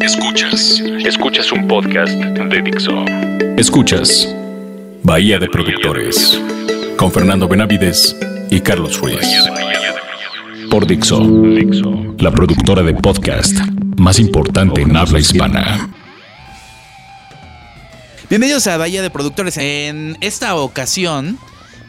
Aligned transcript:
Escuchas. 0.00 0.80
Escuchas 1.04 1.52
un 1.52 1.68
podcast 1.68 2.12
de 2.12 2.62
Dixo. 2.62 3.04
Escuchas 3.58 4.34
Bahía 5.02 5.38
de 5.38 5.46
Productores 5.48 6.40
con 6.96 7.12
Fernando 7.12 7.46
Benavides 7.46 8.16
y 8.50 8.60
Carlos 8.60 8.98
Ruiz. 8.98 9.20
Por 10.70 10.86
Dixo, 10.86 11.20
la 12.18 12.30
productora 12.30 12.82
de 12.82 12.94
podcast 12.94 13.58
más 13.98 14.18
importante 14.18 14.80
en 14.80 14.96
habla 14.96 15.18
hispana. 15.18 15.90
Bienvenidos 18.30 18.66
a 18.68 18.78
Bahía 18.78 19.02
de 19.02 19.10
Productores. 19.10 19.58
En 19.58 20.16
esta 20.22 20.54
ocasión 20.54 21.38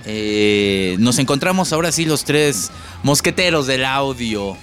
eh, 0.05 0.97
nos 0.99 1.17
encontramos 1.17 1.71
ahora 1.71 1.93
sí 1.93 2.03
los 2.03 2.25
tres 2.25 2.71
mosqueteros 3.03 3.67
del 3.67 3.85
audio. 3.85 4.57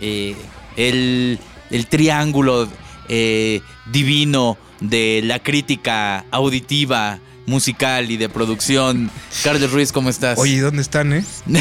Eh, 0.00 0.36
el, 0.76 1.40
el 1.70 1.86
triángulo 1.88 2.68
eh, 3.14 3.60
divino 3.92 4.56
de 4.80 5.20
la 5.22 5.38
crítica 5.38 6.24
auditiva, 6.30 7.18
musical 7.44 8.10
y 8.10 8.16
de 8.16 8.30
producción. 8.30 9.10
Carlos 9.44 9.70
Ruiz, 9.70 9.92
¿cómo 9.92 10.08
estás? 10.08 10.38
Oye, 10.38 10.60
¿dónde 10.60 10.80
están, 10.80 11.12
eh? 11.12 11.22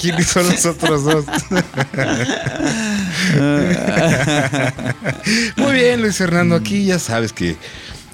¿Quiénes 0.00 0.28
son 0.28 0.48
los 0.48 0.64
otros 0.64 1.04
dos? 1.04 1.26
Muy 5.56 5.72
bien, 5.74 6.02
Luis 6.02 6.16
Fernando, 6.16 6.56
aquí 6.56 6.84
ya 6.86 6.98
sabes 6.98 7.32
que 7.32 7.56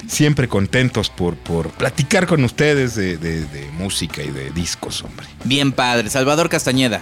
siempre 0.09 0.48
contentos 0.48 1.10
por, 1.10 1.37
por 1.37 1.70
platicar 1.70 2.26
con 2.26 2.45
ustedes 2.45 2.95
de, 2.95 3.16
de- 3.16 3.45
de 3.46 3.70
música 3.73 4.23
y 4.23 4.30
de 4.30 4.50
discos, 4.50 5.02
hombre. 5.02 5.26
Bien 5.45 5.73
padre. 5.73 6.10
Salvador 6.10 6.48
Castañeda, 6.48 7.00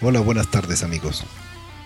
Hola, 0.00 0.20
buenas 0.20 0.50
tardes 0.50 0.82
amigos. 0.82 1.24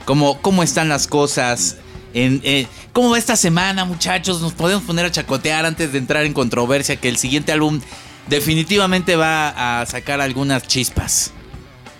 ¿cómo, 0.04 0.40
cómo 0.42 0.62
están 0.62 0.88
las 0.88 1.06
cosas? 1.06 1.76
En, 2.14 2.40
eh, 2.44 2.66
¿Cómo 2.92 3.10
va 3.10 3.18
esta 3.18 3.36
semana, 3.36 3.84
muchachos? 3.84 4.40
Nos 4.40 4.52
podemos 4.52 4.82
poner 4.84 5.06
a 5.06 5.10
chacotear 5.10 5.64
antes 5.66 5.92
de 5.92 5.98
entrar 5.98 6.24
en 6.24 6.32
controversia 6.32 6.96
que 6.96 7.08
el 7.08 7.16
siguiente 7.16 7.52
álbum 7.52 7.80
definitivamente 8.28 9.16
va 9.16 9.80
a 9.80 9.86
sacar 9.86 10.20
algunas 10.20 10.66
chispas. 10.66 11.32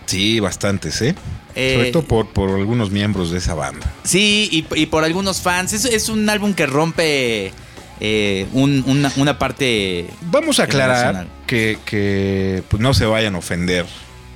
Sí, 0.07 0.41
bastantes, 0.41 1.01
¿eh? 1.03 1.15
Eh, 1.55 1.75
Sobre 1.77 1.91
todo 1.93 2.03
por, 2.05 2.29
por 2.29 2.51
algunos 2.51 2.91
miembros 2.91 3.31
de 3.31 3.39
esa 3.39 3.55
banda. 3.55 3.87
Sí, 4.05 4.49
y, 4.51 4.67
y 4.81 4.87
por 4.87 5.05
algunos 5.05 5.41
fans. 5.41 5.73
Es, 5.73 5.85
es 5.85 6.09
un 6.09 6.29
álbum 6.29 6.55
que 6.55 6.67
rompe 6.67 7.53
eh, 8.01 8.47
un- 8.53 8.83
una, 8.87 9.13
una 9.17 9.39
parte. 9.39 10.07
Vamos 10.23 10.61
a 10.61 10.65
aclarar 10.65 11.15
Emocional. 11.15 11.29
que, 11.47 11.79
que, 11.85 12.63
pues, 12.69 12.81
no 12.81 12.95
se 12.95 13.05
vayan 13.07 13.35
a 13.35 13.39
ofender 13.39 13.87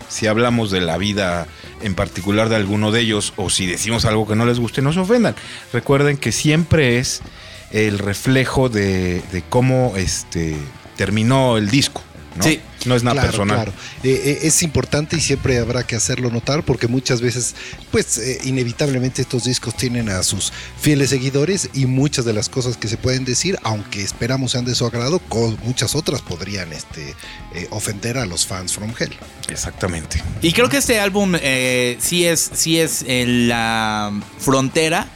si 0.09 0.27
hablamos 0.27 0.71
de 0.71 0.81
la 0.81 0.99
vida 0.99 1.47
en 1.83 1.95
particular 1.95 2.49
de 2.49 2.57
alguno 2.57 2.91
de 2.91 3.01
ellos 3.01 3.33
o 3.37 3.51
si 3.51 3.67
decimos 3.67 4.05
algo 4.05 4.27
que 4.27 4.37
no 4.37 4.47
les 4.47 4.59
guste, 4.59 4.83
no 4.83 4.93
se 4.93 5.01
ofendan. 5.01 5.35
Recuerden 5.73 6.17
que 6.17 6.33
siempre 6.33 6.99
es 6.99 7.23
el 7.71 7.99
reflejo 7.99 8.69
de, 8.69 9.23
de 9.33 9.43
cómo 9.49 9.95
este, 9.97 10.57
terminó 10.97 11.57
el 11.57 11.71
disco. 11.71 12.03
¿no? 12.37 12.45
Sí. 12.45 12.61
No 12.85 12.95
es 12.95 13.03
nada 13.03 13.15
claro, 13.23 13.29
personal. 13.29 13.57
claro. 13.57 13.73
Eh, 14.05 14.23
eh, 14.25 14.39
es 14.43 14.63
importante 14.63 15.17
y 15.17 15.21
siempre 15.21 15.59
habrá 15.59 15.85
que 15.87 15.97
hacerlo 15.97 16.31
notar 16.31 16.63
porque 16.65 16.87
muchas 16.89 17.21
veces, 17.21 17.55
pues 17.91 18.19
eh, 18.19 18.41
inevitablemente 18.45 19.23
estos 19.23 19.45
discos 19.45 19.77
tienen 19.77 20.09
a 20.09 20.23
sus 20.23 20.53
fieles 20.81 21.11
seguidores 21.11 21.71
y 21.73 21.87
muchas 21.87 22.25
de 22.25 22.33
las 22.33 22.49
cosas 22.49 22.77
que 22.77 22.89
se 22.89 22.97
pueden 22.97 23.25
decir, 23.25 23.59
aunque 23.63 24.03
esperamos 24.03 24.53
sean 24.53 24.65
de 24.65 24.75
su 24.75 24.85
agrado, 24.87 25.19
co- 25.29 25.57
muchas 25.65 25.95
otras 25.95 26.23
podrían 26.23 26.73
este, 26.73 27.15
eh, 27.55 27.67
ofender 27.71 28.19
a 28.19 28.27
los 28.27 28.47
fans 28.47 28.73
from 28.73 28.93
Hell. 28.99 29.13
Exactamente. 29.49 30.23
Y 30.43 30.53
creo 30.53 30.69
que 30.69 30.77
este 30.77 31.01
álbum 31.01 31.35
eh, 31.41 31.97
sí 32.01 32.25
es, 32.27 32.51
sí 32.55 32.79
es 32.79 33.05
en 33.07 33.49
la 33.49 34.13
frontera 34.39 35.09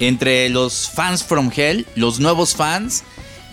entre 0.00 0.48
los 0.48 0.90
fans 0.90 1.22
from 1.22 1.50
Hell, 1.54 1.86
los 1.94 2.18
nuevos 2.18 2.54
fans 2.56 3.02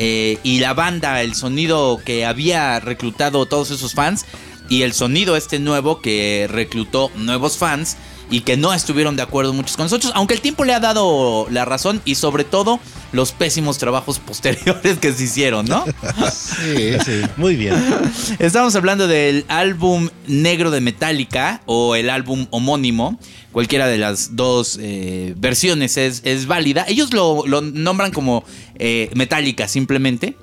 eh, 0.04 0.40
y 0.42 0.58
la 0.58 0.74
banda, 0.74 1.22
el 1.22 1.36
sonido 1.36 2.02
que 2.04 2.26
había 2.26 2.80
reclutado 2.80 3.46
todos 3.46 3.70
esos 3.70 3.94
fans 3.94 4.26
y 4.68 4.82
el 4.82 4.94
sonido 4.94 5.36
este 5.36 5.60
nuevo 5.60 6.02
que 6.02 6.48
reclutó 6.50 7.12
nuevos 7.18 7.60
fans 7.60 7.98
y 8.32 8.42
que 8.42 8.58
no 8.58 8.74
estuvieron 8.74 9.18
de 9.18 9.22
acuerdo 9.22 9.54
muchos 9.54 9.76
con 9.76 9.86
nosotros, 9.86 10.12
aunque 10.16 10.34
el 10.34 10.42
tiempo 10.42 10.64
le 10.64 10.74
ha 10.74 10.80
dado 10.80 11.48
la 11.52 11.66
razón 11.66 12.02
y 12.06 12.16
sobre 12.16 12.46
todo 12.46 12.80
los 13.12 13.34
pésimos 13.34 13.78
trabajos 13.78 14.20
posteriores 14.26 14.98
que 14.98 15.12
se 15.12 15.26
hicieron, 15.26 15.66
¿no? 15.66 15.84
Sí, 16.32 16.94
sí, 17.06 17.22
muy 17.36 17.58
bien. 17.58 17.76
Estamos 18.40 18.76
hablando 18.76 19.08
del 19.08 19.46
álbum 19.50 20.10
negro 20.28 20.72
de 20.72 20.80
Metallica 20.80 21.62
o 21.66 21.96
el 21.96 22.10
álbum 22.10 22.48
homónimo. 22.52 23.20
Cualquiera 23.52 23.88
de 23.88 23.98
las 23.98 24.38
dos 24.38 24.80
eh, 24.82 25.34
versiones 25.38 25.98
es, 25.98 26.22
es 26.24 26.48
válida. 26.48 26.86
Ellos 26.88 27.14
lo, 27.14 27.46
lo 27.46 27.60
nombran 27.60 28.12
como 28.12 28.46
eh, 28.76 29.12
Metallica 29.14 29.68
simplemente. 29.68 30.38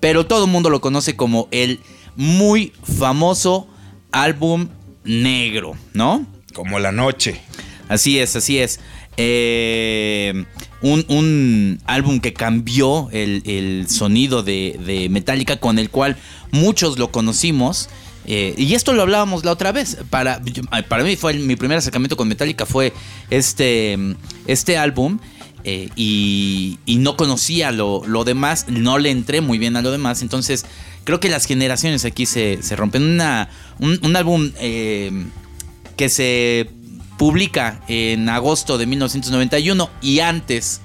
Pero 0.00 0.26
todo 0.26 0.44
el 0.44 0.50
mundo 0.50 0.68
lo 0.68 0.82
conoce 0.82 1.16
como 1.16 1.48
el 1.50 1.80
muy 2.14 2.72
famoso 2.82 3.68
álbum 4.10 4.68
negro, 5.04 5.74
¿no? 5.94 6.26
Como 6.52 6.78
la 6.78 6.92
noche. 6.92 7.40
Así 7.88 8.18
es, 8.18 8.36
así 8.36 8.58
es. 8.58 8.80
Eh, 9.16 10.44
un, 10.80 11.04
un 11.08 11.80
álbum 11.84 12.20
que 12.20 12.32
cambió 12.32 13.08
el, 13.12 13.42
el 13.44 13.86
sonido 13.88 14.42
de, 14.42 14.78
de 14.86 15.08
Metallica, 15.08 15.58
con 15.58 15.78
el 15.78 15.90
cual 15.90 16.16
muchos 16.50 16.98
lo 16.98 17.10
conocimos. 17.10 17.88
Eh, 18.24 18.54
y 18.56 18.74
esto 18.74 18.92
lo 18.92 19.02
hablábamos 19.02 19.44
la 19.44 19.52
otra 19.52 19.72
vez. 19.72 19.98
Para, 20.08 20.40
para 20.88 21.02
mí 21.04 21.16
fue 21.16 21.34
mi 21.34 21.56
primer 21.56 21.78
acercamiento 21.78 22.16
con 22.16 22.28
Metallica 22.28 22.64
fue 22.66 22.92
este, 23.30 23.98
este 24.46 24.76
álbum. 24.78 25.18
eh, 25.64 25.88
y, 25.96 26.78
y 26.86 26.96
no 26.96 27.16
conocía 27.16 27.70
lo, 27.70 28.02
lo 28.06 28.24
demás, 28.24 28.66
no 28.68 28.98
le 28.98 29.10
entré 29.10 29.40
muy 29.40 29.58
bien 29.58 29.76
a 29.76 29.82
lo 29.82 29.90
demás. 29.90 30.22
Entonces, 30.22 30.64
creo 31.04 31.20
que 31.20 31.28
las 31.28 31.46
generaciones 31.46 32.04
aquí 32.04 32.26
se, 32.26 32.62
se 32.62 32.76
rompen. 32.76 33.02
Una, 33.02 33.48
un, 33.78 33.98
un 34.02 34.16
álbum 34.16 34.50
eh, 34.58 35.10
que 35.96 36.08
se 36.08 36.68
publica 37.18 37.80
en 37.88 38.28
agosto 38.28 38.78
de 38.78 38.86
1991 38.86 39.90
y 40.00 40.20
antes, 40.20 40.80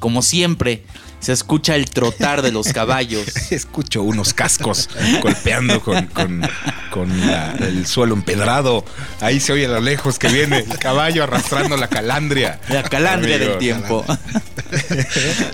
como 0.00 0.22
siempre, 0.22 0.84
se 1.20 1.32
escucha 1.32 1.74
el 1.76 1.86
trotar 1.90 2.42
de 2.42 2.52
los 2.52 2.72
caballos. 2.72 3.24
Escucho 3.50 4.02
unos 4.02 4.34
cascos 4.34 4.88
golpeando 5.22 5.80
con, 5.80 6.06
con- 6.06 6.48
con 6.90 7.20
la- 7.26 7.52
el 7.60 7.86
suelo 7.86 8.14
empedrado. 8.14 8.84
Ahí 9.20 9.40
se 9.40 9.52
oye 9.52 9.66
a 9.66 9.68
lo 9.70 9.80
lejos 9.80 10.18
que 10.18 10.28
viene 10.28 10.58
el 10.58 10.78
caballo 10.78 11.24
arrastrando 11.24 11.76
la 11.76 11.88
calandria. 11.88 12.60
La 12.68 12.82
calandria 12.82 13.36
Amigo. 13.36 13.50
del 13.50 13.58
tiempo. 13.58 14.04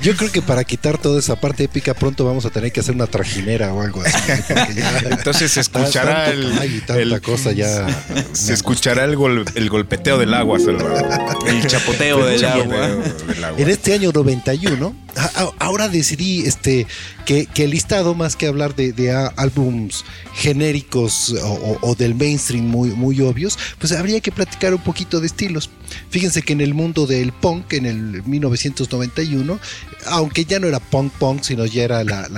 Yo 0.03 0.17
creo 0.17 0.31
que 0.33 0.43
para 0.43 0.65
quitar 0.65 0.99
toda 0.99 1.19
esa 1.19 1.37
parte 1.41 1.65
épica 1.65 1.95
pronto 1.95 2.25
vamos 2.25 2.45
a 2.47 2.51
tener 2.51 2.73
que 2.73 2.81
hacer 2.81 2.95
una 2.95 3.07
trajinera 3.07 3.73
o 3.73 3.81
algo 3.83 4.03
así. 4.03 4.33
ya- 4.75 4.99
Entonces 5.11 5.53
se 5.53 5.61
escuchará 5.61 6.31
el, 6.31 6.51
caballo 6.53 6.77
y 6.77 6.81
tanta 6.81 7.03
el- 7.03 7.21
cosa 7.21 7.53
ya. 7.53 7.87
se 8.33 8.53
escuchará 8.53 9.05
el, 9.05 9.17
gol- 9.17 9.45
el 9.55 9.71
golpeteo 9.71 10.19
del 10.19 10.35
agua, 10.35 10.59
Salvador. 10.59 11.07
El 11.47 11.67
chapoteo 11.67 12.25
del 12.27 12.45
agua. 12.45 12.89
del 13.27 13.45
agua. 13.45 13.61
En 13.61 13.71
este 13.71 13.95
año 13.95 14.11
91, 14.13 14.95
a- 15.17 15.23
a- 15.43 15.51
ahora 15.59 15.89
decidí 15.89 16.43
este, 16.43 16.87
que, 17.27 17.47
que 17.47 17.65
el 17.65 17.71
listado, 17.71 18.15
más 18.15 18.37
que 18.37 18.47
hablar 18.47 18.75
de, 18.75 18.93
de 18.93 19.13
álbums 19.13 20.05
genéricos 20.35 21.35
o, 21.81 21.95
del 21.95 22.15
mainstream 22.15 22.67
muy, 22.67 22.91
muy 22.91 23.21
obvios, 23.21 23.59
pues 23.79 23.93
habría 23.93 24.21
que 24.21 24.33
platicar 24.33 24.75
un 24.75 24.83
poquito 24.83 25.21
de 25.21 25.27
estilos. 25.27 25.71
Fíjense 26.11 26.43
que 26.43 26.53
en 26.53 26.61
el 26.61 26.75
mundo 26.75 27.07
del 27.07 27.33
punk, 27.33 27.73
en 27.75 27.87
el 27.87 28.23
1991, 28.25 29.59
aunque 30.07 30.45
ya 30.45 30.59
no 30.59 30.67
era 30.67 30.81
punk 30.81 31.13
punk, 31.15 31.43
sino 31.43 31.65
ya 31.67 31.85
era 31.85 32.05
la- 32.05 32.29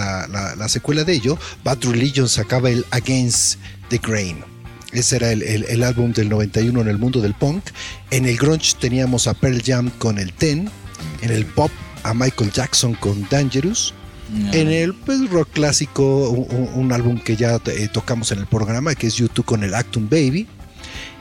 la 0.57 0.69
secuela 0.69 1.05
de 1.05 1.15
ello, 1.15 1.39
Bad 1.65 1.79
Religion 1.85 2.29
sacaba 2.29 2.71
el 2.71 2.85
Against 2.91 3.59
the 3.89 3.99
Grain. 3.99 4.39
Ese 4.93 5.17
era 5.17 5.33
el, 5.33 5.43
el- 5.43 5.65
el 5.65 5.83
álbum 5.83 6.13
del 6.13 6.29
91 6.29 6.81
en 6.81 6.89
el 6.89 6.99
mundo 6.99 7.21
del 7.21 7.35
punk. 7.35 7.65
En 8.11 8.25
el 8.27 8.37
grunge 8.37 8.75
teníamos 8.81 9.27
a 9.27 9.35
Pearl 9.35 9.61
Jam 9.65 9.91
con 9.99 10.19
el 10.19 10.33
Ten. 10.33 10.71
En 11.23 11.31
el 11.31 11.45
pop 11.45 11.71
a 12.07 12.15
Michael 12.15 12.53
Jackson 12.53 12.95
con 12.95 13.27
Dangerous. 13.29 13.93
En 14.53 14.69
el 14.69 14.93
pues, 14.93 15.31
rock 15.31 15.51
clásico, 15.53 16.31
un, 16.31 16.93
álbum 16.93 17.19
que 17.19 17.37
ya 17.37 17.61
eh, 17.67 17.89
tocamos 17.93 18.33
en 18.33 18.41
el 18.41 18.47
programa, 18.47 18.95
que 18.97 19.07
es 19.07 19.15
YouTube 19.15 19.45
con 19.45 19.63
el 19.63 19.75
Actum 19.75 20.09
Baby. 20.09 20.49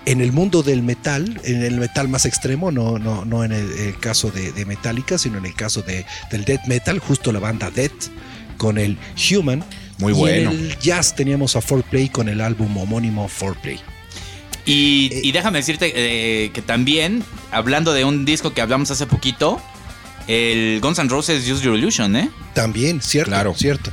En 0.07 0.21
el 0.21 0.31
mundo 0.31 0.63
del 0.63 0.81
metal, 0.81 1.39
en 1.43 1.63
el 1.63 1.77
metal 1.77 2.07
más 2.07 2.25
extremo, 2.25 2.71
no, 2.71 2.97
no, 2.99 3.25
no 3.25 3.43
en 3.43 3.51
el, 3.51 3.71
el 3.71 3.99
caso 3.99 4.31
de, 4.31 4.51
de 4.51 4.65
Metallica, 4.65 5.17
sino 5.17 5.37
en 5.37 5.45
el 5.45 5.55
caso 5.55 5.81
de, 5.81 6.05
del 6.31 6.45
death 6.45 6.65
metal, 6.67 6.99
justo 6.99 7.31
la 7.31 7.39
banda 7.39 7.71
Death 7.71 8.09
con 8.57 8.77
el 8.77 8.97
Human. 9.31 9.63
Muy 9.97 10.13
Y 10.13 10.15
bueno. 10.15 10.51
En 10.51 10.59
el 10.59 10.79
jazz 10.79 11.15
teníamos 11.15 11.55
a 11.55 11.61
4Play 11.61 12.11
con 12.11 12.27
el 12.27 12.41
álbum 12.41 12.75
homónimo 12.77 13.29
4Play. 13.29 13.79
Y, 14.65 15.09
y 15.23 15.31
déjame 15.31 15.59
decirte 15.59 15.93
eh, 15.95 16.51
que 16.51 16.61
también, 16.61 17.23
hablando 17.51 17.93
de 17.93 18.03
un 18.03 18.25
disco 18.25 18.53
que 18.53 18.61
hablamos 18.61 18.89
hace 18.89 19.05
poquito, 19.05 19.61
el 20.27 20.79
Guns 20.81 20.99
N' 20.99 21.09
Roses 21.09 21.47
Use 21.49 21.63
Your 21.63 21.77
Illusion, 21.77 22.15
¿eh? 22.15 22.29
También, 22.53 23.01
cierto, 23.01 23.31
Claro. 23.31 23.53
cierto. 23.55 23.91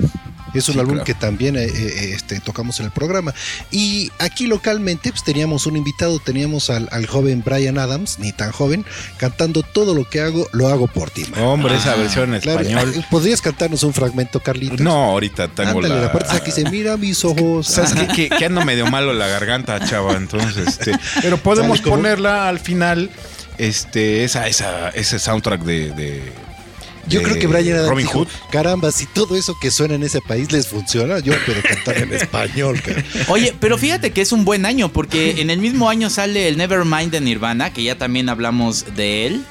Es 0.54 0.68
un 0.68 0.74
Sí, 0.74 0.80
álbum 0.80 0.96
claro. 0.96 1.04
que 1.06 1.14
también 1.14 1.56
eh, 1.56 1.64
eh, 1.64 2.12
este, 2.14 2.38
tocamos 2.38 2.78
en 2.78 2.84
el 2.84 2.92
programa. 2.92 3.32
Y 3.70 4.10
aquí 4.18 4.46
localmente 4.46 5.08
pues, 5.10 5.24
teníamos 5.24 5.64
un 5.64 5.78
invitado, 5.78 6.18
teníamos 6.18 6.68
al, 6.68 6.90
al 6.92 7.06
joven 7.06 7.42
Brian 7.42 7.78
Adams, 7.78 8.18
ni 8.18 8.32
tan 8.32 8.52
joven, 8.52 8.84
cantando 9.16 9.62
todo 9.62 9.94
lo 9.94 10.06
que 10.06 10.20
hago, 10.20 10.46
lo 10.52 10.68
hago 10.68 10.88
por 10.88 11.08
ti. 11.08 11.24
man". 11.30 11.40
Hombre, 11.42 11.76
esa 11.76 11.94
versión 11.96 12.34
en 12.34 12.42
Claro, 12.42 12.60
español. 12.60 13.02
¿Podrías 13.10 13.40
cantarnos 13.40 13.82
un 13.82 13.94
fragmento, 13.94 14.40
Carlitos? 14.40 14.80
No, 14.80 14.92
ahorita 15.12 15.48
tengo 15.48 15.70
Ándale, 15.78 15.88
la... 15.94 16.00
la 16.02 16.12
parte 16.12 16.38
que 16.40 16.44
dice, 16.54 16.68
mira 16.68 16.98
mis 16.98 17.24
ojos. 17.24 17.66
¿Sabes 17.68 17.94
qué? 17.94 18.06
Que, 18.28 18.36
que 18.36 18.44
ando 18.44 18.62
medio 18.62 18.86
malo 18.88 19.14
la 19.14 19.28
garganta, 19.28 19.82
chava. 19.88 20.16
Entonces, 20.18 20.66
este. 20.68 20.92
Pero 21.22 21.38
podemos 21.38 21.80
ponerla 21.80 22.46
al 22.50 22.60
final. 22.60 23.08
Este, 23.58 24.24
esa, 24.24 24.46
esa, 24.48 24.88
ese 24.90 25.18
soundtrack 25.18 25.62
de. 25.62 25.90
de- 25.92 26.32
Yo 27.08 27.22
creo 27.22 27.38
que 27.38 27.46
Brian 27.46 27.74
Adams 27.76 27.90
Robin 27.90 28.06
dijo, 28.06 28.18
Hood. 28.20 28.28
caramba, 28.50 28.92
si 28.92 29.06
todo 29.06 29.36
eso 29.36 29.56
que 29.60 29.70
suena 29.70 29.94
en 29.94 30.02
ese 30.04 30.20
país 30.20 30.52
les 30.52 30.68
funciona, 30.68 31.18
yo 31.18 31.34
puedo 31.44 31.60
cantar 31.62 31.98
en 31.98 32.12
español. 32.14 32.80
cara". 32.80 33.04
Oye, 33.28 33.54
pero 33.60 33.76
fíjate 33.78 34.12
que 34.12 34.20
es 34.22 34.32
un 34.32 34.44
buen 34.44 34.64
año 34.66 34.88
porque 34.92 35.40
en 35.40 35.50
el 35.50 35.58
mismo 35.58 35.88
año 35.88 36.10
sale 36.10 36.48
el 36.48 36.56
Nevermind 36.56 37.10
de 37.10 37.20
Nirvana, 37.20 37.72
que 37.72 37.82
ya 37.82 37.96
también 37.98 38.28
hablamos 38.28 38.86
de 38.96 39.26
él. 39.26 39.44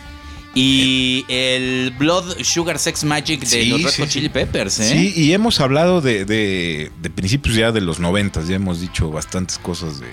Y 0.53 1.24
el 1.30 1.94
Blood 1.98 2.44
Sugar 2.44 2.77
Sex 2.77 3.06
Magic 3.06 3.39
de 3.39 3.45
Sí, 3.45 3.65
los 3.69 3.83
Red 3.83 4.06
sí. 4.06 4.12
Chili 4.12 4.27
Peppers, 4.27 4.81
¿eh? 4.81 4.89
Sí, 4.89 5.13
y 5.15 5.31
hemos 5.31 5.62
hablado 5.62 6.01
de, 6.01 6.25
de, 6.25 6.92
de 7.01 7.09
principios 7.09 7.56
ya 7.56 7.71
de 7.71 7.80
los 7.80 8.00
noventas, 8.01 8.50
ya 8.50 8.57
hemos 8.57 8.81
dicho 8.81 9.09
bastantes 9.09 9.57
cosas 9.59 10.01
de, 10.01 10.07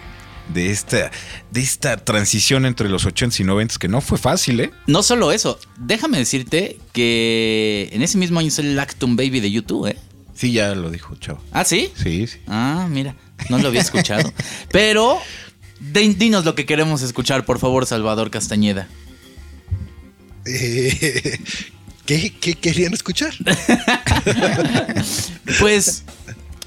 de 0.53 0.71
esta, 0.71 1.11
de 1.51 1.61
esta 1.61 1.97
transición 1.97 2.65
entre 2.67 2.89
los 2.89 3.07
80s 3.07 3.41
y 3.41 3.45
90s 3.45 3.77
que 3.79 3.89
no 3.89 4.01
fue 4.01 4.19
fácil, 4.19 4.61
¿eh? 4.61 4.71
No 4.87 5.03
solo 5.03 5.33
eso, 5.33 5.59
déjame 5.79 6.19
decirte 6.19 6.79
que 6.93 7.89
en 7.93 8.03
ese 8.03 8.19
mismo 8.19 8.41
año 8.41 8.51
sale 8.51 8.71
el 8.73 8.79
Acton 8.79 9.17
Baby 9.17 9.41
de 9.41 9.51
YouTube, 9.51 9.87
¿eh? 9.89 9.97
Sí, 10.35 10.53
ya 10.53 10.75
lo 10.75 10.91
dijo, 10.91 11.17
chavo. 11.17 11.43
¿Ah, 11.53 11.65
sí? 11.65 11.91
Sí, 12.01 12.27
sí. 12.27 12.39
Ah, 12.47 12.87
mira, 12.91 13.17
no 13.51 13.59
lo 13.59 13.69
había 13.69 13.81
escuchado. 13.81 14.33
Pero 14.71 15.19
di- 15.81 16.15
dinos 16.15 16.45
lo 16.45 16.55
que 16.55 16.65
queremos 16.65 17.03
escuchar, 17.03 17.45
por 17.45 17.59
favor, 17.59 17.87
Salvador 17.87 18.31
Castañeda. 18.31 18.87
Eh, 20.47 21.39
¿qué, 22.07 22.33
qué 22.41 22.55
querían 22.55 22.95
escuchar? 22.95 23.35
Pues 25.61 26.05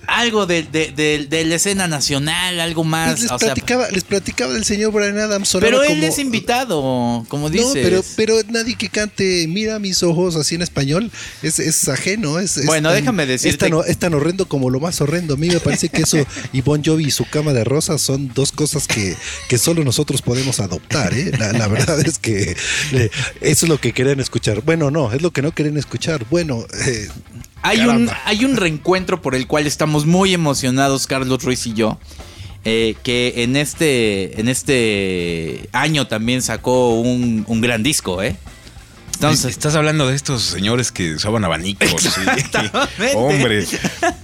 algo 0.08 0.46
de, 0.46 0.64
de- 0.64 0.92
de- 0.92 1.28
de 1.30 1.46
la 1.46 1.56
escena 1.56 1.88
nacional, 1.88 2.60
algo 2.60 2.84
más. 2.84 3.10
Pues 3.12 3.22
les, 3.24 3.32
o 3.32 3.40
sea, 3.40 3.48
platicaba, 3.54 3.90
les 3.92 4.04
platicaba 4.04 4.54
del 4.54 4.66
señor 4.66 4.92
Brian 4.92 5.18
Adams. 5.20 5.56
pero 5.60 5.82
él 5.84 5.90
como- 5.90 6.04
es 6.04 6.20
invitado, 6.20 7.26
como 7.30 7.50
dices. 7.50 7.68
No, 7.68 7.74
pero, 7.74 8.04
pero 8.16 8.36
nadie 8.50 8.76
que 8.76 8.90
cante 8.90 9.46
Mira 9.48 9.80
mis 9.80 10.04
ojos 10.04 10.36
así 10.36 10.56
en 10.56 10.62
español 10.62 11.12
es, 11.42 11.60
es 11.60 11.88
ajeno. 11.88 12.40
Es, 12.40 12.58
es 12.58 12.66
Bueno, 12.66 12.90
tan- 12.90 12.98
déjame 13.00 13.24
Es 13.24 13.30
decirte- 13.44 13.70
tan, 13.70 13.80
es 13.88 13.98
tan 13.98 14.14
horrendo 14.14 14.48
como 14.48 14.70
lo 14.70 14.80
más 14.80 15.00
horrendo. 15.02 15.36
A 15.36 15.38
mí 15.38 15.48
me 15.50 15.60
parece 15.60 15.90
que 15.90 16.02
eso 16.04 16.18
y 16.54 16.62
Bon 16.62 16.84
Jovi 16.84 17.06
y 17.06 17.12
su 17.12 17.26
cama 17.26 17.54
de 17.54 17.64
rosas 17.64 18.02
son 18.02 18.32
dos 18.34 18.52
cosas 18.52 18.88
que, 18.88 19.16
que 19.48 19.58
solo 19.58 19.84
nosotros 19.84 20.22
podemos 20.22 20.60
adoptar. 20.60 21.14
¿eh? 21.14 21.32
La, 21.38 21.54
la 21.54 21.68
verdad 21.68 22.00
es 22.06 22.18
que 22.20 22.56
eh, 22.94 23.10
eso 23.42 23.66
es 23.66 23.70
lo 23.70 23.80
que 23.80 23.94
querían 23.94 24.20
escuchar. 24.20 24.62
Bueno, 24.62 24.92
no, 24.92 25.12
es 25.14 25.22
lo 25.22 25.32
que 25.32 25.42
no 25.42 25.52
quieren 25.54 25.78
escuchar. 25.78 26.26
Bueno, 26.30 26.66
eh, 26.86 27.08
Hay 27.62 27.80
un, 27.82 28.10
hay 28.26 28.46
un 28.46 28.56
reencuentro 28.58 29.22
por 29.22 29.36
el 29.36 29.48
cual 29.48 29.68
estamos 29.68 30.06
muy 30.06 30.34
emocionados, 30.34 31.08
Carlos 31.08 31.44
Ruiz 31.44 31.66
y 31.68 31.74
yo. 31.74 31.98
eh, 32.64 32.96
que 33.04 33.34
en 33.38 33.56
este, 33.56 34.40
en 34.40 34.48
este 34.48 35.68
año 35.72 36.06
también 36.08 36.42
sacó 36.44 37.00
un, 37.00 37.44
un 37.48 37.62
gran 37.62 37.82
disco, 37.82 38.22
¿eh? 38.22 38.36
Estamos- 39.12 39.46
Estás 39.46 39.76
hablando 39.76 40.08
de 40.08 40.16
estos 40.16 40.42
señores 40.42 40.92
que 40.92 41.14
usaban 41.14 41.46
abanicos. 41.46 42.02
sí. 42.02 42.22
Hombre, 43.16 43.66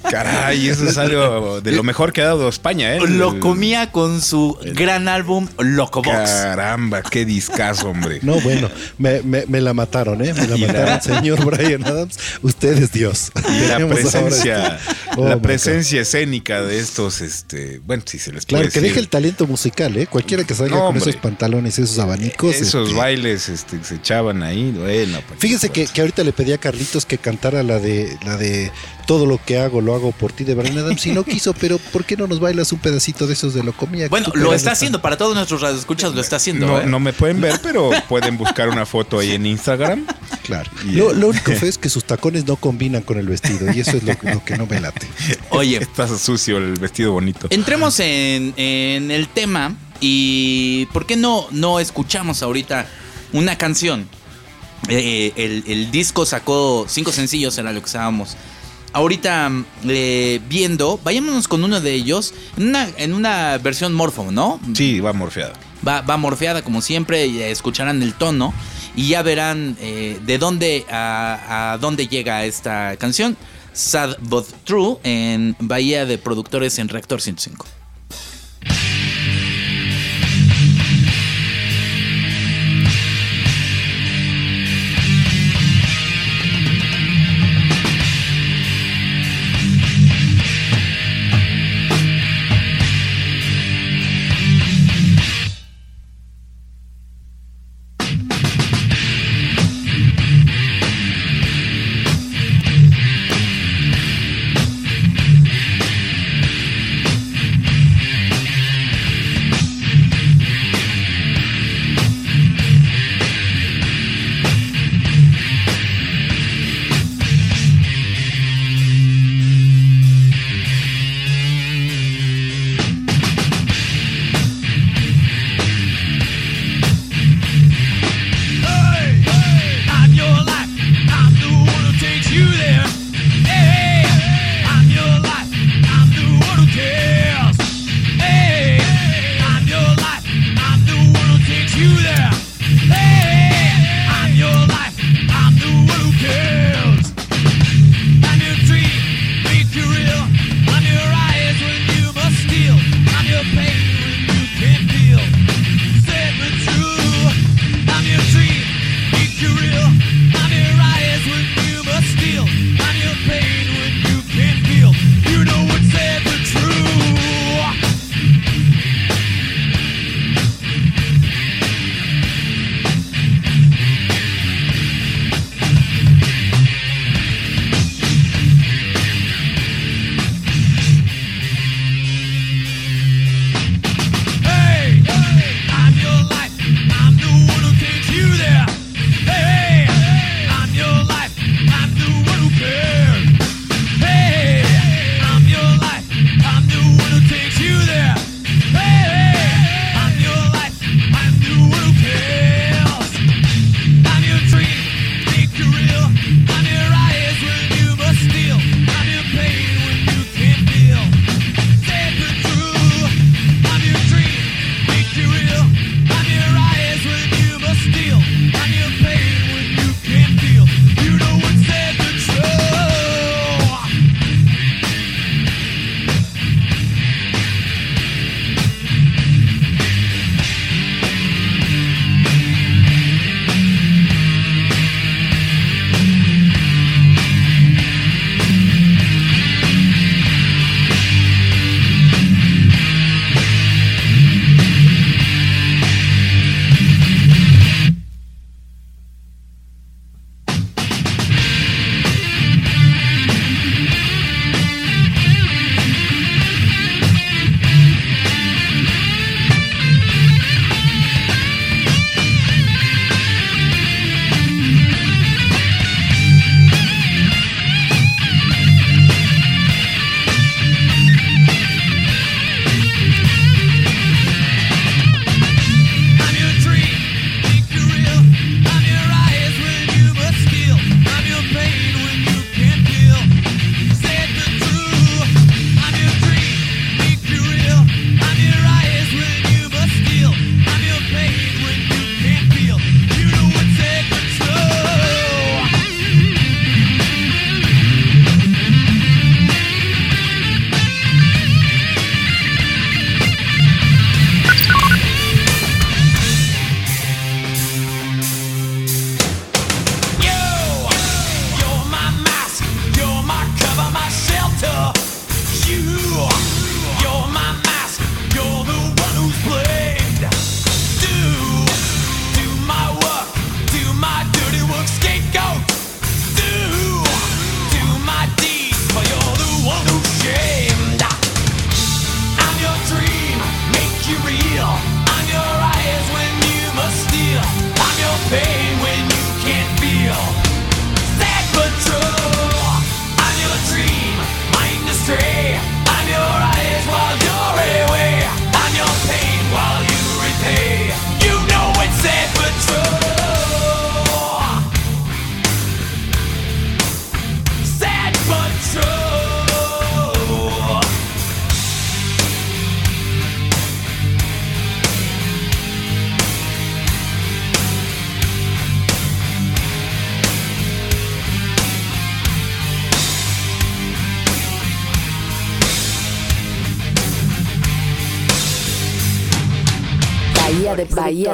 caray, 0.09 0.67
eso 0.69 0.87
es 0.89 0.97
algo 0.97 1.61
de 1.61 1.71
lo 1.71 1.83
mejor 1.83 2.13
que 2.13 2.21
ha 2.21 2.25
dado 2.25 2.49
España, 2.49 2.95
¿eh? 2.95 2.99
lo 3.07 3.39
comía 3.39 3.91
con 3.91 4.21
su 4.21 4.57
gran 4.73 5.07
álbum 5.07 5.47
Locobox. 5.59 6.09
Caramba, 6.29 7.03
qué 7.03 7.25
discazo, 7.25 7.89
hombre. 7.89 8.19
no, 8.23 8.39
bueno, 8.41 8.69
me, 8.97 9.21
me- 9.21 9.45
me 9.45 9.61
la 9.61 9.73
mataron, 9.73 10.23
¿eh? 10.25 10.33
Me 10.33 10.47
la 10.47 10.57
mataron, 10.57 11.01
señor 11.17 11.45
Brian 11.45 11.85
Adams. 11.85 12.17
Usted 12.41 12.77
es 12.81 12.91
Dios. 12.91 13.31
Y 13.49 13.67
la 13.67 13.87
presencia, 13.87 14.77
este- 14.77 14.97
Oh, 15.19 15.27
la 15.27 15.35
my 15.37 15.41
presencia 15.41 16.01
escénica 16.01 16.61
de 16.61 16.79
estos, 16.79 17.21
este, 17.21 17.79
bueno, 17.85 18.03
si 18.05 18.19
se 18.19 18.31
les 18.31 18.45
puede 18.45 18.63
Claro, 18.63 18.71
que 18.73 18.81
deje 18.81 18.99
el 18.99 19.07
talento 19.09 19.47
musical, 19.47 19.95
¿eh? 19.97 20.05
Cualquiera 20.05 20.43
que 20.43 20.53
salga 20.53 20.75
No, 20.75 20.79
con 20.81 20.87
hombre. 20.97 21.09
esos 21.09 21.15
pantalones 21.21 21.79
y 21.79 21.81
esos 21.83 21.97
abanicos. 21.97 22.55
esos 22.55 22.89
este, 22.89 22.99
bailes, 22.99 23.49
este, 23.49 23.79
que 23.79 23.83
se 23.83 23.95
echaban 23.95 24.43
ahí, 24.43 24.71
bueno. 24.87 25.19
pues, 25.27 25.39
Fíjense 25.39 25.69
que, 25.69 25.81
pues, 25.83 25.91
que 25.91 26.01
ahorita 26.01 26.23
le 26.23 26.33
pedí 26.33 26.53
a 26.53 26.57
Carlitos 26.57 27.05
que 27.05 27.17
cantara 27.17 27.63
la 27.63 27.79
de 27.79 28.17
la 28.25 28.37
de 28.37 28.71
todo 29.05 29.25
lo 29.25 29.39
que 29.43 29.57
hago 29.57 29.79
lo 29.79 29.95
hago 29.95 30.11
por 30.11 30.33
ti 30.33 30.43
de 30.43 30.53
Brian 30.53 30.77
Adams 30.77 31.05
y 31.05 31.11
no 31.13 31.23
quiso, 31.23 31.53
pero 31.53 31.77
¿por 31.77 32.03
qué 32.03 32.17
no 32.17 32.27
nos 32.27 32.41
bailas 32.41 32.73
un 32.73 32.79
pedacito 32.79 33.25
de 33.25 33.33
esos 33.33 33.53
de 33.53 33.63
lo 33.63 33.71
comía? 33.71 34.09
Bueno, 34.09 34.29
lo 34.35 34.53
está 34.53 34.71
haciendo, 34.71 35.01
para 35.01 35.17
todos 35.17 35.33
nuestros 35.33 35.61
radioescuchas 35.61 36.13
lo 36.13 36.19
está 36.19 36.35
haciendo. 36.35 36.67
no, 36.67 36.81
¿eh? 36.81 36.85
no 36.85 36.99
me 36.99 37.13
pueden 37.13 37.39
ver, 37.39 37.57
pero 37.63 37.89
pueden 38.09 38.37
buscar 38.37 38.67
una 38.67 38.85
foto 38.85 39.19
ahí 39.19 39.31
en 39.31 39.45
Instagram. 39.45 40.05
Claro. 40.47 40.71
Y, 40.85 40.93
Lo, 40.93 41.11
lo 41.11 41.27
único 41.27 41.51
feo 41.51 41.67
es 41.67 41.77
que 41.77 41.89
sus 41.89 42.05
tacones 42.05 42.45
no 42.47 42.55
combinan 42.55 43.01
con 43.01 43.17
el 43.17 43.27
vestido 43.27 43.69
y 43.73 43.81
eso 43.81 43.97
es 43.97 44.03
lo, 44.03 44.13
lo 44.23 44.45
que 44.45 44.57
no 44.57 44.65
me 44.65 44.79
late. 44.79 45.05
Oye, 45.49 45.75
Está 45.77 46.07
sucio 46.07 46.55
el 46.57 46.75
vestido 46.75 47.11
bonito. 47.11 47.47
entremos 47.49 47.99
en, 47.99 48.53
en 48.55 49.11
el 49.11 49.27
tema 49.27 49.75
y 49.99 50.85
¿por 50.93 51.05
qué 51.05 51.17
no, 51.17 51.47
no 51.51 51.81
escuchamos 51.81 52.43
ahorita 52.43 52.87
una 53.33 53.57
canción? 53.57 54.07
Eh, 54.89 55.33
el, 55.35 55.63
el 55.67 55.91
disco 55.91 56.25
sacó 56.25 56.85
cinco 56.87 57.11
sencillos, 57.11 57.57
era 57.57 57.71
lo 57.71 57.79
que 57.81 57.87
estábamos 57.87 58.37
ahorita 58.93 59.51
eh, 59.85 60.39
viendo. 60.47 60.99
Vayámonos 61.03 61.47
con 61.47 61.63
uno 61.63 61.79
de 61.81 61.93
ellos 61.93 62.33
en 62.57 62.69
una, 62.69 62.89
en 62.97 63.13
una 63.13 63.57
versión 63.59 63.93
morfo, 63.93 64.31
¿no? 64.31 64.59
Sí, 64.73 64.99
va 64.99 65.13
morfeada. 65.13 65.53
Va, 65.87 66.01
va 66.01 66.17
morfeada 66.17 66.63
como 66.63 66.81
siempre, 66.81 67.51
escucharán 67.51 68.01
el 68.01 68.13
tono 68.13 68.53
y 68.95 69.09
ya 69.09 69.21
verán 69.21 69.77
eh, 69.79 70.19
de 70.25 70.37
dónde 70.37 70.85
a, 70.89 71.73
a 71.73 71.77
dónde 71.77 72.07
llega 72.07 72.45
esta 72.45 72.95
canción. 72.97 73.37
Sad 73.73 74.17
but 74.21 74.47
True 74.63 74.97
en 75.03 75.55
Bahía 75.59 76.05
de 76.07 76.17
Productores 76.17 76.79
en 76.79 76.89
Reactor 76.89 77.21
105. 77.21 77.67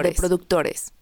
De 0.04 0.14
productores. 0.14 0.93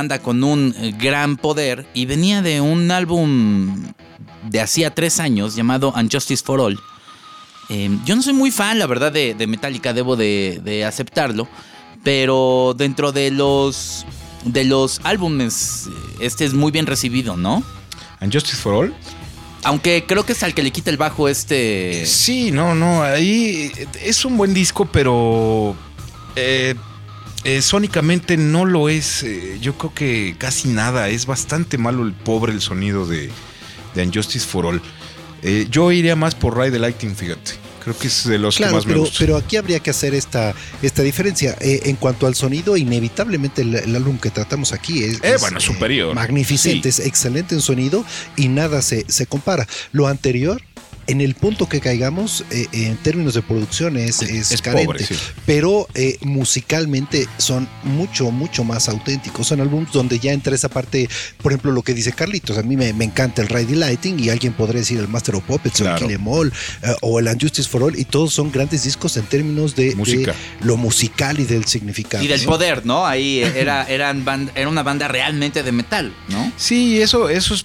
Banda 0.00 0.18
con 0.18 0.42
un 0.42 0.74
eh, 0.78 0.94
gran 0.98 1.36
poder 1.36 1.86
y 1.92 2.06
venía 2.06 2.40
de 2.40 2.62
un 2.62 2.90
álbum 2.90 3.92
de 4.48 4.62
hacía 4.62 4.94
tres 4.94 5.20
años 5.20 5.54
llamado 5.54 5.92
Unjustice 5.94 6.42
for 6.42 6.58
All. 6.58 6.80
Em, 7.68 8.02
yo 8.06 8.16
no 8.16 8.22
soy 8.22 8.32
muy 8.32 8.50
fan, 8.50 8.78
la 8.78 8.86
verdad, 8.86 9.12
de, 9.12 9.46
Metallica, 9.46 9.92
debo 9.92 10.16
de, 10.16 10.84
aceptarlo, 10.88 11.46
pero 12.02 12.74
dentro 12.78 13.12
de 13.12 13.30
los, 13.30 14.06
de 14.46 14.64
los 14.64 15.02
álbumes, 15.04 15.90
este 16.18 16.46
es 16.46 16.54
muy 16.54 16.72
bien 16.72 16.86
recibido, 16.86 17.36
¿no? 17.36 17.62
Unjustice 18.22 18.56
for 18.56 18.72
All. 18.72 18.94
Aunque 19.64 20.04
creo 20.08 20.24
que 20.24 20.32
es 20.32 20.42
al 20.42 20.54
que 20.54 20.62
le 20.62 20.70
quita 20.70 20.88
el 20.88 20.96
bajo 20.96 21.28
este. 21.28 22.06
Sí, 22.06 22.50
no, 22.50 22.74
no. 22.74 23.02
Ahí 23.02 23.70
es 24.02 24.24
un 24.24 24.38
buen 24.38 24.54
disco, 24.54 24.86
pero. 24.86 25.76
Eh, 26.36 26.74
eh, 27.44 27.62
sónicamente 27.62 28.36
no 28.36 28.64
lo 28.64 28.88
es, 28.88 29.22
eh, 29.22 29.58
yo 29.60 29.76
creo 29.78 29.94
que 29.94 30.34
casi 30.36 30.68
nada, 30.68 31.08
es 31.08 31.26
bastante 31.26 31.78
malo 31.78 32.04
el 32.04 32.12
pobre 32.12 32.52
el 32.52 32.60
sonido 32.60 33.06
de, 33.06 33.30
de 33.94 34.02
Unjustice 34.02 34.46
for 34.46 34.66
All. 34.66 34.82
Eh, 35.42 35.66
yo 35.70 35.90
iría 35.90 36.16
más 36.16 36.34
por 36.34 36.58
Ride 36.58 36.72
the 36.72 36.78
Lighting, 36.78 37.16
fíjate. 37.16 37.52
Creo 37.82 37.96
que 37.96 38.08
es 38.08 38.28
de 38.28 38.38
los 38.38 38.58
que 38.58 38.66
más 38.66 38.84
pero, 38.84 38.96
me 38.96 39.00
gusta. 39.00 39.16
Pero 39.20 39.36
aquí 39.38 39.56
habría 39.56 39.80
que 39.80 39.88
hacer 39.88 40.14
esta, 40.14 40.54
esta 40.82 41.02
diferencia. 41.02 41.56
en 41.60 41.96
cuanto 41.96 42.26
al 42.26 42.34
sonido, 42.34 42.76
inevitablemente 42.76 43.62
el, 43.62 43.96
álbum 43.96 44.18
que 44.18 44.28
tratamos 44.28 44.74
aquí 44.74 45.02
es, 45.02 45.18
bueno, 45.40 45.60
superior. 45.60 46.14
magnificente, 46.14 46.90
es 46.90 46.98
excelente 46.98 47.54
en 47.54 47.62
sonido 47.62 48.04
y 48.36 48.48
nada 48.48 48.82
se, 48.82 49.06
se 49.10 49.26
compara. 49.26 49.66
Lo 49.92 50.08
anterior 50.08 50.60
en 51.06 51.20
el 51.20 51.34
punto 51.34 51.68
que 51.68 51.80
caigamos, 51.80 52.44
eh, 52.50 52.66
en 52.72 52.96
términos 52.98 53.34
de 53.34 53.42
producción 53.42 53.96
es, 53.96 54.22
es, 54.22 54.62
carente, 54.62 55.04
pero 55.46 55.88
eh, 55.94 56.18
musicalmente 56.22 57.26
son 57.38 57.68
mucho, 57.82 58.30
mucho 58.30 58.64
más 58.64 58.88
auténticos. 58.88 59.48
Son 59.48 59.60
álbumes 59.60 59.92
donde 59.92 60.18
ya 60.18 60.32
entra 60.32 60.54
esa 60.54 60.68
parte, 60.68 61.08
por 61.42 61.52
ejemplo, 61.52 61.72
lo 61.72 61.82
que 61.82 61.94
dice 61.94 62.12
Carlitos, 62.12 62.58
a 62.58 62.62
mí 62.62 62.76
me, 62.76 62.88
encanta 62.88 63.42
el 63.42 63.48
Ridy 63.48 63.74
Lighting 63.74 64.20
y 64.20 64.30
alguien 64.30 64.52
podría 64.52 64.80
decir 64.80 64.98
el 64.98 65.08
Master 65.08 65.34
of 65.34 65.44
Puppets 65.44 65.80
o 65.80 65.90
el 65.90 65.96
Kill 65.96 66.10
Em 66.10 66.28
All, 66.28 66.52
eh, 66.82 66.94
o 67.00 67.18
el 67.18 67.26
Unjustice 67.26 67.68
for 67.68 67.82
All, 67.82 67.98
y 67.98 68.04
todos 68.04 68.32
son 68.32 68.52
grandes 68.52 68.84
discos 68.84 69.16
en 69.16 69.24
términos 69.24 69.74
de, 69.74 69.96
lo 70.60 70.76
musical 70.76 71.40
y 71.40 71.44
del 71.44 71.64
significado. 71.64 72.22
Y 72.22 72.28
del 72.28 72.42
poder, 72.42 72.86
¿no? 72.86 73.06
Ahí 73.06 73.40
era, 73.40 73.84
eran 73.88 74.24
era 74.54 74.68
una 74.68 74.82
banda 74.82 75.08
realmente 75.08 75.62
de 75.62 75.72
metal, 75.72 76.14
¿no? 76.28 76.52
Sí, 76.56 77.00
eso, 77.00 77.28
eso 77.28 77.54
es, 77.54 77.64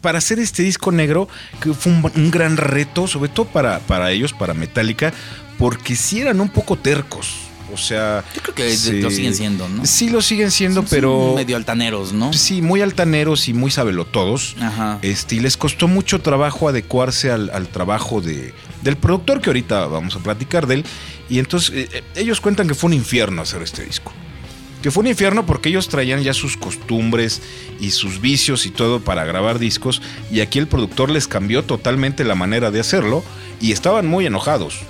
para 0.00 0.18
hacer 0.18 0.38
este 0.38 0.62
disco 0.62 0.92
negro, 0.92 1.28
que 1.60 1.74
fue 1.74 1.92
un, 1.92 2.10
un 2.14 2.30
gran 2.30 2.51
reto, 2.56 3.06
sobre 3.06 3.28
todo 3.28 3.46
para, 3.46 3.78
para 3.80 4.10
ellos, 4.12 4.32
para 4.32 4.54
Metallica, 4.54 5.12
porque 5.58 5.96
si 5.96 6.20
eran 6.20 6.40
un 6.40 6.48
poco 6.48 6.76
tercos. 6.76 7.34
O 7.72 7.78
sea. 7.78 8.22
Yo 8.34 8.42
creo 8.42 8.54
que 8.54 9.00
lo 9.00 9.10
siguen 9.10 9.34
siendo, 9.34 9.68
¿no? 9.68 9.86
Sí, 9.86 10.10
lo 10.10 10.20
siguen 10.20 10.50
siendo, 10.50 10.82
pero. 10.84 11.32
medio 11.34 11.56
altaneros, 11.56 12.12
¿no? 12.12 12.32
Sí, 12.32 12.60
muy 12.60 12.82
altaneros 12.82 13.48
y 13.48 13.54
muy 13.54 13.70
sabelotodos. 13.70 14.56
Ajá. 14.60 14.98
Este, 15.00 15.36
y 15.36 15.40
les 15.40 15.56
costó 15.56 15.88
mucho 15.88 16.20
trabajo 16.20 16.68
adecuarse 16.68 17.30
al, 17.30 17.68
trabajo 17.68 18.20
de, 18.20 18.52
del 18.82 18.96
productor, 18.96 19.40
que 19.40 19.48
ahorita 19.48 19.86
vamos 19.86 20.16
a 20.16 20.18
platicar 20.18 20.66
de 20.66 20.74
él. 20.76 20.84
Y 21.30 21.38
entonces, 21.38 21.70
eh, 21.74 21.88
eh, 21.92 22.02
ellos 22.16 22.40
cuentan 22.40 22.68
que 22.68 22.74
fue 22.74 22.88
un 22.88 22.94
infierno 22.94 23.40
hacer 23.40 23.62
este 23.62 23.84
disco 23.84 24.12
que 24.82 24.90
fue 24.90 25.02
un 25.02 25.06
infierno 25.06 25.46
porque 25.46 25.68
ellos 25.68 25.88
traían 25.88 26.22
ya 26.22 26.34
sus 26.34 26.56
costumbres 26.56 27.40
y 27.80 27.92
sus 27.92 28.20
vicios 28.20 28.66
y 28.66 28.70
todo 28.70 29.00
para 29.00 29.24
grabar 29.24 29.58
discos 29.58 30.02
y 30.30 30.40
aquí 30.40 30.58
el 30.58 30.66
productor 30.66 31.10
les 31.10 31.28
cambió 31.28 31.62
totalmente 31.64 32.24
la 32.24 32.34
manera 32.34 32.70
de 32.70 32.80
hacerlo 32.80 33.24
y 33.60 33.72
estaban 33.72 34.06
muy 34.06 34.26
enojados. 34.26 34.80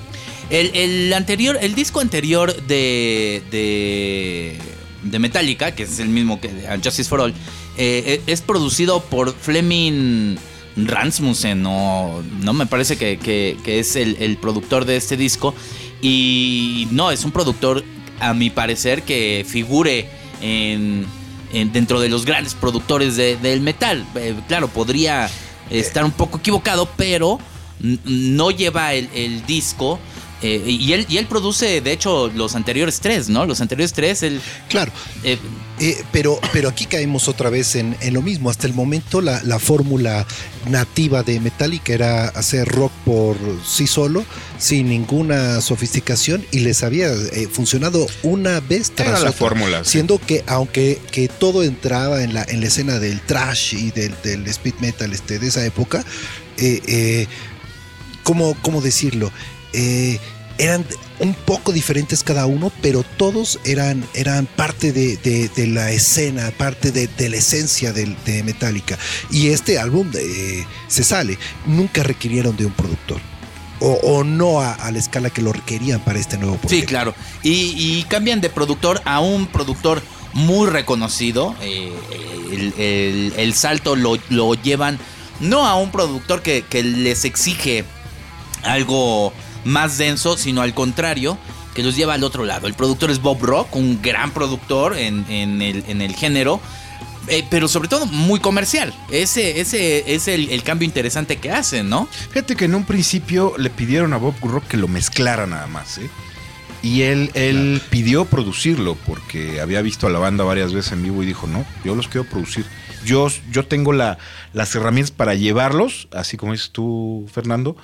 El, 0.50 1.12
anterior, 1.14 1.57
el 1.62 1.74
disco 1.74 2.00
anterior 2.00 2.55
de, 2.66 3.42
de, 3.50 5.18
Metallica, 5.18 5.74
que 5.74 5.85
es 5.85 5.98
el 5.98 6.09
mismo 6.09 6.40
que 6.40 6.50
Justice 6.83 7.09
for 7.09 7.20
All, 7.20 7.35
es 7.76 8.40
producido 8.42 9.02
por 9.02 9.35
Fleming 9.35 10.37
Ransmussen, 10.76 11.62
no, 11.62 12.22
no 12.42 12.52
me 12.52 12.66
parece 12.66 12.96
que, 12.96 13.57
es 13.64 13.96
el, 13.96 14.16
el 14.20 14.37
productor 14.37 14.85
de 14.85 14.96
este 14.96 15.16
disco. 15.16 15.55
Y 16.02 16.88
no, 16.90 17.12
es 17.12 17.24
un 17.24 17.31
productor 17.31 17.85
a 18.22 18.35
mi 18.35 18.50
parecer, 18.50 19.02
que 19.02 19.44
figure 19.46 20.08
en, 20.40 21.06
dentro 21.72 22.00
de 22.00 22.08
los 22.08 22.24
grandes 22.24 22.54
productores 22.54 23.16
del 23.16 23.61
metal. 23.61 24.06
Eh, 24.14 24.35
claro, 24.48 24.68
podría 24.68 25.28
estar 25.70 26.04
un 26.04 26.12
poco 26.12 26.38
equivocado, 26.38 26.88
pero 26.96 27.38
no 28.04 28.50
lleva 28.50 28.94
el, 28.94 29.44
disco 29.46 29.98
Eh, 30.42 30.61
y, 30.66 30.92
él, 30.92 31.07
y 31.09 31.18
él 31.18 31.26
produce, 31.26 31.81
de 31.81 31.92
hecho, 31.92 32.28
los 32.35 32.57
anteriores 32.57 32.98
tres, 33.00 33.28
¿no? 33.28 33.46
Los 33.46 33.61
anteriores 33.61 33.92
tres, 33.92 34.24
él... 34.24 34.40
Claro. 34.68 34.90
Eh, 35.22 35.38
eh, 35.78 36.02
pero, 36.11 36.40
pero 36.52 36.68
aquí 36.68 36.87
caemos 36.87 37.28
otra 37.28 37.48
vez 37.48 37.76
en, 37.76 37.96
lo 38.11 38.22
mismo. 38.22 38.50
Hasta 38.50 38.66
el 38.66 38.74
momento 38.74 39.20
la, 39.20 39.40
fórmula 39.61 40.26
nativa 40.68 41.22
de 41.22 41.38
Metallica 41.38 41.92
era 41.92 42.28
hacer 42.28 42.66
rock 42.66 42.92
por 43.05 43.37
sí 43.64 43.87
solo, 43.87 44.24
sin 44.59 44.88
ninguna 44.88 45.61
sofisticación, 45.61 46.44
y 46.50 46.61
les 46.61 46.83
había 46.83 47.11
funcionado 47.52 48.07
una 48.24 48.59
vez 48.61 48.90
tras 48.90 49.09
era 49.09 49.20
la 49.20 49.33
fórmula. 49.33 49.85
Siendo 49.85 50.18
que, 50.18 50.42
aunque 50.48 50.98
que 51.12 51.28
todo 51.28 51.62
entraba 51.62 52.24
en 52.24 52.35
la, 52.35 52.44
en 52.44 52.61
la 52.61 52.66
escena 52.66 52.98
del 52.98 53.20
trash 53.20 53.74
y 53.74 53.90
del, 53.92 54.14
del 54.24 54.46
speed 54.48 54.74
metal 54.81 55.12
este, 55.12 55.38
de 55.38 55.46
esa 55.46 55.64
época, 55.64 56.05
¿cómo, 58.24 58.57
¿cómo 58.62 58.81
decirlo? 58.81 59.33
Eh, 59.72 60.18
eran 60.58 60.85
un 61.18 61.35
poco 61.35 61.72
diferentes 61.72 62.22
cada 62.22 62.46
uno, 62.46 62.72
pero 62.82 63.04
todos 63.16 63.61
eran, 63.64 64.04
eran 64.14 64.46
parte 64.46 64.92
de, 64.92 65.66
la 65.68 65.90
escena, 65.90 66.50
parte 66.56 66.90
de, 66.90 67.28
la 67.28 67.37
esencia 67.37 67.92
de, 67.92 68.42
Metallica. 68.44 68.98
Y 69.30 69.48
este 69.48 69.78
álbum 69.78 70.11
eh, 70.14 70.64
se 70.88 71.04
sale. 71.04 71.38
Nunca 71.66 72.02
requirieron 72.02 72.56
de 72.56 72.66
un 72.66 72.72
productor. 72.72 73.20
O, 73.85 74.22
no 74.22 74.61
a, 74.61 74.90
la 74.92 74.98
escala 74.98 75.30
que 75.30 75.42
lo 75.42 75.52
requerían 75.52 75.98
para 76.04 76.20
este 76.20 76.38
nuevo 76.38 76.56
proyecto. 76.56 76.80
Sí, 76.80 76.87
claro. 76.87 77.14
Y, 77.42 78.04
cambian 78.04 78.40
de 78.40 78.48
productor 78.48 79.02
a 79.04 79.18
un 79.18 79.46
productor 79.46 80.02
muy 80.35 80.68
reconocido. 80.68 81.56
Eh, 81.61 83.32
el, 83.37 83.54
salto 83.54 83.96
lo, 83.96 84.54
llevan 84.54 85.00
no 85.40 85.66
a 85.66 85.74
un 85.74 85.90
productor 85.90 86.42
que, 86.42 86.62
que 86.62 86.85
les 86.85 87.24
exige 87.24 87.85
algo 88.62 89.32
más 89.64 89.98
denso, 89.98 90.37
sino 90.37 90.62
al 90.62 90.75
contrario, 90.75 91.38
que 91.75 91.83
los 91.83 91.96
lleva 91.96 92.14
al 92.14 92.25
otro 92.25 92.44
lado. 92.44 92.66
El 92.66 92.75
productor 92.75 93.11
es 93.11 93.20
Bob 93.20 93.42
Rock, 93.42 93.75
un 93.77 94.01
gran 94.03 94.33
productor 94.33 94.96
en, 94.96 95.25
el, 95.31 96.14
género. 96.14 96.61
Eh, 97.29 97.44
pero 97.48 97.68
sobre 97.68 97.88
todo 97.88 98.07
muy 98.07 98.40
comercial. 98.40 98.92
Ese, 99.11 99.61
ese 99.61 100.12
es 100.12 100.27
el, 100.29 100.62
cambio 100.64 100.87
interesante 100.87 101.37
que 101.37 101.51
hacen, 101.53 101.88
¿no? 101.88 102.09
Fíjate 102.31 102.57
que 102.57 102.64
en 102.64 102.75
un 102.75 102.85
principio 102.85 103.55
le 103.59 103.70
pidieron 103.70 104.12
a 104.12 104.16
Bob 104.16 104.35
Rock 104.42 104.66
que 104.66 104.77
lo 104.77 104.88
mezclara 104.88 105.46
nada 105.46 105.66
más, 105.68 105.98
¿eh? 105.98 106.11
Y 106.83 107.03
él, 107.03 107.31
él 107.35 107.81
pidió 107.90 108.25
producirlo 108.25 108.96
porque 109.07 109.61
había 109.61 109.83
visto 109.83 110.09
a 110.09 110.11
la 110.11 110.18
banda 110.18 110.42
varias 110.42 110.72
veces 110.72 110.90
en 110.90 111.05
vivo 111.05 111.22
y 111.22 111.27
dijo, 111.27 111.46
no, 111.46 111.64
yo 111.85 111.94
los 111.94 112.09
quiero 112.09 112.29
producir. 112.29 112.66
Yo, 113.05 113.29
yo 113.53 113.66
tengo 113.66 113.92
la, 113.92 114.18
las 114.53 114.75
herramientas 114.75 115.12
para 115.12 115.35
llevarlos, 115.35 116.09
así 116.11 116.37
como 116.37 116.53
dices 116.53 116.70
tú, 116.72 117.29
Fernando, 117.33 117.77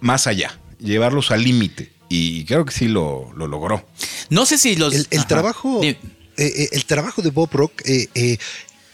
más 0.00 0.28
allá 0.28 0.56
llevarlos 0.80 1.30
al 1.30 1.44
límite. 1.44 1.92
Y 2.08 2.44
creo 2.44 2.64
que 2.64 2.72
sí 2.72 2.88
lo, 2.88 3.32
logró. 3.34 3.86
No 4.30 4.44
sé 4.44 4.58
si 4.58 4.76
los. 4.76 5.06
El, 5.10 5.26
trabajo. 5.26 5.80
Eh, 5.82 5.96
eh, 6.36 6.68
el 6.72 6.84
trabajo 6.84 7.22
de 7.22 7.30
Bob 7.30 7.50
Rock 7.52 7.82
eh, 7.84 8.38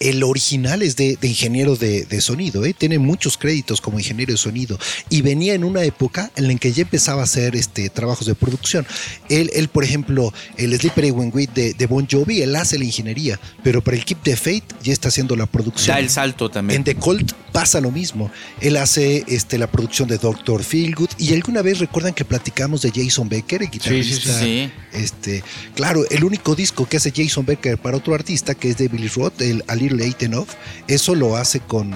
el 0.01 0.23
original 0.23 0.83
es 0.83 0.97
de, 0.97 1.19
ingeniero 1.23 1.77
de, 1.77 2.21
sonido, 2.21 2.65
¿eh? 2.65 2.75
tiene 2.77 2.99
muchos 2.99 3.39
créditos 3.39 3.81
como 3.81 3.99
ingeniero 3.99 4.33
de 4.33 4.39
sonido 4.39 4.79
y 5.11 5.23
venía 5.23 5.55
en 5.55 5.65
una 5.65 5.85
época 5.85 6.31
en 6.37 6.49
la 6.49 6.55
que 6.57 6.73
ya 6.73 6.83
empezaba 6.83 7.23
a 7.23 7.25
hacer 7.25 7.57
este, 7.57 7.89
trabajos 7.91 8.27
de 8.27 8.35
producción. 8.35 8.87
Él, 9.29 9.51
él 9.55 9.69
por 9.69 9.85
ejemplo, 9.85 10.33
el 10.57 10.79
Slippery 10.79 11.11
When 11.11 11.31
de, 11.55 11.75
de, 11.75 11.87
Bon 11.87 12.07
Jovi, 12.11 12.43
él 12.43 12.57
hace 12.57 12.79
la 12.79 12.85
ingeniería, 12.85 13.39
pero 13.63 13.83
para 13.83 13.97
el 13.97 14.05
Keep 14.05 14.23
the 14.23 14.37
Fate 14.37 14.65
ya 14.83 14.93
está 14.93 15.09
haciendo 15.09 15.37
la 15.37 15.47
producción. 15.47 15.95
Da 15.95 16.01
el 16.01 16.11
salto 16.11 16.51
también. 16.51 16.79
En 16.79 16.85
The 16.85 16.97
Colt 16.97 17.33
pasa 17.53 17.81
lo 17.81 17.91
mismo. 17.91 18.31
Él 18.61 18.77
hace 18.77 19.25
este, 19.29 19.59
la 19.59 19.67
producción 19.67 20.09
de 20.09 20.19
Doctor 20.19 20.63
Feelgood 20.63 21.11
y 21.19 21.33
alguna 21.33 21.63
vez 21.63 21.79
recuerdan 21.79 22.13
que 22.13 22.25
platicamos 22.25 22.83
de 22.83 22.93
Jason 22.95 23.29
Becker, 23.29 23.63
el 23.63 23.71
guitarrista. 23.71 24.39
Sí, 24.41 24.45
sí, 24.45 24.73
Este, 24.93 25.43
claro, 25.75 26.05
el 26.11 26.25
único 26.25 26.55
disco 26.55 26.87
que 26.87 26.99
hace 26.99 27.13
Jason 27.15 27.47
Becker 27.47 27.79
para 27.79 27.97
otro 27.97 28.15
artista 28.15 28.55
que 28.55 28.71
es 28.71 28.77
de 28.77 28.89
Billy 28.89 29.09
Roth, 29.09 29.41
el 29.41 29.63
Little 29.93 30.45
eso 30.89 31.15
lo 31.15 31.37
hace 31.37 31.61
con, 31.61 31.93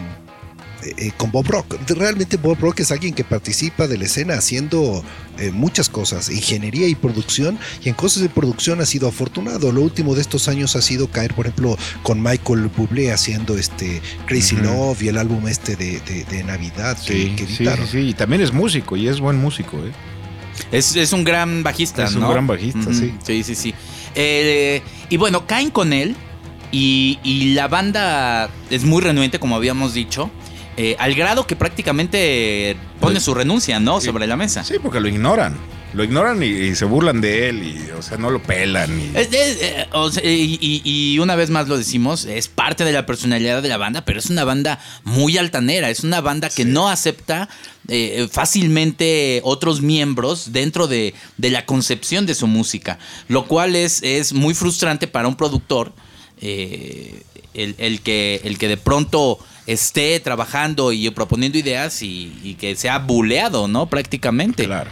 eh, 0.82 0.94
eh, 0.96 1.12
con 1.16 1.30
Bob 1.30 1.46
Rock. 1.46 1.76
Realmente 1.88 2.36
Bob 2.36 2.58
Rock 2.60 2.80
es 2.80 2.90
alguien 2.90 3.14
que 3.14 3.24
participa 3.24 3.86
de 3.86 3.98
la 3.98 4.04
escena 4.04 4.34
haciendo 4.34 5.04
eh, 5.38 5.50
muchas 5.50 5.88
cosas, 5.88 6.30
ingeniería 6.30 6.88
y 6.88 6.94
producción, 6.94 7.58
y 7.82 7.88
en 7.88 7.94
cosas 7.94 8.22
de 8.22 8.28
producción 8.28 8.80
ha 8.80 8.86
sido 8.86 9.08
afortunado. 9.08 9.72
Lo 9.72 9.82
último 9.82 10.14
de 10.14 10.22
estos 10.22 10.48
años 10.48 10.76
ha 10.76 10.82
sido 10.82 11.08
caer, 11.08 11.34
por 11.34 11.46
ejemplo, 11.46 11.76
con 12.02 12.22
Michael 12.22 12.70
Bublé 12.74 13.12
haciendo 13.12 13.58
este 13.58 14.00
Crazy 14.26 14.56
Love 14.56 15.02
y 15.02 15.08
el 15.08 15.18
álbum 15.18 15.46
este 15.48 15.76
de, 15.76 16.44
Navidad 16.44 16.96
que, 17.06 17.24
editaron. 17.24 17.86
Sí, 17.86 17.92
sí, 17.92 18.08
y 18.08 18.14
también 18.14 18.40
es 18.40 18.52
músico 18.52 18.96
y 18.96 19.08
es 19.08 19.20
buen 19.20 19.36
músico. 19.36 19.78
Es, 20.72 21.12
un 21.12 21.24
gran 21.24 21.62
bajista, 21.62 22.04
es 22.04 22.14
un 22.14 22.28
gran 22.28 22.46
bajista, 22.46 22.92
sí. 22.92 23.12
Sí, 23.22 23.42
sí, 23.42 23.54
sí. 23.54 23.74
y 25.10 25.16
bueno, 25.16 25.46
caen 25.46 25.70
con 25.70 25.92
él 25.92 26.16
y, 26.72 27.52
la 27.54 27.68
banda 27.68 28.50
es 28.70 28.84
muy 28.84 29.02
renuente, 29.02 29.38
como 29.38 29.56
habíamos 29.56 29.94
dicho. 29.94 30.30
Eh, 30.76 30.96
al 30.98 31.14
grado 31.14 31.46
que 31.46 31.56
prácticamente 31.56 32.76
pone 33.00 33.20
su 33.20 33.34
renuncia, 33.34 33.80
¿no? 33.80 34.00
Sobre 34.00 34.26
la 34.26 34.36
mesa. 34.36 34.64
Sí, 34.64 34.76
porque 34.80 35.00
lo 35.00 35.08
ignoran. 35.08 35.56
Lo 35.92 36.04
ignoran 36.04 36.40
y, 36.42 36.76
se 36.76 36.84
burlan 36.84 37.20
de 37.20 37.48
él, 37.48 37.62
y, 37.64 37.90
o 37.90 38.00
sea, 38.00 38.16
no 38.16 38.30
lo 38.30 38.40
pelan. 38.40 38.90
Y... 40.22 40.60
y, 40.84 41.18
una 41.18 41.34
vez 41.34 41.50
más 41.50 41.66
lo 41.66 41.76
decimos, 41.76 42.26
es 42.26 42.46
parte 42.46 42.84
de 42.84 42.92
la 42.92 43.06
personalidad 43.06 43.60
de 43.60 43.68
la 43.68 43.76
banda, 43.76 44.04
pero 44.04 44.20
es 44.20 44.30
una 44.30 44.44
banda 44.44 44.78
muy 45.02 45.36
altanera, 45.36 45.90
es 45.90 46.04
una 46.04 46.20
banda 46.20 46.48
que 46.48 46.64
no 46.64 46.88
acepta 46.88 47.48
eh, 47.88 48.28
fácilmente 48.30 49.40
otros 49.42 49.82
miembros 49.82 50.52
dentro 50.52 50.86
de, 50.86 51.12
de, 51.38 51.50
la 51.50 51.66
concepción 51.66 52.24
de 52.24 52.36
su 52.36 52.46
música, 52.46 53.00
lo 53.26 53.46
cual 53.46 53.74
es, 53.74 54.00
es 54.04 54.32
muy 54.32 54.54
frustrante 54.54 55.08
para 55.08 55.26
un 55.26 55.34
productor 55.34 55.92
eh, 56.40 57.22
el, 57.54 58.00
que, 58.00 58.40
el 58.44 58.58
que 58.58 58.68
de 58.68 58.76
pronto 58.76 59.38
esté 59.66 60.18
trabajando 60.20 60.92
y 60.92 61.08
proponiendo 61.10 61.58
ideas 61.58 62.02
y, 62.02 62.56
que 62.58 62.74
sea 62.76 62.98
buleado, 62.98 63.68
¿no? 63.68 63.86
Prácticamente. 63.86 64.64
Claro. 64.64 64.90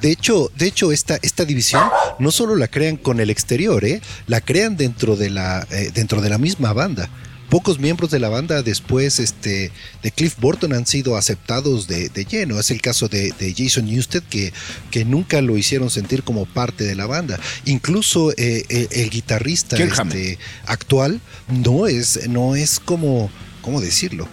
De 0.00 0.10
hecho, 0.10 0.50
de 0.56 0.66
hecho 0.66 0.92
esta, 0.92 1.18
esta 1.22 1.44
división 1.44 1.82
no 2.18 2.30
solo 2.30 2.56
la 2.56 2.68
crean 2.68 2.96
con 2.96 3.20
el 3.20 3.30
exterior, 3.30 3.84
¿eh? 3.84 4.00
la 4.26 4.40
crean 4.40 4.76
dentro 4.76 5.16
de 5.16 5.30
la, 5.30 5.66
eh, 5.70 5.90
dentro 5.92 6.20
de 6.20 6.30
la 6.30 6.38
misma 6.38 6.72
banda 6.72 7.08
pocos 7.48 7.78
miembros 7.78 8.10
de 8.10 8.18
la 8.18 8.28
banda 8.28 8.62
después 8.62 9.18
este, 9.18 9.72
de 10.02 10.10
Cliff 10.10 10.36
Burton 10.38 10.72
han 10.72 10.86
sido 10.86 11.16
aceptados 11.16 11.88
de, 11.88 12.10
lleno. 12.28 12.58
Es 12.58 12.70
el 12.70 12.80
caso 12.80 13.08
de, 13.08 13.32
Jason 13.56 13.86
Newsted, 13.86 14.22
que, 14.24 14.52
que, 14.90 15.04
nunca 15.04 15.40
lo 15.40 15.56
hicieron 15.56 15.90
sentir 15.90 16.22
como 16.22 16.46
parte 16.46 16.84
de 16.84 16.94
la 16.94 17.06
banda. 17.06 17.38
Incluso 17.64 18.32
eh, 18.36 18.88
el, 18.90 19.10
guitarrista 19.10 19.76
este, 19.76 20.38
actual 20.66 21.20
no 21.48 21.86
es, 21.86 22.28
no 22.28 22.56
es 22.56 22.80
como, 22.80 23.30
¿cómo 23.62 23.80
decirlo? 23.80 24.28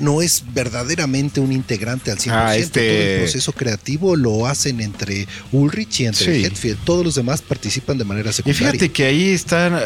no 0.00 0.22
es 0.22 0.44
verdaderamente 0.52 1.40
un 1.40 1.52
integrante 1.52 2.10
al 2.10 2.18
100%. 2.18 2.30
Ah, 2.32 2.56
este... 2.56 2.80
Todo 2.80 3.12
el 3.12 3.18
proceso 3.20 3.52
creativo 3.52 4.16
lo 4.16 4.46
hacen 4.46 4.80
entre 4.80 5.26
Ulrich 5.52 6.00
y 6.00 6.06
entre 6.06 6.44
Hetfield. 6.44 6.78
Todos 6.84 7.04
los 7.04 7.14
demás 7.14 7.42
participan 7.42 7.98
de 7.98 8.04
manera 8.04 8.32
secundaria. 8.32 8.68
Y 8.68 8.72
fíjate 8.72 8.92
que 8.92 9.04
ahí 9.04 9.30
están... 9.30 9.74
Eh, 9.74 9.80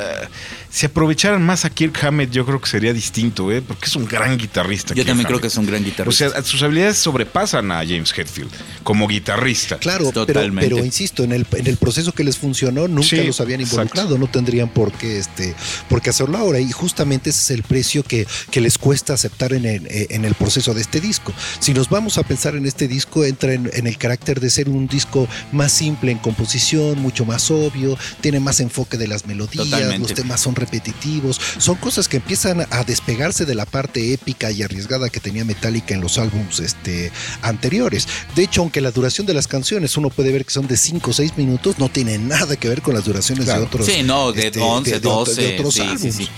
si 0.72 0.86
aprovecharan 0.86 1.44
más 1.44 1.66
a 1.66 1.70
Kirk 1.70 2.02
Hammett, 2.02 2.30
yo 2.30 2.46
creo 2.46 2.58
que 2.58 2.66
sería 2.66 2.94
distinto, 2.94 3.52
¿eh? 3.52 3.60
porque 3.60 3.84
es 3.84 3.94
un 3.94 4.06
gran 4.06 4.38
guitarrista. 4.38 4.94
Yo 4.94 5.04
también 5.04 5.26
creo 5.26 5.38
que 5.38 5.48
es 5.48 5.56
un 5.58 5.66
gran 5.66 5.84
guitarrista. 5.84 6.28
O 6.28 6.30
sea, 6.30 6.42
sus 6.42 6.62
habilidades 6.62 6.96
sobrepasan 6.96 7.70
a 7.70 7.84
James 7.86 8.10
Hetfield 8.16 8.50
como 8.82 9.06
guitarrista. 9.06 9.76
Claro, 9.76 10.10
pero, 10.14 10.78
insisto, 10.82 11.24
en 11.24 11.32
el, 11.32 11.46
en 11.52 11.66
el 11.66 11.76
proceso 11.76 12.12
que 12.12 12.24
les 12.24 12.38
funcionó, 12.38 12.88
nunca 12.88 13.16
los 13.16 13.38
habían 13.42 13.60
involucrado, 13.60 14.16
no 14.16 14.28
tendrían 14.28 14.70
por 14.70 14.92
qué, 14.92 15.18
este, 15.18 15.54
por 15.90 16.00
qué 16.00 16.08
hacerlo 16.08 16.38
ahora. 16.38 16.58
Y 16.58 16.72
justamente 16.72 17.28
ese 17.28 17.40
es 17.40 17.50
el 17.50 17.64
precio 17.64 18.02
que, 18.02 18.26
que 18.50 18.62
les 18.62 18.78
cuesta 18.78 19.12
aceptar 19.12 19.52
en 19.52 19.66
el, 19.66 19.86
en 19.90 20.24
el 20.24 20.34
proceso 20.34 20.72
de 20.72 20.80
este 20.80 21.02
disco. 21.02 21.34
Si 21.60 21.74
nos 21.74 21.90
vamos 21.90 22.16
a 22.16 22.22
pensar 22.22 22.56
en 22.56 22.64
este 22.64 22.88
disco, 22.88 23.26
entra 23.26 23.52
en, 23.52 23.68
en 23.74 23.86
el 23.86 23.98
carácter 23.98 24.40
de 24.40 24.48
ser 24.48 24.70
un 24.70 24.86
disco 24.86 25.28
más 25.52 25.70
simple 25.70 26.12
en 26.12 26.18
composición, 26.18 26.98
mucho 26.98 27.26
más 27.26 27.50
obvio, 27.50 27.98
tiene 28.22 28.40
más 28.40 28.58
enfoque 28.60 28.96
de 28.96 29.06
las 29.06 29.26
melodías, 29.26 29.98
los 29.98 30.14
temas 30.14 30.40
son 30.40 30.54
repetitivos, 30.62 31.40
son 31.58 31.76
cosas 31.76 32.08
que 32.08 32.16
empiezan 32.16 32.66
a 32.70 32.84
despegarse 32.84 33.44
de 33.44 33.54
la 33.54 33.66
parte 33.66 34.12
épica 34.12 34.50
y 34.50 34.62
arriesgada 34.62 35.10
que 35.10 35.20
tenía 35.20 35.44
Metallica 35.44 35.94
en 35.94 36.00
los 36.00 36.18
álbums 36.18 36.60
este, 36.60 37.12
anteriores. 37.42 38.08
De 38.34 38.44
hecho, 38.44 38.62
aunque 38.62 38.80
la 38.80 38.90
duración 38.90 39.26
de 39.26 39.34
las 39.34 39.46
canciones 39.46 39.96
uno 39.96 40.10
puede 40.10 40.32
ver 40.32 40.44
que 40.44 40.52
son 40.52 40.66
de 40.66 40.76
5 40.76 41.10
o 41.10 41.12
6 41.12 41.36
minutos, 41.36 41.78
no 41.78 41.88
tiene 41.88 42.18
nada 42.18 42.56
que 42.56 42.68
ver 42.68 42.82
con 42.82 42.94
las 42.94 43.04
duraciones 43.04 43.46
de 43.46 43.52
otros. 43.54 43.86
Sí, 43.86 44.02
no, 44.02 44.32
de 44.32 44.52
11, 44.58 44.90
este, 44.90 45.00
12, 45.00 45.40
de, 45.40 45.54
otros 45.54 45.80
álbumes. 45.80 46.00
sí, 46.00 46.12
sí. 46.12 46.28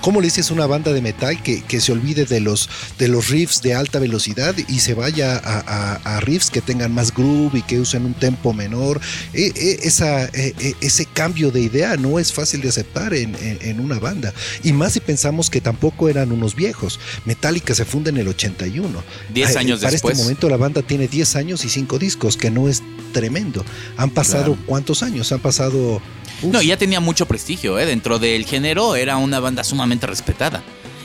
¿Cómo 0.00 0.20
le 0.20 0.26
dices 0.26 0.50
una 0.50 0.66
banda 0.66 0.92
de 0.92 1.00
metal 1.00 1.42
que, 1.42 1.62
que, 1.62 1.80
se 1.80 1.92
olvide 1.92 2.24
de 2.24 2.40
los, 2.40 2.68
de 2.98 3.08
los 3.08 3.28
riffs 3.28 3.62
de 3.62 3.74
alta 3.74 3.98
velocidad 3.98 4.54
y 4.68 4.80
se 4.80 4.94
vaya 4.94 5.36
a, 5.36 6.20
riffs 6.20 6.50
que 6.50 6.60
tengan 6.60 6.92
más 6.92 7.14
groove 7.14 7.58
y 7.58 7.62
que 7.62 7.80
usen 7.80 8.04
un 8.04 8.14
tempo 8.14 8.52
menor? 8.52 9.00
E, 9.32 9.52
e, 9.54 9.78
esa, 9.82 10.26
e, 10.26 10.74
ese 10.80 11.06
cambio 11.06 11.50
de 11.50 11.60
idea 11.60 11.96
no 11.96 12.18
es 12.18 12.32
fácil 12.32 12.60
de 12.60 12.68
aceptar 12.68 13.14
en, 13.14 13.36
en, 13.40 13.80
una 13.80 13.98
banda. 13.98 14.32
Y 14.62 14.72
más 14.72 14.92
si 14.92 15.00
pensamos 15.00 15.50
que 15.50 15.60
tampoco 15.60 16.08
eran 16.08 16.32
unos 16.32 16.54
viejos. 16.54 17.00
Metallica 17.24 17.74
se 17.74 17.84
funda 17.84 18.10
en 18.10 18.18
el 18.18 18.28
81. 18.28 19.02
Diez 19.32 19.56
años 19.56 19.80
Para 19.80 19.96
este 19.96 20.14
momento 20.14 20.48
la 20.48 20.56
banda 20.56 20.82
tiene 20.82 21.08
10 21.08 21.36
años 21.36 21.64
y 21.64 21.68
5 21.68 21.98
discos, 21.98 22.36
que 22.36 22.50
no 22.50 22.68
es 22.68 22.82
tremendo. 23.12 23.64
Han 23.96 24.10
pasado 24.10 24.56
cuántos 24.66 25.02
años? 25.02 25.32
Han 25.32 25.40
pasado 25.40 26.00
no, 26.42 26.62
ya 26.62 26.76
tenía 26.76 27.00
mucho 27.00 27.26
prestigio, 27.26 27.78
¿eh? 27.78 27.86
Dentro 27.86 28.18
del 28.18 28.46
género 28.46 28.96
era 28.96 29.18
una 29.18 29.39
banda 29.40 29.64
sumamente 29.64 30.06
respetada. 30.06 30.62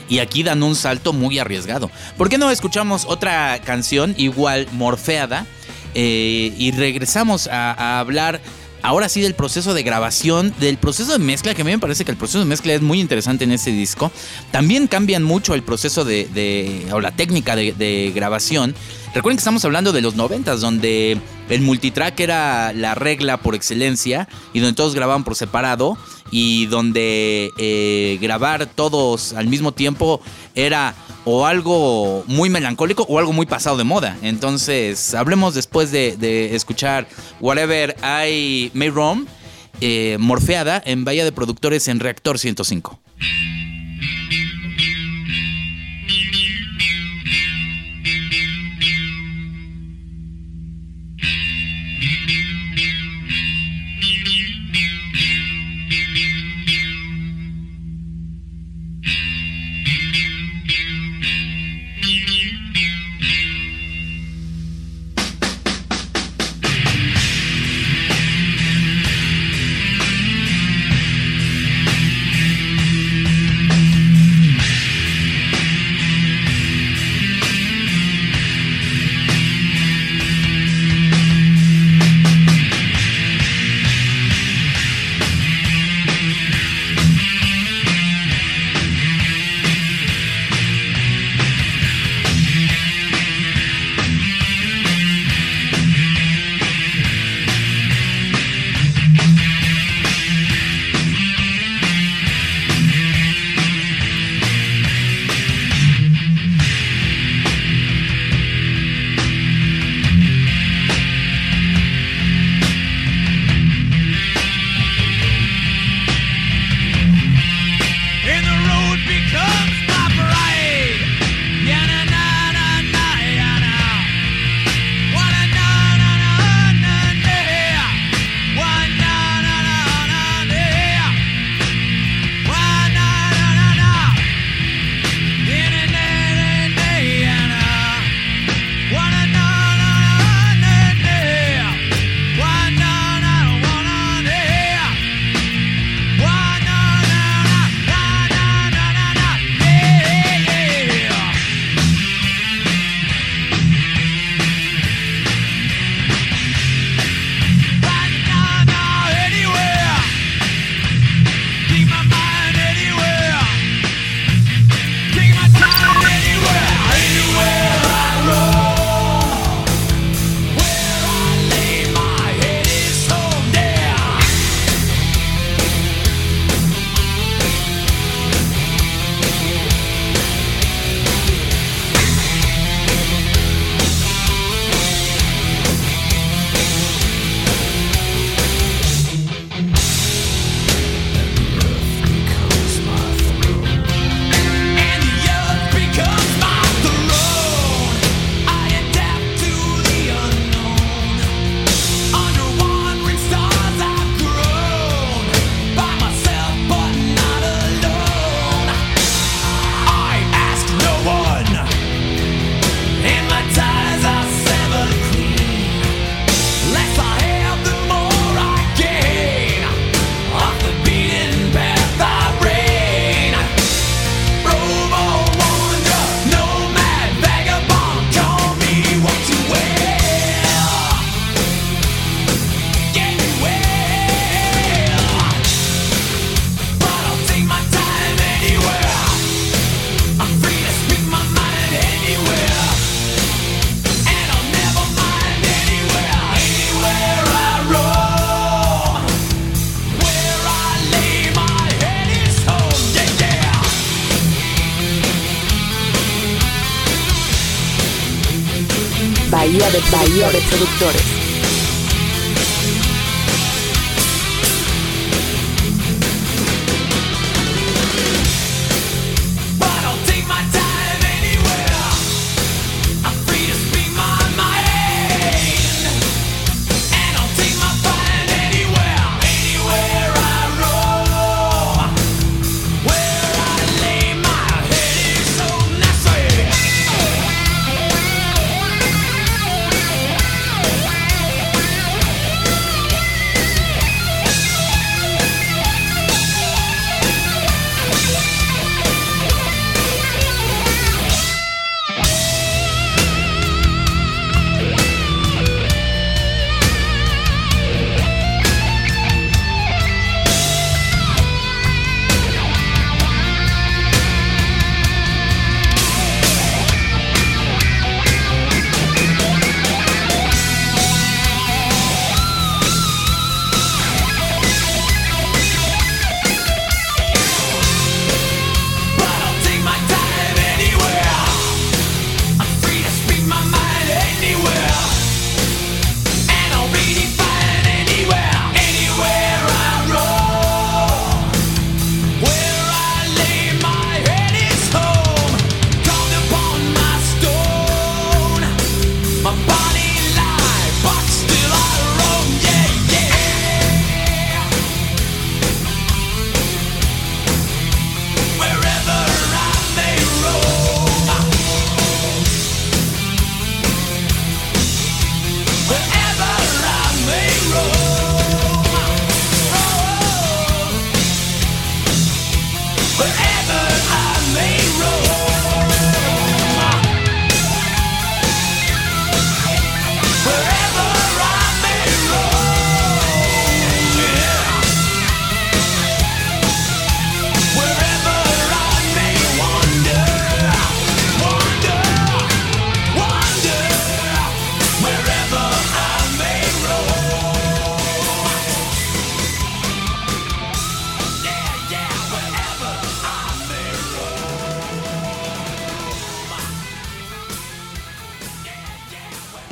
Y 0.08 0.20
aquí 0.20 0.42
dan 0.42 0.62
un 0.62 0.76
salto 0.76 1.12
muy 1.12 1.38
arriesgado. 1.38 1.90
¿Por 2.16 2.28
qué 2.28 2.38
no 2.38 2.50
escuchamos 2.50 3.04
otra 3.06 3.60
canción 3.64 4.14
igual 4.16 4.68
morfeada? 4.72 5.46
Eh, 5.94 6.52
y 6.58 6.70
regresamos 6.72 7.48
a, 7.50 7.98
hablar 7.98 8.40
ahora 8.82 9.08
sí 9.08 9.20
del 9.20 9.34
proceso 9.34 9.74
de 9.74 9.82
grabación, 9.82 10.54
del 10.60 10.76
proceso 10.76 11.12
de 11.12 11.18
mezcla, 11.18 11.54
que 11.54 11.62
a 11.62 11.64
mí 11.64 11.70
me 11.72 11.78
parece 11.78 12.04
que 12.04 12.12
el 12.12 12.16
proceso 12.16 12.38
de 12.38 12.44
mezcla 12.44 12.74
es 12.74 12.82
muy 12.82 13.00
interesante 13.00 13.44
en 13.44 13.52
este 13.52 13.72
disco. 13.72 14.12
También 14.52 14.86
cambian 14.86 15.24
mucho 15.24 15.54
el 15.54 15.62
proceso 15.62 16.04
de, 16.04 16.86
o 16.92 17.00
la 17.00 17.10
técnica 17.12 17.56
de, 17.56 17.72
de 17.72 18.12
grabación. 18.14 18.74
Recuerden 19.16 19.38
que 19.38 19.40
estamos 19.40 19.64
hablando 19.64 19.92
de 19.92 20.02
los 20.02 20.14
noventas, 20.14 20.60
donde 20.60 21.18
el 21.48 21.62
multitrack 21.62 22.20
era 22.20 22.74
la 22.74 22.94
regla 22.94 23.38
por 23.38 23.54
excelencia 23.54 24.28
y 24.52 24.60
donde 24.60 24.76
todos 24.76 24.94
grababan 24.94 25.24
por 25.24 25.34
separado 25.36 25.96
y 26.30 26.66
donde 26.66 27.50
eh, 27.56 28.18
grabar 28.20 28.66
todos 28.66 29.32
al 29.32 29.46
mismo 29.46 29.72
tiempo 29.72 30.20
era 30.54 30.94
o 31.24 31.46
algo 31.46 32.24
muy 32.26 32.50
melancólico 32.50 33.04
o 33.08 33.18
algo 33.18 33.32
muy 33.32 33.46
pasado 33.46 33.78
de 33.78 33.84
moda. 33.84 34.18
Entonces, 34.20 35.14
hablemos 35.14 35.54
después 35.54 35.90
de, 35.90 36.54
escuchar 36.54 37.08
Whatever 37.40 37.96
I 38.02 38.70
May 38.74 38.90
Roam, 38.90 39.26
eh, 39.80 40.18
morfeada 40.20 40.82
en 40.84 41.06
Bahía 41.06 41.24
de 41.24 41.32
Productores 41.32 41.88
en 41.88 42.00
Reactor 42.00 42.38
105. 42.38 43.00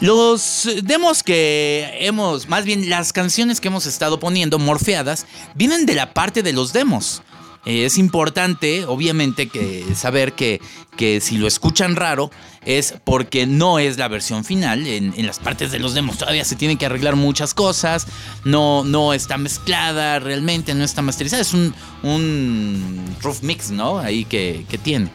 Los 0.04 0.68
demos 0.82 1.22
que 1.22 1.96
hemos, 2.00 2.46
más 2.46 2.66
bien 2.66 2.90
las 2.90 3.14
canciones 3.14 3.58
que 3.58 3.68
hemos 3.68 3.86
estado 3.86 4.20
poniendo 4.20 4.58
morfeadas, 4.58 5.24
vienen 5.54 5.86
de 5.86 5.94
la 5.94 6.12
parte 6.12 6.42
de 6.42 6.52
los 6.52 6.74
demos. 6.74 7.22
Eh, 7.64 7.86
es 7.86 7.96
importante, 7.96 8.84
obviamente, 8.84 9.48
saber 9.94 10.34
que, 10.34 10.60
que 10.98 11.22
si 11.22 11.38
lo 11.38 11.46
escuchan 11.46 11.96
raro 11.96 12.30
es 12.66 12.96
porque 13.02 13.46
no 13.46 13.78
es 13.78 13.96
la 13.96 14.08
versión 14.08 14.44
final. 14.44 14.86
En, 14.86 15.26
las 15.26 15.38
partes 15.38 15.72
de 15.72 15.78
los 15.78 15.94
demos 15.94 16.18
todavía 16.18 16.44
se 16.44 16.56
tienen 16.56 16.76
que 16.76 16.84
arreglar 16.84 17.16
muchas 17.16 17.54
cosas. 17.54 18.06
No, 18.44 18.84
no 18.84 19.14
está 19.14 19.38
mezclada 19.38 20.18
realmente, 20.18 20.74
no 20.74 20.84
está 20.84 21.00
masterizada. 21.00 21.40
Es 21.40 21.54
un, 21.54 21.74
un 22.02 23.16
rough 23.22 23.40
mix, 23.40 23.70
¿no? 23.70 24.00
Ahí 24.00 24.26
que, 24.26 24.66
que 24.68 24.76
tiene. 24.76 25.08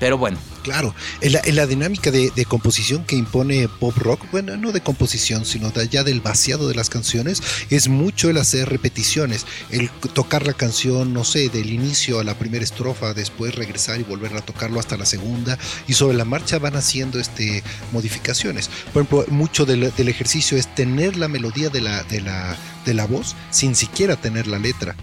Pero 0.00 0.16
bueno, 0.16 0.38
Claro, 0.68 0.94
la, 1.22 1.66
dinámica 1.66 2.10
de, 2.10 2.44
composición 2.46 3.02
que 3.02 3.16
impone 3.16 3.68
pop 3.68 3.96
rock, 3.96 4.20
bueno, 4.30 4.54
no 4.58 4.70
de 4.70 4.82
composición, 4.82 5.46
sino 5.46 5.70
de 5.70 5.88
ya 5.88 6.04
del 6.04 6.20
vaciado 6.20 6.68
de 6.68 6.74
las 6.74 6.90
canciones, 6.90 7.42
es 7.70 7.88
mucho 7.88 8.28
el 8.28 8.36
hacer 8.36 8.68
repeticiones, 8.68 9.46
el 9.70 9.88
tocar 9.88 10.46
la 10.46 10.52
canción, 10.52 11.14
no 11.14 11.24
sé, 11.24 11.48
del 11.48 11.70
inicio 11.70 12.20
a 12.20 12.24
la 12.24 12.38
primera 12.38 12.62
estrofa, 12.62 13.14
después 13.14 13.54
regresar 13.54 13.98
y 13.98 14.02
volver 14.02 14.36
a 14.36 14.42
tocarlo 14.42 14.78
hasta 14.78 14.98
la 14.98 15.06
segunda, 15.06 15.58
y 15.86 15.94
sobre 15.94 16.18
la 16.18 16.26
marcha 16.26 16.58
van 16.58 16.76
haciendo 16.76 17.18
este, 17.18 17.62
modificaciones. 17.90 18.68
Por 18.92 19.04
ejemplo, 19.04 19.24
mucho 19.30 19.64
del, 19.64 19.84
ejercicio 19.84 20.58
es 20.58 20.74
tener 20.74 21.16
la 21.16 21.28
melodía 21.28 21.70
de 21.70 21.80
la 21.80 23.06
voz 23.06 23.36
sin 23.50 23.74
siquiera 23.74 24.16
tener 24.16 24.46
la 24.46 24.58
letra. 24.58 24.94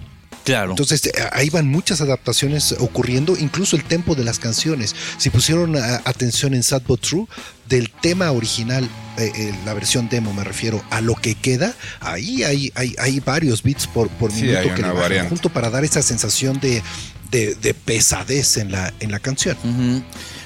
Claro. 0.46 0.72
Entonces 0.72 1.08
eh, 1.08 1.12
ahí 1.34 1.50
van 1.50 1.68
muchas 1.68 2.02
adaptaciones 2.02 2.76
ocurriendo, 2.80 3.36
incluso 3.36 3.76
el 3.76 3.84
tempo 3.84 4.14
de 4.14 4.24
las 4.24 4.38
canciones. 4.38 4.96
Si 5.18 5.32
pusieron 5.32 5.76
atención 5.76 6.54
en 6.54 6.62
Sad 6.62 6.84
But 6.84 7.02
True, 7.02 7.26
del 7.68 7.90
tema 7.90 8.32
original, 8.32 8.88
eh, 9.18 9.32
eh, 9.36 9.56
la 9.66 9.74
versión 9.74 10.08
demo 10.08 10.34
me 10.34 10.44
refiero, 10.44 10.84
a 10.92 11.02
lo 11.02 11.16
que 11.16 11.34
queda, 11.34 11.74
ahí 12.00 12.44
hay, 12.44 12.72
hay, 12.76 12.96
hay 13.00 13.20
varios 13.22 13.64
beats 13.64 13.88
por, 13.88 14.08
por 14.10 14.32
minuto 14.32 14.76
que 14.76 14.84
le 14.84 14.92
bajan 14.92 15.30
junto 15.30 15.50
para 15.50 15.72
dar 15.72 15.84
esa 15.84 16.04
sensación 16.04 16.60
de, 16.60 16.84
de, 17.32 17.74
pesadez 17.74 18.58
en 18.58 18.72
la, 18.72 18.94
en 19.00 19.12
la 19.12 19.20
canción. 19.20 19.58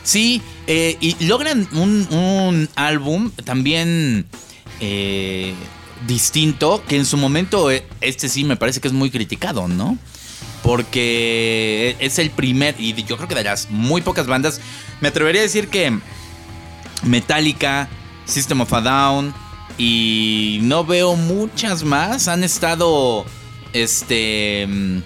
Sí, 0.03 0.41
y 0.65 1.25
logran 1.25 1.67
un, 1.73 2.07
un 2.13 2.69
álbum 2.75 3.31
también 3.43 4.25
distinto, 6.07 6.83
que 6.87 6.97
en 6.97 7.05
su 7.05 7.17
momento 7.17 7.71
eh, 7.71 7.85
este 8.01 8.29
sí 8.29 8.43
me 8.43 8.55
parece 8.55 8.79
que 8.79 8.87
es 8.87 8.93
muy 8.93 9.09
criticado, 9.09 9.67
¿no? 9.67 9.97
Porque 10.63 11.95
es 11.99 12.19
el 12.19 12.31
primer, 12.31 12.75
y 12.79 12.93
yo 13.03 13.17
creo 13.17 13.27
que 13.27 13.35
de 13.35 13.43
las 13.43 13.69
muy 13.69 14.01
pocas 14.01 14.27
bandas, 14.27 14.61
me 15.01 15.07
atrevería 15.07 15.41
a 15.41 15.43
decir 15.43 15.69
que 15.69 15.97
Metallica, 17.03 17.89
System 18.25 18.61
of 18.61 18.73
a 18.73 18.81
Down, 18.81 19.33
y 19.77 20.59
no 20.63 20.83
veo 20.85 21.15
muchas 21.15 21.83
más, 21.83 22.27
han 22.27 22.43
estado 22.43 23.25
este, 23.73 24.67
mm, 24.67 24.97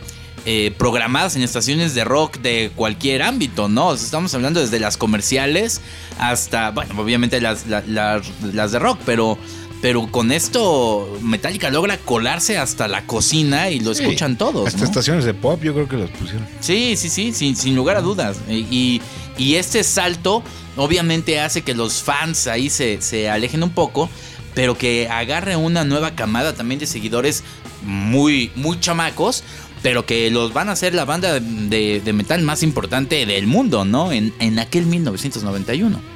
eh, 0.46 0.74
programadas 0.78 1.36
en 1.36 1.44
estaciones 1.44 1.94
de 1.94 2.04
rock 2.04 2.38
de 2.40 2.72
cualquier 2.76 3.22
ámbito, 3.22 3.70
¿no? 3.70 3.94
estamos 3.94 4.34
hablando 4.34 4.60
desde 4.60 4.80
las 4.80 4.98
comerciales 4.98 5.80
hasta, 6.20 6.72
bueno, 6.72 7.00
obviamente 7.00 7.40
las, 7.40 7.66
las 7.68 8.72
de 8.72 8.80
rock, 8.80 9.00
pero 9.06 9.38
pero 9.84 10.08
con 10.08 10.32
esto 10.32 11.19
Metallica 11.22 11.69
logra 11.69 11.98
colarse 11.98 12.58
hasta 12.58 12.88
la 12.88 13.06
cocina 13.06 13.69
y 13.69 13.82
lo 13.82 13.91
escuchan 13.91 14.38
todos. 14.38 14.65
Hasta 14.65 14.86
estaciones 14.86 15.26
de 15.26 15.34
pop 15.34 15.62
yo 15.62 15.74
creo 15.74 15.89
que 15.89 15.98
los 15.98 16.10
pusieron. 16.12 16.48
Sí, 16.62 16.96
sí, 16.96 17.10
sí, 17.10 17.34
sin, 17.34 17.58
sin 17.58 17.76
lugar 17.76 17.98
a 17.98 18.02
dudas. 18.02 18.38
Y, 18.48 19.02
y, 19.38 19.56
este 19.56 19.84
salto 19.84 20.41
obviamente 20.78 21.41
hace 21.41 21.63
que 21.63 21.74
los 21.74 22.02
fans 22.02 22.48
ahí 22.48 22.69
se, 22.69 23.02
se 23.02 23.30
alejen 23.30 23.62
un 23.62 23.72
poco, 23.72 24.10
pero 24.56 24.78
que 24.78 25.10
agarre 25.10 25.58
una 25.58 25.84
nueva 25.84 26.12
camada 26.12 26.54
también 26.54 26.80
de 26.80 26.88
seguidores 26.88 27.43
muy, 27.84 28.52
muy 28.56 28.80
chamacos 28.80 29.43
pero 29.82 30.06
que 30.06 30.32
los 30.32 30.54
van 30.54 30.69
a 30.69 30.78
ser 30.78 30.96
la 30.96 31.04
banda 31.04 31.41
de, 31.41 32.00
de, 32.00 32.13
metal 32.13 32.41
más 32.41 32.63
importante 32.63 33.26
del 33.26 33.48
mundo, 33.48 33.84
¿no? 33.84 34.13
En, 34.13 34.34
en 34.39 34.58
aquel 34.60 34.86
1991 34.86 36.12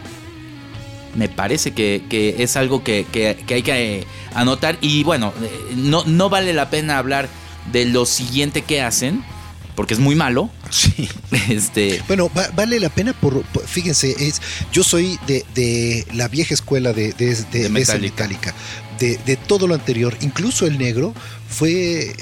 me 1.16 1.30
parece 1.30 1.72
que, 1.72 2.36
es 2.40 2.56
algo 2.56 2.84
que, 2.84 3.06
hay 3.50 3.64
que 3.64 4.00
eh, 4.00 4.08
anotar. 4.34 4.78
Y 4.82 5.04
bueno, 5.04 5.34
eh, 5.42 5.74
no, 5.76 6.04
no 6.06 6.30
vale 6.30 6.54
la 6.54 6.70
pena 6.70 6.98
hablar 6.98 7.30
de 7.72 7.86
lo 7.86 8.06
siguiente 8.06 8.62
que 8.62 8.82
hacen, 8.82 9.24
porque 9.76 9.94
es 9.94 10.00
muy 10.00 10.16
malo. 10.16 10.50
Sí. 10.70 11.08
Este. 11.50 12.02
Bueno, 12.08 12.30
vale 12.56 12.78
la 12.82 12.90
pena 12.90 13.14
por, 13.14 13.42
fíjense, 13.66 14.14
es, 14.20 14.42
yo 14.74 14.84
soy 14.84 15.18
de, 15.26 16.06
la 16.14 16.28
vieja 16.28 16.54
escuela 16.54 16.92
de, 16.92 17.14
de, 17.14 17.36
de, 17.52 17.70
Metallica. 17.70 18.28
De, 19.00 19.38
todo 19.48 19.66
lo 19.66 19.74
anterior, 19.74 20.18
incluso 20.20 20.68
el 20.68 20.78
negro, 20.78 21.14
fue 21.48 22.10
eh, 22.10 22.16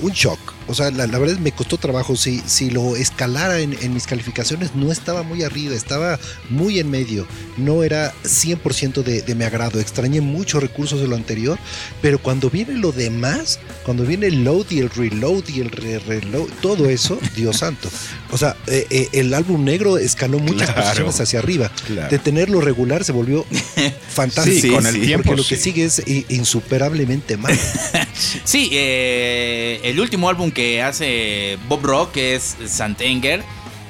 un 0.00 0.12
shock 0.12 0.54
o 0.68 0.74
sea, 0.74 0.90
la, 0.90 1.06
verdad 1.06 1.38
me 1.38 1.52
costó 1.52 1.78
trabajo. 1.78 2.14
Si, 2.16 2.42
si 2.46 2.70
lo 2.70 2.96
escalara 2.96 3.58
en, 3.60 3.76
mis 3.92 4.06
calificaciones, 4.06 4.74
no 4.74 4.92
estaba 4.92 5.22
muy 5.22 5.42
arriba, 5.42 5.74
estaba 5.74 6.18
muy 6.50 6.78
en 6.78 6.90
medio. 6.90 7.26
No 7.56 7.82
era 7.82 8.14
100% 8.24 9.02
de, 9.02 9.22
de 9.22 9.34
mi 9.34 9.44
agrado. 9.44 9.80
Extrañé 9.80 10.20
muchos 10.20 10.62
recursos 10.62 11.00
de 11.00 11.08
lo 11.08 11.16
anterior, 11.16 11.58
pero 12.02 12.18
cuando 12.18 12.50
viene 12.50 12.74
lo 12.74 12.92
demás, 12.92 13.58
cuando 13.84 14.04
viene 14.04 14.26
el 14.26 14.44
load 14.44 14.66
y 14.70 14.80
el 14.80 14.90
reload 14.90 15.44
y 15.48 15.60
el 15.60 15.70
reload, 15.70 16.48
todo 16.60 16.88
eso, 16.90 17.18
Dios 17.36 17.58
santo. 17.58 17.88
O 18.30 18.36
sea, 18.36 18.56
eh, 18.66 18.86
eh, 18.90 19.08
el 19.12 19.32
álbum 19.32 19.64
negro 19.64 19.96
escaló 19.96 20.38
muchas 20.38 20.70
posiciones 20.70 21.20
hacia 21.20 21.38
arriba. 21.38 21.70
De 22.10 22.18
tenerlo 22.18 22.60
regular 22.60 23.04
se 23.04 23.12
volvió 23.12 23.46
fantástico. 24.10 24.60
Sí, 24.60 24.70
con 24.70 24.86
el 24.86 25.00
tiempo. 25.00 25.28
Porque 25.28 25.42
lo 25.42 25.48
que 25.48 25.56
sigue 25.56 25.84
es 25.84 26.02
insuperablemente 26.28 27.36
mal. 27.36 27.58
sí, 28.44 28.68
eh, 28.72 29.80
el 29.84 29.98
último 30.00 30.28
álbum 30.28 30.50
que 30.50 30.57
hace 30.82 31.58
Bob 31.68 31.84
Rock, 31.84 32.12
que 32.12 32.34
es 32.34 32.56
Santenger, 32.66 33.44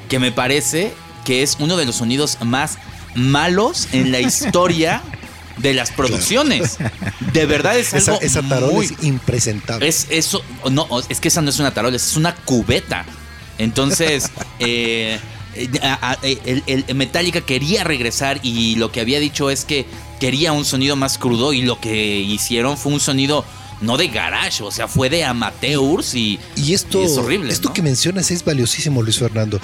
que 0.08 0.18
me 0.18 0.32
parece 0.32 0.92
que 1.24 1.42
es 1.42 1.56
uno 1.60 1.76
de 1.76 1.86
los 1.86 1.96
sonidos 1.96 2.38
más 2.42 2.78
malos 3.14 3.88
en 3.92 4.12
la 4.12 4.20
historia 4.20 5.02
de 5.58 5.74
las 5.74 5.90
producciones. 5.90 6.78
De 7.32 7.46
verdad 7.46 7.78
es 7.78 7.92
algo 7.94 8.18
esa, 8.20 8.42
tarola 8.42 8.84
es 8.84 8.92
impresentable. 9.02 9.86
Es 9.86 10.06
eso, 10.10 10.42
no, 10.70 10.88
es 11.08 11.20
que 11.20 11.28
esa 11.28 11.42
no 11.42 11.50
es 11.50 11.58
una 11.58 11.72
tarola, 11.72 11.96
es 11.96 12.16
una 12.16 12.34
cubeta. 12.34 13.04
Entonces, 13.58 14.30
eh, 14.58 15.18
el, 15.54 16.62
el, 16.66 16.94
Metallica 16.94 17.40
quería 17.40 17.84
regresar 17.84 18.40
y 18.42 18.76
lo 18.76 18.92
que 18.92 19.00
había 19.00 19.20
dicho 19.20 19.50
es 19.50 19.64
que 19.64 19.86
quería 20.20 20.52
un 20.52 20.64
sonido 20.64 20.96
más 20.96 21.18
crudo 21.18 21.52
y 21.52 21.62
lo 21.62 21.80
que 21.80 22.20
hicieron 22.20 22.76
fue 22.76 22.92
un 22.92 23.00
sonido 23.00 23.44
no 23.80 23.96
de 23.96 24.08
garage, 24.08 24.62
o 24.62 24.70
sea, 24.70 24.88
fue 24.88 25.08
de 25.08 25.24
amateurs 25.24 26.14
y, 26.14 26.38
y 26.56 26.74
esto, 26.74 27.02
es 27.02 27.16
horrible. 27.16 27.52
Esto 27.52 27.72
que 27.72 27.82
mencionas 27.82 28.30
es 28.30 28.44
valiosísimo, 28.44 29.02
Luis 29.02 29.18
Fernando. 29.18 29.60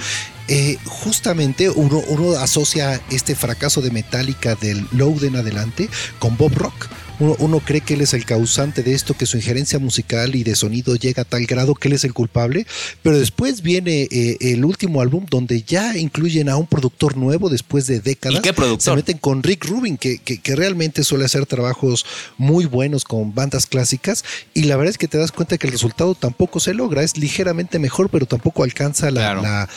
Eh, 0.47 0.77
justamente 0.85 1.69
uno, 1.69 2.03
uno 2.07 2.37
asocia 2.37 3.01
este 3.09 3.35
fracaso 3.35 3.81
de 3.81 3.89
Metallica 3.91 4.55
del 4.55 4.85
Load 4.91 5.23
en 5.23 5.37
adelante 5.37 5.89
con 6.19 6.37
Bob 6.37 6.53
Rock 6.53 6.87
uno, 7.19 7.59
cree 7.59 7.81
que 7.81 7.93
él 7.93 8.01
es 8.01 8.13
el 8.13 8.25
causante 8.25 8.83
de 8.83 8.93
esto, 8.93 9.13
que 9.13 9.25
su 9.25 9.37
injerencia 9.37 9.79
musical 9.79 10.35
y 10.35 10.43
de 10.43 10.55
sonido 10.55 10.95
llega 10.95 11.21
a 11.21 11.25
tal 11.25 11.45
grado 11.45 11.75
que 11.75 11.87
él 11.87 11.93
es 11.93 12.03
el 12.03 12.13
culpable, 12.13 12.65
pero 13.01 13.17
después 13.17 13.61
viene 13.61 14.07
eh, 14.11 14.37
el 14.41 14.65
último 14.65 15.01
álbum 15.01 15.25
donde 15.29 15.61
ya 15.61 15.97
incluyen 15.97 16.49
a 16.49 16.57
un 16.57 16.67
productor 16.67 17.15
nuevo 17.15 17.49
después 17.49 17.87
de 17.87 18.01
décadas. 18.01 18.39
¿Y 18.39 18.41
qué 18.41 18.53
productor? 18.53 18.81
Se 18.81 18.95
meten 18.95 19.17
con 19.17 19.43
Rick 19.43 19.65
Rubin, 19.65 19.97
que, 19.97 20.17
que, 20.17 20.55
realmente 20.55 21.03
suele 21.03 21.25
hacer 21.25 21.45
trabajos 21.45 22.05
muy 22.37 22.65
buenos 22.65 23.03
con 23.03 23.33
bandas 23.33 23.65
clásicas, 23.65 24.23
y 24.53 24.63
la 24.63 24.75
verdad 24.75 24.91
es 24.91 24.97
que 24.97 25.07
te 25.07 25.17
das 25.17 25.31
cuenta 25.31 25.57
que 25.57 25.67
el 25.67 25.73
resultado 25.73 26.15
tampoco 26.15 26.59
se 26.59 26.73
logra, 26.73 27.03
es 27.03 27.17
ligeramente 27.17 27.79
mejor, 27.79 28.09
pero 28.09 28.25
tampoco 28.25 28.63
alcanza 28.63 29.11
la, 29.11 29.69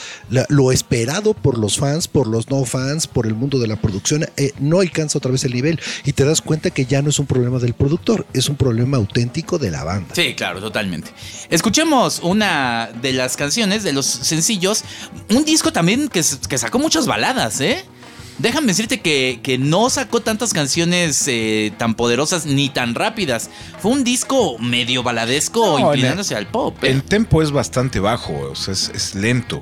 lo 0.59 0.73
esperado 0.73 1.35
por 1.35 1.57
los 1.57 1.79
fans, 1.79 2.09
por 2.09 2.27
los 2.27 2.51
no 2.51 2.65
fans, 2.65 3.07
por 3.07 3.29
el 3.29 3.35
mundo 3.35 3.61
de 3.61 3.69
la 3.69 3.77
producción, 3.77 4.27
eh, 4.37 4.53
no 4.59 4.81
alcanza 4.81 5.19
otra 5.19 5.31
vez 5.31 5.45
el 5.45 5.53
nivel, 5.53 5.79
y 6.05 6.13
te 6.15 6.25
das 6.25 6.43
cuenta 6.43 6.71
que 6.71 6.85
ya 6.85 7.01
no 7.01 7.11
es 7.11 7.21
un 7.21 7.27
problema 7.27 7.61
del 7.61 7.75
productor, 7.75 8.27
es 8.33 8.49
un 8.49 8.57
problema 8.57 8.97
auténtico 8.97 9.59
de 9.59 9.71
la 9.71 9.85
banda. 9.85 10.17
Sí, 10.17 10.35
claro, 10.35 10.61
totalmente. 10.61 11.13
Escuchemos 11.49 12.19
una 12.25 12.91
de 13.01 13.13
las 13.13 13.37
canciones, 13.37 13.85
de 13.85 13.93
los 13.93 14.07
sencillos, 14.07 14.83
un 15.31 15.45
disco 15.45 15.73
también 15.73 16.09
que, 16.09 16.25
que 16.49 16.59
sacó 16.59 16.81
muchas 16.81 17.07
baladas, 17.07 17.61
¿eh? 17.61 17.85
Déjame 18.39 18.69
decirte 18.69 19.01
que, 19.01 19.41
que, 19.43 19.59
no 19.59 19.91
sacó 19.91 20.21
tantas 20.21 20.53
canciones 20.53 21.25
eh, 21.27 21.73
tan 21.77 21.95
poderosas 21.95 22.47
ni 22.47 22.69
tan 22.69 22.95
rápidas. 22.95 23.51
Fue 23.81 23.91
un 23.91 24.05
disco 24.05 24.59
medio 24.59 25.03
baladesco 25.03 25.79
inclinándose 25.79 26.37
al 26.37 26.47
pop. 26.47 26.77
¿eh? 26.85 26.91
El 26.91 27.03
tempo 27.03 27.43
es 27.43 27.51
bastante 27.51 27.99
bajo, 27.99 28.39
o 28.51 28.55
sea, 28.55 28.75
es, 28.75 29.15
lento. 29.17 29.61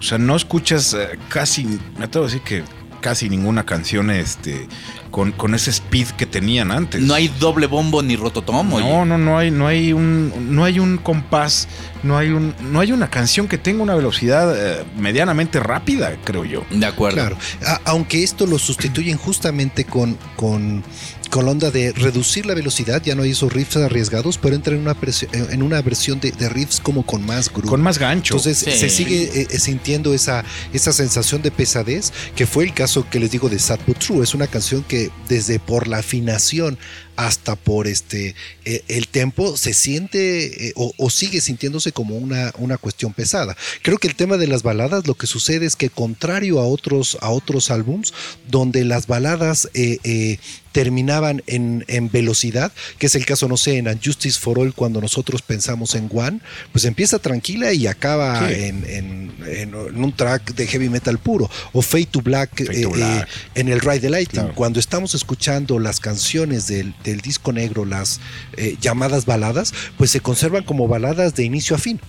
O 0.00 0.02
sea, 0.02 0.18
no 0.18 0.34
escuchas 0.34 0.94
eh, 0.94 1.18
casi, 1.28 1.64
me 1.98 2.06
atrevo 2.06 2.24
a 2.26 2.28
decir 2.28 2.42
que 2.42 2.64
casi 3.02 3.28
ninguna 3.28 3.64
canción 3.64 4.10
este, 4.10 4.66
con, 5.10 5.32
con 5.32 5.54
ese 5.54 5.70
speed 5.70 6.08
que 6.16 6.26
tenían 6.26 6.70
antes. 6.70 7.00
No 7.00 7.14
hay 7.14 7.28
doble 7.40 7.66
bombo 7.66 8.02
ni 8.02 8.16
rototom. 8.16 8.72
oye. 8.72 8.88
No, 8.88 9.04
no, 9.04 9.18
no 9.18 9.38
hay, 9.38 9.50
no 9.50 9.66
hay 9.66 9.92
un, 9.92 10.32
no 10.54 10.64
hay 10.64 10.78
un 10.78 10.96
compás, 10.98 11.68
no 12.02 12.16
hay 12.16 12.28
un, 12.30 12.54
no 12.70 12.80
hay 12.80 12.92
una 12.92 13.10
canción 13.10 13.48
que 13.48 13.58
tenga 13.58 13.82
una 13.82 13.94
velocidad 13.94 14.54
eh, 14.56 14.84
medianamente 14.96 15.60
rápida, 15.60 16.16
creo 16.24 16.44
yo. 16.44 16.64
De 16.70 16.86
acuerdo. 16.86 17.16
Claro, 17.16 17.36
A- 17.66 17.80
aunque 17.84 18.22
esto 18.22 18.46
lo 18.46 18.58
sustituyen 18.58 19.16
justamente 19.18 19.84
con, 19.84 20.16
con, 20.36 20.82
con 21.30 21.44
la 21.44 21.50
onda 21.52 21.70
de 21.70 21.92
reducir 21.92 22.46
la 22.46 22.54
velocidad, 22.54 23.02
ya 23.04 23.14
no 23.14 23.22
hay 23.22 23.30
esos 23.30 23.52
riffs 23.52 23.76
arriesgados, 23.76 24.38
pero 24.38 24.54
entra 24.56 24.74
en 24.74 24.80
una, 24.82 24.96
en 25.32 25.62
una 25.62 25.80
versión 25.82 26.20
de, 26.20 26.32
de 26.32 26.48
riffs 26.48 26.80
como 26.80 27.04
con 27.04 27.24
más 27.24 27.48
groove. 27.52 27.68
Con 27.68 27.82
más 27.82 27.98
gancho. 27.98 28.34
Entonces 28.36 28.58
Sí. 28.58 28.70
se 28.78 28.90
sigue 28.90 29.42
eh, 29.50 29.58
sintiendo 29.58 30.12
esa, 30.12 30.44
esa 30.72 30.92
sensación 30.92 31.40
de 31.42 31.50
pesadez, 31.50 32.12
que 32.34 32.46
fue 32.46 32.64
el 32.64 32.74
caso 32.74 33.06
que 33.08 33.18
les 33.20 33.30
digo 33.30 33.48
de 33.48 33.58
Sad 33.58 33.78
But 33.86 33.98
True. 33.98 34.22
Es 34.22 34.34
una 34.34 34.46
canción 34.46 34.82
que 34.82 34.99
desde 35.28 35.58
por 35.58 35.88
la 35.88 35.98
afinación 35.98 36.78
hasta 37.26 37.56
por 37.56 37.86
este 37.86 38.34
eh, 38.64 38.82
el 38.88 39.08
tempo 39.08 39.56
se 39.56 39.74
siente 39.74 40.68
eh, 40.68 40.72
o, 40.76 40.92
o 40.96 41.10
sigue 41.10 41.40
sintiéndose 41.40 41.92
como 41.92 42.16
una, 42.16 42.52
una 42.58 42.76
cuestión 42.78 43.12
pesada. 43.12 43.56
Creo 43.82 43.98
que 43.98 44.08
el 44.08 44.14
tema 44.14 44.36
de 44.36 44.46
las 44.46 44.62
baladas 44.62 45.06
lo 45.06 45.14
que 45.14 45.26
sucede 45.26 45.66
es 45.66 45.76
que 45.76 45.90
contrario 45.90 46.60
a 46.60 46.66
otros, 46.66 47.18
a 47.20 47.30
otros 47.30 47.70
álbums, 47.70 48.12
donde 48.48 48.84
las 48.84 49.06
baladas 49.06 49.68
eh, 49.74 50.38
terminaban 50.72 51.42
en, 51.48 51.84
en 51.88 52.10
velocidad, 52.10 52.70
que 52.98 53.06
es 53.06 53.14
el 53.16 53.26
caso, 53.26 53.48
no 53.48 53.56
sé, 53.56 53.76
en 53.78 53.88
Unjustice 53.88 54.38
for 54.38 54.58
All, 54.60 54.72
cuando 54.72 55.00
nosotros 55.00 55.42
pensamos 55.42 55.96
en 55.96 56.08
One, 56.12 56.38
pues 56.70 56.84
empieza 56.84 57.18
tranquila 57.18 57.72
y 57.72 57.86
acaba 57.88 58.48
Sí. 58.48 58.54
en, 58.54 58.84
en- 58.86 59.30
un 59.74 60.12
track 60.16 60.54
de 60.54 60.66
heavy 60.68 60.88
metal 60.88 61.18
puro, 61.18 61.50
o 61.72 61.82
Fade 61.82 62.06
to 62.06 62.20
Black, 62.20 62.50
Fade 62.66 62.82
to 62.82 62.90
Black. 62.90 63.28
en 63.56 63.68
el 63.68 63.80
Ride 63.80 64.00
the 64.00 64.10
Lightning. 64.10 64.42
Claro. 64.42 64.54
Cuando 64.54 64.78
estamos 64.78 65.14
escuchando 65.14 65.78
las 65.80 65.98
canciones 65.98 66.68
del, 66.68 66.94
del 67.10 67.20
disco 67.20 67.52
negro, 67.52 67.84
las 67.84 68.20
eh, 68.56 68.76
llamadas 68.80 69.26
baladas, 69.26 69.72
pues 69.96 70.10
se 70.10 70.20
conservan 70.20 70.64
como 70.64 70.88
baladas 70.88 71.34
de 71.34 71.44
inicio 71.44 71.76
a 71.76 71.78
fin. 71.78 72.00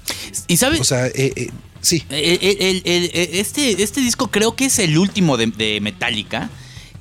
Y 0.47 0.57
sabes, 0.57 0.79
O 0.79 0.83
sea, 0.83 1.07
eh, 1.07 1.33
eh, 1.35 1.49
sí. 1.81 2.03
El- 2.09 2.39
el- 2.41 2.81
el- 2.85 3.11
el- 3.13 3.29
este, 3.39 3.83
este 3.83 4.01
disco 4.01 4.29
creo 4.31 4.55
que 4.55 4.65
es 4.65 4.79
el 4.79 4.97
último 4.97 5.37
de, 5.37 5.47
de 5.47 5.79
Metallica 5.81 6.49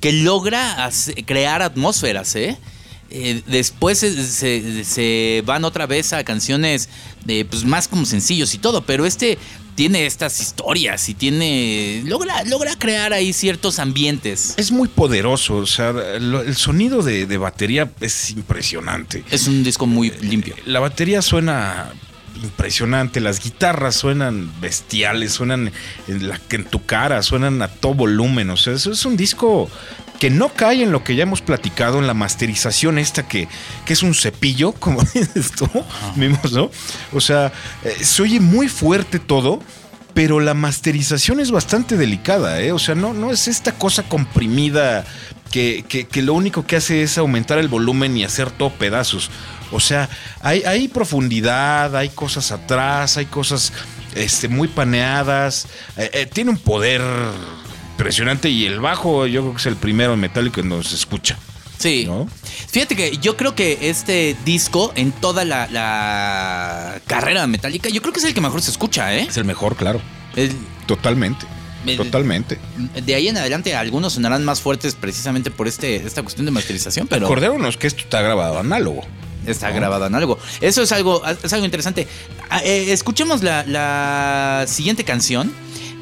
que 0.00 0.12
logra 0.12 0.90
crear 1.26 1.62
atmósferas, 1.62 2.34
¿eh? 2.34 2.56
Eh, 3.12 3.42
después 3.48 3.98
se, 3.98 4.24
se- 4.24 4.84
se 4.84 5.42
van 5.44 5.64
otra 5.64 5.86
vez 5.86 6.12
a 6.12 6.22
canciones 6.22 6.88
de, 7.24 7.44
pues, 7.44 7.64
más 7.64 7.88
como 7.88 8.06
sencillos 8.06 8.54
y 8.54 8.58
todo, 8.58 8.86
pero 8.86 9.04
este 9.04 9.36
tiene 9.74 10.06
estas 10.06 10.40
historias 10.40 11.08
y 11.08 11.14
tiene. 11.14 12.02
logra, 12.06 12.44
logra 12.44 12.76
crear 12.76 13.12
ahí 13.12 13.32
ciertos 13.32 13.78
ambientes. 13.78 14.54
Es 14.56 14.70
muy 14.72 14.88
poderoso, 14.88 15.56
o 15.56 15.66
sea, 15.66 15.92
lo- 15.92 16.42
el 16.42 16.54
sonido 16.56 17.02
de, 17.02 17.26
de 17.26 17.38
batería 17.38 17.90
es 18.00 18.30
impresionante. 18.30 19.24
Es 19.30 19.46
un 19.48 19.62
disco 19.64 19.86
muy 19.86 20.10
limpio. 20.20 20.54
La 20.66 20.80
batería 20.80 21.22
suena 21.22 21.90
impresionante, 22.42 23.20
las 23.20 23.42
guitarras 23.42 23.96
suenan 23.96 24.50
bestiales, 24.60 25.32
suenan 25.32 25.72
en, 26.08 26.28
la, 26.28 26.40
en 26.50 26.64
tu 26.64 26.84
cara, 26.86 27.22
suenan 27.22 27.60
a 27.60 27.68
todo 27.68 27.94
volumen, 27.94 28.48
o 28.50 28.56
sea, 28.56 28.72
eso 28.72 28.92
es 28.92 29.04
un 29.04 29.16
disco 29.16 29.70
que 30.20 30.30
no 30.30 30.50
cae 30.50 30.84
en 30.84 30.92
lo 30.92 31.02
que 31.02 31.16
ya 31.16 31.24
hemos 31.24 31.42
platicado 31.42 31.98
en 31.98 32.06
la 32.06 32.14
masterización 32.14 32.98
esta 32.98 33.26
que, 33.26 33.48
que 33.84 33.92
es 33.94 34.02
un 34.04 34.14
cepillo, 34.14 34.70
como 34.78 35.02
dices 35.02 35.50
tú, 35.56 35.68
mismos, 36.14 36.52
¿no? 36.52 36.70
O 37.12 37.20
sea, 37.20 37.52
eh, 37.84 37.96
se 38.04 38.22
oye 38.22 38.38
muy 38.38 38.68
fuerte 38.68 39.18
todo, 39.18 39.58
pero 40.14 40.38
la 40.40 40.54
masterización 40.54 41.40
es 41.40 41.50
bastante 41.50 41.96
delicada, 41.96 42.60
¿eh? 42.60 42.70
O 42.72 42.78
sea, 42.78 42.94
no, 42.94 43.12
no 43.14 43.30
es 43.32 43.48
esta 43.48 43.72
cosa 43.72 44.02
comprimida 44.04 45.04
que, 45.50 45.84
que- 45.88 46.06
que 46.06 46.22
lo 46.22 46.34
único 46.34 46.66
que 46.66 46.76
hace 46.76 47.02
es 47.02 47.16
aumentar 47.18 47.58
el 47.58 47.68
volumen 47.68 48.16
y 48.16 48.24
hacer 48.24 48.50
todo 48.50 48.70
pedazos. 48.70 49.30
O 49.72 49.80
sea, 49.80 50.08
hay, 50.42 50.62
hay 50.64 50.88
profundidad, 50.88 51.96
hay 51.96 52.08
cosas 52.08 52.50
atrás, 52.52 53.16
hay 53.16 53.26
cosas 53.26 53.72
este, 54.14 54.48
muy 54.48 54.66
paneadas. 54.68 55.66
eh, 55.96 56.10
eh, 56.12 56.26
tiene 56.26 56.50
un 56.50 56.58
poder 56.58 57.00
impresionante 58.00 58.48
y 58.48 58.64
el 58.66 58.80
bajo 58.80 59.26
yo 59.26 59.42
creo 59.42 59.52
que 59.52 59.58
es 59.60 59.66
el 59.66 59.76
primero 59.76 60.14
en 60.14 60.20
metálico 60.20 60.56
que 60.56 60.62
nos 60.62 60.92
escucha. 60.92 61.38
Sí. 61.78 62.04
¿No? 62.06 62.26
Fíjate 62.70 62.94
que 62.96 63.16
yo 63.18 63.36
creo 63.36 63.54
que 63.54 63.78
este 63.90 64.36
disco, 64.44 64.92
en 64.96 65.12
toda 65.12 65.44
la, 65.44 65.66
la 65.68 67.00
carrera 67.06 67.46
metálica, 67.46 67.88
yo 67.88 68.00
creo 68.02 68.12
que 68.12 68.20
es 68.20 68.24
el 68.26 68.34
que 68.34 68.40
mejor 68.40 68.60
se 68.62 68.70
escucha, 68.70 69.14
¿eh? 69.14 69.26
Es 69.28 69.36
el 69.36 69.44
mejor, 69.44 69.76
claro. 69.76 70.00
El- 70.36 70.52
Totalmente. 70.86 71.46
el- 71.86 71.96
Totalmente. 71.96 72.58
de 73.04 73.14
ahí 73.14 73.28
en 73.28 73.36
adelante, 73.38 73.74
algunos 73.74 74.14
sonarán 74.14 74.44
más 74.44 74.60
fuertes 74.60 74.94
precisamente 74.94 75.50
por 75.50 75.68
este, 75.68 75.96
esta 75.96 76.22
cuestión 76.22 76.44
de 76.46 76.52
masterización, 76.52 77.06
pero 77.06 77.26
Acordémonos 77.26 77.76
que 77.76 77.86
esto 77.86 78.00
está 78.02 78.20
grabado 78.22 78.58
análogo. 78.58 79.02
está 79.46 79.70
grabado 79.70 80.06
en 80.06 80.14
algo. 80.14 80.38
Eso 80.60 80.82
es 80.82 80.92
algo, 80.92 81.22
es 81.26 81.52
algo 81.52 81.64
interesante. 81.64 82.06
Ah, 82.50 82.60
eh, 82.62 82.92
escuchemos 82.92 83.42
la, 83.42 83.64
la 83.66 84.64
siguiente 84.68 85.04
canción. 85.04 85.50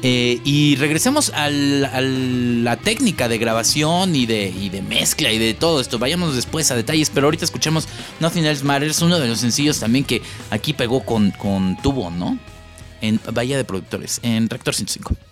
Eh, 0.01 0.39
y 0.45 0.75
regresemos 0.77 1.31
a 1.33 1.49
la 1.49 2.77
técnica 2.77 3.27
de 3.27 3.37
grabación 3.37 4.15
y 4.15 4.25
de, 4.25 4.83
mezcla 4.87 5.31
y 5.31 5.37
de 5.37 5.53
todo 5.53 5.81
esto. 5.81 5.99
Vayamos 5.99 6.35
después 6.35 6.71
a 6.71 6.75
detalles, 6.75 7.09
pero 7.09 7.27
ahorita 7.27 7.45
escuchemos 7.45 7.87
Nothing 8.19 8.45
Else 8.45 8.63
Matters, 8.63 9.01
uno 9.01 9.19
de 9.19 9.27
los 9.27 9.39
sencillos 9.39 9.79
también 9.79 10.05
que 10.05 10.21
aquí 10.51 10.73
pegó 10.73 11.05
con, 11.05 11.31
con 11.31 11.77
tubo, 11.81 12.09
¿no? 12.11 12.37
En 13.01 13.19
Bahía 13.33 13.57
de 13.57 13.63
Productores, 13.63 14.19
en 14.23 14.49
Rector 14.49 14.75
105. 14.75 15.28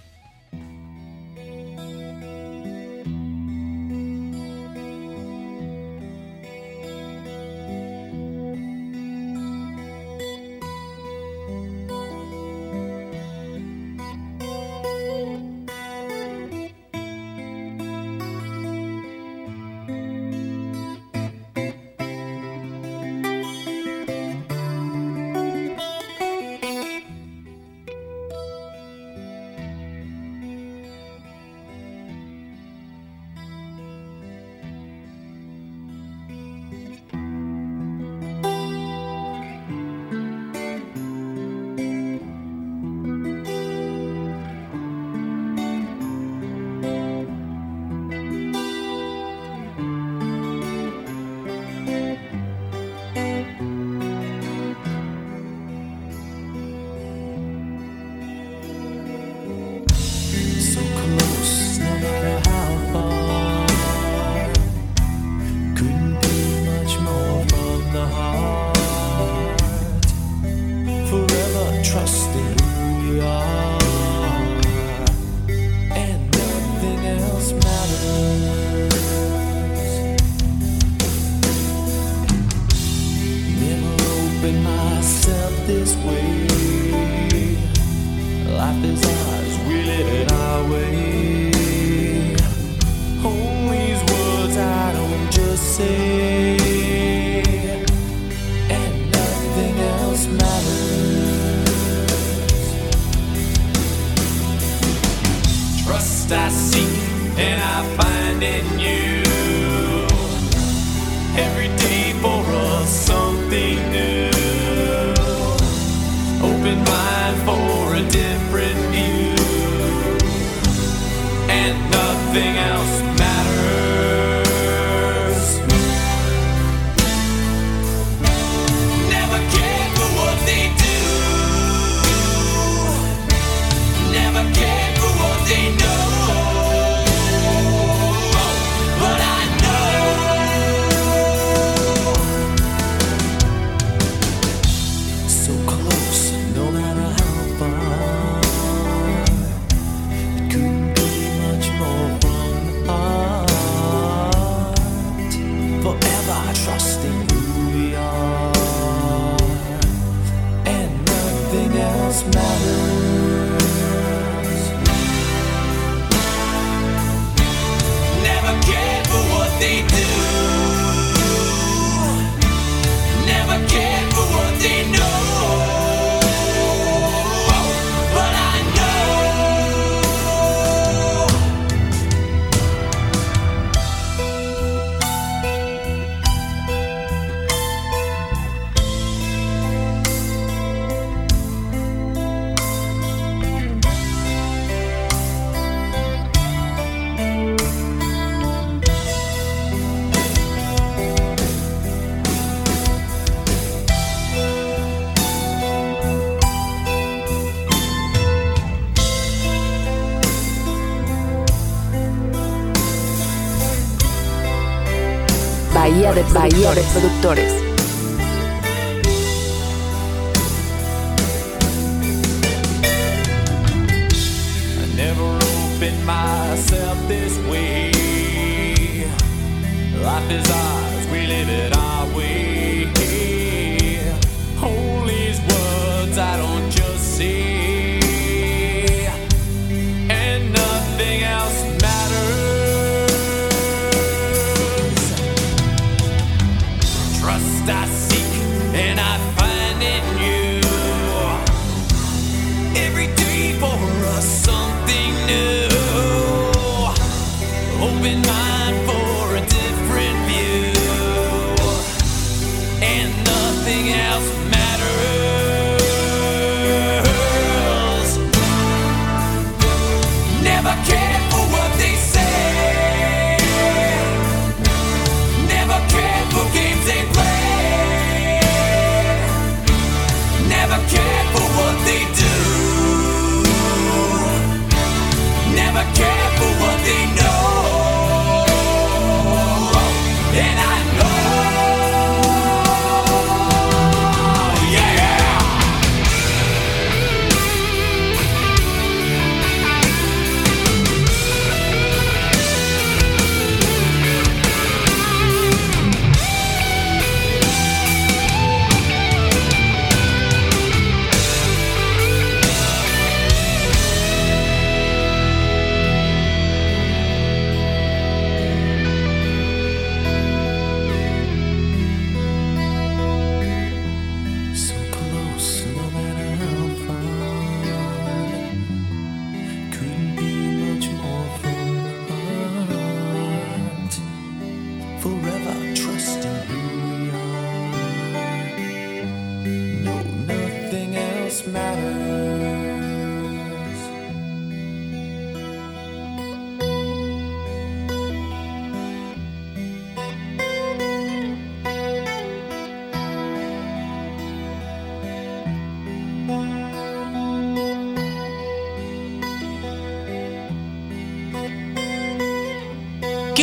Productores. 216.68 217.57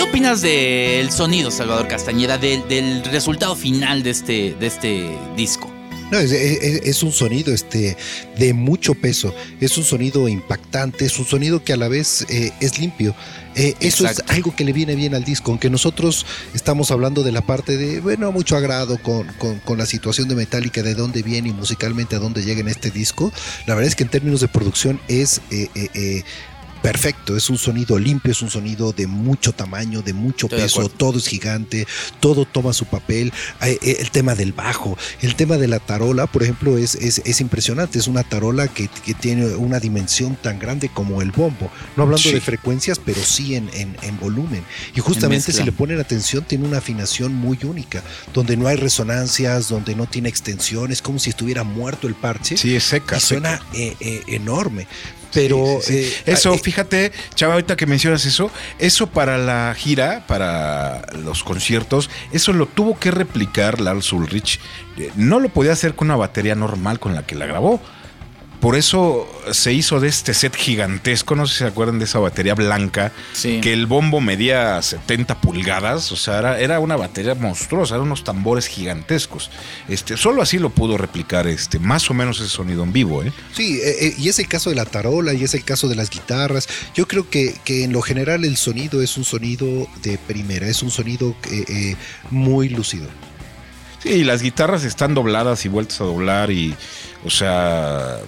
Opinas 0.05 0.42
del 0.42 1.11
sonido, 1.11 1.50
Salvador 1.50 1.88
Castañeda, 1.88 2.38
del, 2.38 2.66
del 2.68 3.05
resultado 3.05 3.57
final 3.57 4.02
de 4.02 4.11
este, 4.11 4.55
de 4.59 4.66
este 4.66 5.18
disco? 5.36 5.70
No, 6.11 6.18
es, 6.18 6.30
es- 6.32 6.82
es 6.84 7.02
un 7.02 7.12
sonido 7.12 7.52
este, 7.52 7.96
de 8.38 8.52
mucho 8.52 8.94
peso, 8.94 9.34
es 9.61 9.76
un 9.78 9.84
sonido 9.84 10.28
impactante, 10.28 11.07
es 11.07 11.18
un 11.18 11.24
sonido 11.24 11.64
que 11.64 11.72
a 11.72 11.76
la 11.76 11.88
vez 11.88 12.26
eh, 12.28 12.52
es 12.61 12.78
limpio. 12.78 13.14
Eh, 13.57 13.74
eso 13.80 14.07
es 14.07 14.20
algo 14.28 14.55
que 14.55 14.64
le 14.64 14.72
viene 14.72 14.96
bien 14.96 15.14
al 15.14 15.24
disco, 15.24 15.50
aunque 15.52 15.70
nosotros 15.70 16.26
estamos 16.55 16.90
hablando 16.90 17.22
de 17.22 17.32
la 17.32 17.40
parte 17.40 17.76
de, 17.76 18.00
bueno, 18.00 18.30
mucho 18.32 18.57
agrado 18.57 18.98
con, 19.02 19.26
con- 19.38 19.61
con 19.61 19.78
la 19.78 19.86
situación 19.86 20.28
de 20.28 20.34
Metallica, 20.34 20.82
de 20.82 20.94
dónde 20.94 21.22
viene 21.22 21.48
y 21.48 21.52
musicalmente 21.52 22.16
a 22.16 22.18
dónde 22.18 22.42
llega 22.44 22.61
en 22.61 22.68
este 22.68 22.90
disco. 22.90 23.32
La 23.66 23.74
verdad 23.74 23.88
es 23.88 23.94
que 23.96 24.02
en 24.05 24.11
términos 24.11 24.40
de 24.40 24.48
producción 24.48 25.00
es... 25.09 25.40
eh, 25.50 26.22
Perfecto, 26.85 27.35
es 27.35 27.49
un 27.49 27.57
sonido 27.57 27.99
limpio, 27.99 28.30
es 28.30 28.43
un 28.43 28.51
sonido 28.51 28.93
de 28.93 29.07
mucho 29.07 29.53
tamaño, 29.53 30.03
de 30.03 30.12
mucho 30.12 30.47
Estoy 30.49 30.61
peso, 30.61 30.89
todo 30.91 31.18
es 31.18 31.26
gigante, 31.26 31.87
todo 32.20 32.45
toma 32.45 32.74
su 32.74 32.85
papel. 32.85 33.32
Eh, 33.62 33.78
El 34.01 34.11
tema 34.11 34.35
del 34.35 34.53
bajo, 34.53 34.99
el 35.22 35.35
tema 35.35 35.57
de 35.57 35.66
la 35.66 35.78
tarola, 35.78 36.26
por 36.26 36.43
ejemplo, 36.43 36.76
es, 36.76 36.95
es, 36.97 37.22
es 37.24 37.41
impresionante. 37.41 37.99
Es 37.99 38.07
una 38.07 38.22
tarola 38.22 38.68
que, 38.68 38.89
que 38.89 39.14
tiene 39.14 39.47
una 39.55 39.80
dimensión 39.80 40.37
tan 40.37 40.59
grande 40.59 40.91
como 40.91 41.22
el 41.22 41.30
bombo. 41.30 41.70
No 41.97 42.03
hablando 42.03 42.18
Sí. 42.22 42.32
de 42.35 42.43
frecuencias, 42.43 43.01
pero 43.03 43.24
sí 43.24 43.55
en, 43.55 43.70
en- 43.72 43.97
en 44.03 44.18
volumen. 44.20 44.62
Y 44.95 45.01
justamente 45.01 45.53
si 45.53 45.62
le 45.62 45.72
ponen 45.72 46.01
atención, 46.01 46.45
tiene 46.45 46.66
una 46.68 46.78
afinación 46.78 47.35
muy 47.35 47.59
única, 47.64 48.03
donde 48.35 48.59
no 48.59 48.68
hay 48.68 48.76
resonancias, 48.76 49.70
donde 49.70 49.95
no 49.97 50.05
tiene 50.07 50.28
extensiones, 50.28 51.01
como 51.01 51.18
si 51.18 51.30
estuviera 51.30 51.64
muerto 51.64 52.09
el 52.09 52.14
parche. 52.14 52.59
Sí, 52.59 52.76
es 52.76 52.85
seca. 52.85 53.16
y 53.16 53.20
suena 53.20 53.59
eh, 53.72 53.97
eh, 54.01 54.22
enorme. 54.26 54.87
Pero 55.35 55.78
Sí, 55.82 55.93
sí, 55.93 56.05
sí. 56.05 56.14
eh, 56.26 56.32
eso, 56.32 56.55
eh, 56.55 56.59
fíjate, 56.59 57.12
Chava, 57.35 57.55
ahorita 57.55 57.76
que 57.76 57.87
mencionas 57.87 58.24
eso, 58.24 58.51
eso 58.78 59.09
para 59.09 59.37
la 59.37 59.74
gira, 59.76 60.24
para 60.26 61.03
los 61.24 61.43
conciertos, 61.45 62.09
eso 62.32 62.53
lo 62.53 62.66
tuvo 62.66 62.99
que 62.99 63.11
replicar 63.11 63.80
Lars 63.80 64.12
Ulrich. 64.12 64.61
Eh, 64.97 65.11
No 65.16 65.41
lo 65.41 65.49
podía 65.49 65.72
hacer 65.72 65.95
con 65.95 66.09
una 66.09 66.16
batería 66.16 66.55
normal 66.55 66.99
con 67.01 67.14
la 67.14 67.26
que 67.26 67.35
la 67.35 67.47
grabó. 67.47 67.80
Por 68.64 68.76
eso 68.76 69.28
se 69.52 69.74
hizo 69.74 70.00
de 70.00 70.08
este 70.08 70.32
set 70.32 70.56
gigantesco, 70.56 71.36
no 71.36 71.46
sé 71.46 71.52
si 71.52 71.58
se 71.58 71.64
acuerdan 71.66 71.98
de 71.98 72.06
esa 72.06 72.18
batería 72.18 72.54
blanca, 72.54 73.12
Sí. 73.34 73.60
que 73.60 73.74
el 73.74 73.84
bombo 73.84 74.22
medía 74.22 74.80
70 74.80 75.38
pulgadas, 75.42 76.10
o 76.12 76.16
sea, 76.16 76.38
era, 76.38 76.58
era 76.58 76.80
una 76.80 76.96
batería 76.96 77.34
monstruosa, 77.34 77.96
eran 77.96 78.06
unos 78.06 78.24
tambores 78.24 78.66
gigantescos. 78.66 79.50
Este, 79.86 80.16
solo 80.16 80.40
así 80.40 80.58
lo 80.58 80.70
pudo 80.70 80.96
replicar 80.96 81.46
este, 81.46 81.78
más 81.78 82.10
o 82.10 82.14
menos 82.14 82.40
ese 82.40 82.48
sonido 82.48 82.84
en 82.84 82.94
vivo, 82.94 83.22
¿eh? 83.22 83.34
Sí, 83.52 83.80
eh, 83.82 84.06
eh, 84.06 84.14
y 84.16 84.30
es 84.30 84.38
el 84.38 84.48
caso 84.48 84.70
de 84.70 84.76
la 84.76 84.86
tarola 84.86 85.34
y 85.34 85.44
es 85.44 85.52
el 85.52 85.62
caso 85.62 85.86
de 85.86 85.96
las 85.96 86.08
guitarras. 86.08 86.66
Yo 86.94 87.06
creo 87.06 87.28
que, 87.28 87.54
que 87.66 87.84
en 87.84 87.92
lo 87.92 88.00
general 88.00 88.46
el 88.46 88.56
sonido 88.56 89.02
es 89.02 89.18
un 89.18 89.24
sonido 89.24 89.66
de 90.02 90.16
primera, 90.16 90.66
es 90.66 90.82
un 90.82 90.90
sonido 90.90 91.36
eh, 91.52 91.66
eh, 91.68 91.96
muy 92.30 92.70
lúcido. 92.70 93.08
Sí, 94.02 94.24
las 94.24 94.40
guitarras 94.40 94.84
están 94.84 95.12
dobladas 95.12 95.66
y 95.66 95.68
vueltas 95.68 96.00
a 96.00 96.04
doblar 96.04 96.50
y, 96.50 96.74
o 97.26 97.30
sea, 97.30 98.20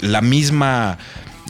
la 0.00 0.20
misma, 0.20 0.98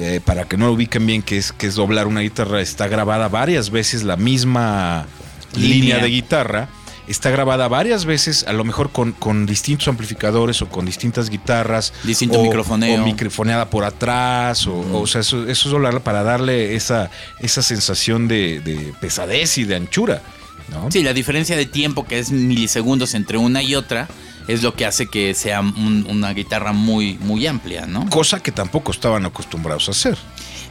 eh, 0.01 0.21
para 0.25 0.45
que 0.45 0.57
no 0.57 0.67
lo 0.67 0.73
ubiquen 0.73 1.07
bien, 1.07 1.23
que 1.23 1.39
es, 1.39 1.53
que 1.53 1.67
es 1.67 1.75
doblar 1.75 2.07
una 2.07 2.21
guitarra, 2.21 2.61
está 2.61 2.89
grabada 2.89 3.29
varias 3.29 3.71
veces 3.71 4.03
la 4.03 4.17
misma 4.17 5.07
línea, 5.55 5.77
Línea. 5.77 5.99
de 5.99 6.09
guitarra. 6.09 6.69
Está 7.07 7.29
grabada 7.29 7.69
varias 7.69 8.07
veces, 8.07 8.47
a 8.49 8.55
lo 8.55 8.65
mejor 8.65 8.91
con, 8.91 9.13
con 9.13 9.45
distintos 9.45 9.89
amplificadores 9.89 10.63
o 10.63 10.71
con 10.71 10.87
distintas 10.87 11.29
guitarras. 11.29 11.93
Distinto 12.03 12.41
o, 12.41 12.43
microfoneo. 12.45 13.03
O 13.03 13.05
microfoneada 13.05 13.69
por 13.69 13.85
atrás. 13.85 14.67
O, 14.67 15.01
o 15.03 15.07
sea, 15.07 15.21
eso, 15.21 15.43
eso 15.47 15.69
es 15.69 15.71
doblarla 15.71 16.01
para 16.01 16.23
darle 16.23 16.75
esa, 16.75 17.11
esa 17.41 17.61
sensación 17.61 18.27
de, 18.27 18.61
de 18.61 18.95
pesadez 19.03 19.59
y 19.59 19.65
de 19.65 19.77
anchura. 19.77 20.23
¿no? 20.71 20.91
Sí, 20.91 21.03
la 21.03 21.13
diferencia 21.13 21.59
de 21.59 21.67
tiempo 21.67 22.07
que 22.07 22.19
es 22.19 22.31
milisegundos 22.31 23.13
entre 23.13 23.37
una 23.37 23.63
y 23.63 23.75
otra 23.75 24.09
es 24.49 24.63
lo 24.63 24.75
que 24.75 24.85
hace 24.87 25.07
que 25.07 25.35
sea 25.35 25.61
un- 25.61 26.07
una 26.09 26.33
guitarra 26.35 26.73
muy, 26.73 27.15
muy 27.21 27.47
amplia, 27.47 27.87
¿no? 27.87 28.09
Cosa 28.11 28.43
que 28.43 28.53
tampoco 28.53 28.93
estaban 28.93 29.25
acostumbrados 29.25 29.89
a 29.89 29.93
hacer. 29.93 30.19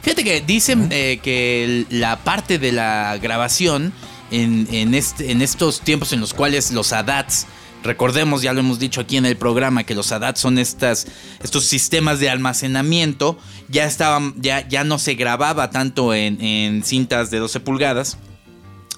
Fíjate 0.02 0.22
que 0.24 0.40
dicen 0.40 0.88
eh, 0.90 1.18
que 1.22 1.86
la 1.90 2.22
parte 2.24 2.58
de 2.58 2.72
la 2.72 3.18
grabación 3.20 3.92
en, 4.30 4.68
en 4.70 4.94
este- 4.94 5.30
en 5.32 5.42
estos 5.42 5.80
tiempos 5.80 6.12
en 6.12 6.20
los 6.20 6.34
cuales 6.34 6.70
los 6.72 6.92
ADATs, 6.92 7.46
recordemos, 7.82 8.42
ya 8.42 8.52
lo 8.52 8.60
hemos 8.60 8.78
dicho 8.78 9.00
aquí 9.00 9.16
en 9.16 9.26
el 9.26 9.36
programa, 9.36 9.84
que 9.84 9.94
los 9.94 10.10
ADATs 10.12 10.40
son 10.40 10.58
estas, 10.58 11.06
estos 11.42 11.64
sistemas 11.64 12.18
de 12.20 12.30
almacenamiento, 12.30 13.38
ya 13.68 13.84
estaban, 13.84 14.34
ya, 14.40 14.66
ya 14.68 14.84
no 14.84 14.98
se 14.98 15.14
grababa 15.14 15.70
tanto 15.70 16.14
en, 16.14 16.40
en 16.40 16.82
cintas 16.84 17.30
de 17.30 17.38
12 17.38 17.60
pulgadas, 17.60 18.16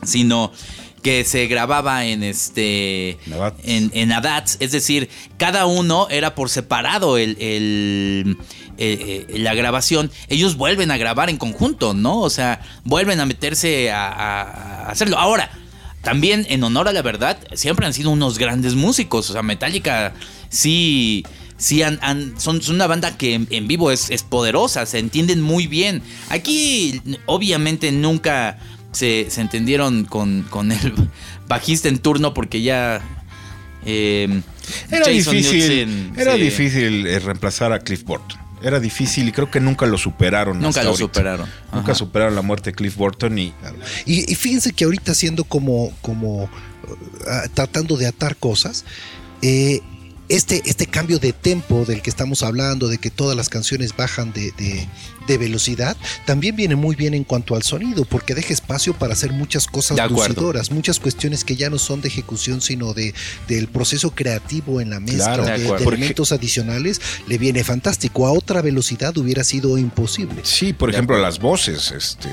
sino 0.02 0.52
que 1.06 1.22
se 1.22 1.46
grababa 1.46 2.04
en 2.04 2.24
este 2.24 3.16
en, 3.62 3.92
en 3.94 4.10
Adats, 4.10 4.56
es 4.58 4.72
decir, 4.72 5.08
cada 5.36 5.66
uno 5.66 6.08
era 6.10 6.34
por 6.34 6.50
separado 6.50 7.16
el, 7.16 7.36
el- 7.40 8.36
eh, 8.76 9.24
eh, 9.28 9.38
la 9.38 9.54
grabación. 9.54 10.10
Ellos 10.28 10.56
vuelven 10.56 10.90
a 10.90 10.96
grabar 10.96 11.30
en 11.30 11.36
conjunto, 11.36 11.94
¿no? 11.94 12.18
O 12.22 12.28
sea, 12.28 12.60
vuelven 12.82 13.20
a 13.20 13.24
meterse 13.24 13.92
a, 13.92 14.08
a- 14.08 14.42
a 14.82 14.90
hacerlo. 14.90 15.16
Ahora, 15.16 15.48
también 16.02 16.44
en 16.50 16.64
honor 16.64 16.88
a 16.88 16.92
la 16.92 17.02
verdad, 17.02 17.38
siempre 17.54 17.86
han 17.86 17.94
sido 17.94 18.10
unos 18.10 18.36
grandes 18.36 18.74
músicos. 18.74 19.30
O 19.30 19.32
sea, 19.32 19.42
Metallica 19.44 20.12
sí, 20.48 21.24
sí 21.56 21.84
han, 21.84 22.00
han- 22.02 22.34
son, 22.40 22.62
son 22.62 22.74
una 22.74 22.88
banda 22.88 23.16
que 23.16 23.34
en, 23.34 23.46
en 23.50 23.68
vivo 23.68 23.92
es, 23.92 24.10
es 24.10 24.24
poderosa, 24.24 24.84
se 24.86 24.98
entienden 24.98 25.40
muy 25.40 25.68
bien. 25.68 26.02
Aquí, 26.30 27.00
obviamente, 27.26 27.92
nunca 27.92 28.58
se, 28.96 29.26
se 29.30 29.40
entendieron 29.40 30.04
con, 30.04 30.42
con 30.50 30.72
el 30.72 30.94
bajista 31.48 31.88
en 31.88 31.98
turno 31.98 32.32
porque 32.34 32.62
ya. 32.62 33.00
eh, 33.84 34.42
Era 34.90 35.04
Jason 35.06 35.34
difícil, 35.36 35.86
Newton, 35.88 36.18
era 36.20 36.34
sí, 36.34 36.40
difícil 36.42 37.06
eh, 37.06 37.18
reemplazar 37.18 37.72
a 37.72 37.78
Cliff 37.80 38.02
Burton. 38.04 38.38
Era 38.62 38.80
difícil 38.80 39.28
y 39.28 39.32
creo 39.32 39.50
que 39.50 39.60
nunca 39.60 39.84
lo 39.86 39.98
superaron. 39.98 40.56
Nunca 40.56 40.68
hasta 40.80 40.84
lo 40.84 40.90
ahorita. 40.90 41.06
superaron. 41.06 41.48
Nunca 41.72 41.92
Ajá. 41.92 41.94
superaron 41.94 42.34
la 42.34 42.42
muerte 42.42 42.70
de 42.70 42.74
Cliff 42.76 42.96
Burton 42.96 43.38
y. 43.38 43.52
Y, 44.06 44.32
y 44.32 44.34
fíjense 44.34 44.72
que 44.72 44.84
ahorita 44.84 45.14
siendo 45.14 45.44
como, 45.44 45.92
como 46.00 46.44
uh, 46.44 46.48
ah, 47.28 47.42
tratando 47.52 47.96
de 47.98 48.06
atar 48.06 48.36
cosas, 48.36 48.86
eh, 49.42 49.82
este, 50.30 50.62
este 50.64 50.86
cambio 50.86 51.18
de 51.18 51.32
tempo 51.34 51.84
del 51.84 52.00
que 52.00 52.08
estamos 52.10 52.42
hablando, 52.42 52.88
de 52.88 52.96
que 52.98 53.10
todas 53.10 53.36
las 53.36 53.50
canciones 53.50 53.94
bajan 53.94 54.32
de, 54.32 54.50
de- 54.52 54.88
de 55.26 55.38
velocidad, 55.38 55.96
también 56.24 56.56
viene 56.56 56.76
muy 56.76 56.96
bien 56.96 57.14
en 57.14 57.24
cuanto 57.24 57.54
al 57.54 57.62
sonido, 57.62 58.04
porque 58.04 58.34
deja 58.34 58.52
espacio 58.52 58.94
para 58.94 59.12
hacer 59.12 59.32
muchas 59.32 59.66
cosas 59.66 59.98
lucidoras, 60.10 60.70
muchas 60.70 61.00
cuestiones 61.00 61.44
que 61.44 61.56
ya 61.56 61.70
no 61.70 61.78
son 61.78 62.00
de 62.00 62.08
ejecución, 62.08 62.60
sino 62.60 62.94
de, 62.94 63.14
del 63.48 63.68
proceso 63.68 64.10
creativo 64.14 64.80
en 64.80 64.90
la 64.90 65.00
mezcla, 65.00 65.34
Claro, 65.36 65.44
de 65.44 65.84
elementos 65.84 66.32
adicionales, 66.32 67.00
le 67.26 67.38
viene 67.38 67.64
fantástico. 67.64 68.26
A 68.26 68.32
otra 68.32 68.62
velocidad 68.62 69.16
hubiera 69.16 69.44
sido 69.44 69.78
imposible. 69.78 70.40
Sí, 70.44 70.72
por 70.72 70.90
ejemplo, 70.90 71.18
las 71.18 71.38
voces. 71.38 71.92
Este, 71.92 72.28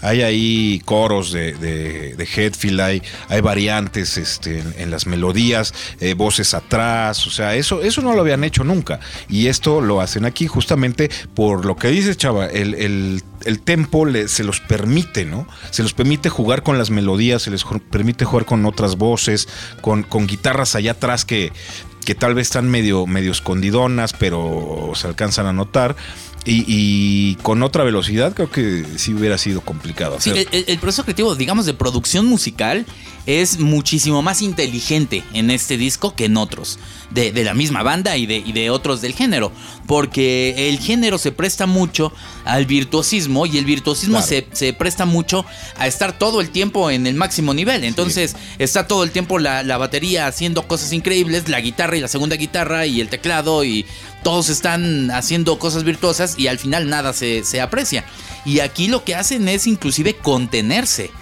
Hay 0.00 0.22
ahí 0.22 0.80
coros 0.84 1.32
de, 1.32 1.54
de, 1.54 2.28
Hetfield, 2.36 2.80
hay, 2.80 3.02
hay 3.28 3.40
variantes 3.40 4.16
este, 4.16 4.60
en, 4.60 4.74
en 4.78 4.90
las 4.90 5.06
melodías, 5.06 5.74
eh, 6.00 6.14
voces 6.14 6.54
atrás. 6.54 7.26
O 7.26 7.30
sea, 7.30 7.54
eso, 7.54 7.82
eso 7.82 8.02
no 8.02 8.14
lo 8.14 8.20
habían 8.20 8.44
hecho 8.44 8.64
nunca. 8.64 9.00
Y 9.28 9.46
esto 9.46 9.80
lo 9.80 10.00
hacen 10.00 10.24
aquí 10.24 10.46
justamente 10.46 11.10
por 11.34 11.64
lo 11.64 11.76
que 11.76 11.88
dices, 11.88 12.16
El, 12.44 12.74
el, 12.74 13.22
el 13.44 13.60
tempo 13.60 14.06
se 14.26 14.44
los 14.44 14.60
permite, 14.60 15.24
¿no? 15.24 15.46
Se 15.70 15.82
los 15.82 15.94
permite 15.94 16.28
jugar 16.28 16.62
con 16.62 16.78
las 16.78 16.90
melodías, 16.90 17.42
se 17.42 17.50
les 17.50 17.64
permite 17.90 18.24
jugar 18.24 18.44
con 18.44 18.64
otras 18.66 18.96
voces, 18.96 19.48
con, 19.80 20.02
con 20.02 20.26
guitarras 20.26 20.74
allá 20.74 20.92
atrás 20.92 21.24
que 21.24 21.52
que 22.06 22.14
tal 22.14 22.34
vez 22.34 22.46
están 22.46 22.70
medio, 22.70 23.04
medio 23.06 23.32
escondidonas, 23.32 24.12
pero 24.12 24.92
se 24.94 25.08
alcanzan 25.08 25.46
a 25.46 25.52
notar. 25.52 25.96
Y, 26.46 26.64
y 26.68 27.34
con 27.42 27.62
otra 27.64 27.82
velocidad 27.82 28.32
creo 28.32 28.48
que 28.50 28.84
sí 28.98 29.12
hubiera 29.12 29.36
sido 29.36 29.60
complicado 29.62 30.16
hacer. 30.16 30.36
el, 30.38 30.48
el- 30.52 30.64
el 30.68 30.78
proceso 30.78 31.02
creativo, 31.02 31.34
digamos, 31.34 31.66
de 31.66 31.74
producción 31.74 32.24
musical 32.26 32.86
es 33.26 33.58
muchísimo 33.58 34.22
más 34.22 34.40
inteligente 34.42 35.24
en 35.34 35.50
este 35.50 35.76
disco 35.76 36.14
que 36.14 36.26
en 36.26 36.36
otros, 36.36 36.78
de, 37.10 37.32
de 37.32 37.42
la 37.42 37.54
misma 37.54 37.82
banda 37.82 38.16
y 38.16 38.26
de, 38.26 38.36
y 38.36 38.52
de 38.52 38.70
otros 38.70 39.00
del 39.00 39.14
género, 39.14 39.50
porque 39.86 40.68
el 40.68 40.78
género 40.78 41.18
se 41.18 41.32
presta 41.32 41.66
mucho 41.66 42.12
al 42.44 42.66
virtuosismo 42.66 43.46
y 43.46 43.58
el 43.58 43.64
virtuosismo 43.64 44.18
Claro. 44.18 44.26
se, 44.28 44.46
se 44.52 44.72
presta 44.72 45.04
mucho 45.06 45.44
a 45.76 45.88
estar 45.88 46.16
todo 46.16 46.40
el 46.40 46.50
tiempo 46.50 46.90
en 46.90 47.06
el 47.08 47.14
máximo 47.16 47.52
nivel. 47.54 47.82
Entonces 47.82 48.36
está 48.58 48.86
todo 48.86 49.02
el 49.02 49.10
tiempo 49.10 49.40
la, 49.40 49.64
la 49.64 49.78
batería 49.78 50.28
haciendo 50.28 50.62
cosas 50.68 50.92
increíbles, 50.92 51.48
la 51.48 51.60
guitarra 51.60 51.96
y 51.96 52.00
la 52.00 52.08
segunda 52.08 52.36
guitarra 52.36 52.86
y 52.86 53.00
el 53.00 53.08
teclado 53.08 53.64
y 53.64 53.84
todos 54.26 54.48
están 54.48 55.12
haciendo 55.12 55.56
cosas 55.60 55.84
virtuosas 55.84 56.34
y 56.36 56.48
al 56.48 56.58
final 56.58 56.88
nada 56.88 57.12
se, 57.12 57.44
se 57.44 57.60
aprecia. 57.60 58.04
Y 58.44 58.58
aquí 58.58 58.88
lo 58.88 59.04
que 59.04 59.14
hacen 59.14 59.46
es 59.46 59.68
inclusive 59.68 60.16
contenerse. 60.16 61.12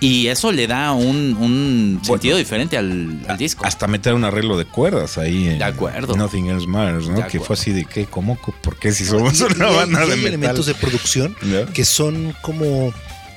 Y 0.00 0.26
eso 0.26 0.52
le 0.52 0.66
da 0.66 0.92
un, 0.92 1.34
un 1.40 2.00
sentido 2.04 2.36
diferente 2.36 2.76
al, 2.76 3.20
al 3.26 3.38
disco. 3.38 3.64
Hasta 3.64 3.86
meter 3.86 4.12
un 4.12 4.24
arreglo 4.24 4.58
de 4.58 4.66
cuerdas 4.66 5.16
ahí. 5.16 5.48
En 5.48 5.58
De 5.60 5.64
acuerdo. 5.64 6.14
Nothing 6.14 6.50
Else 6.50 6.66
Matters, 6.66 7.08
¿no? 7.08 7.14
De 7.14 7.20
que 7.22 7.38
acuerdo. 7.38 7.44
fue 7.46 7.54
así 7.54 7.70
de 7.72 7.86
qué, 7.86 8.04
cómo, 8.04 8.36
por 8.60 8.76
qué 8.76 8.92
si 8.92 9.06
somos 9.06 9.40
Y- 9.40 9.44
una 9.44 9.68
hay- 9.68 9.76
banda 9.76 10.04
y 10.04 10.06
de 10.08 10.12
hay 10.12 10.18
metal. 10.18 10.26
elementos 10.34 10.66
de 10.66 10.74
producción 10.74 11.34
¿Ya? 11.42 11.64
que 11.72 11.86
son 11.86 12.34
como 12.42 12.92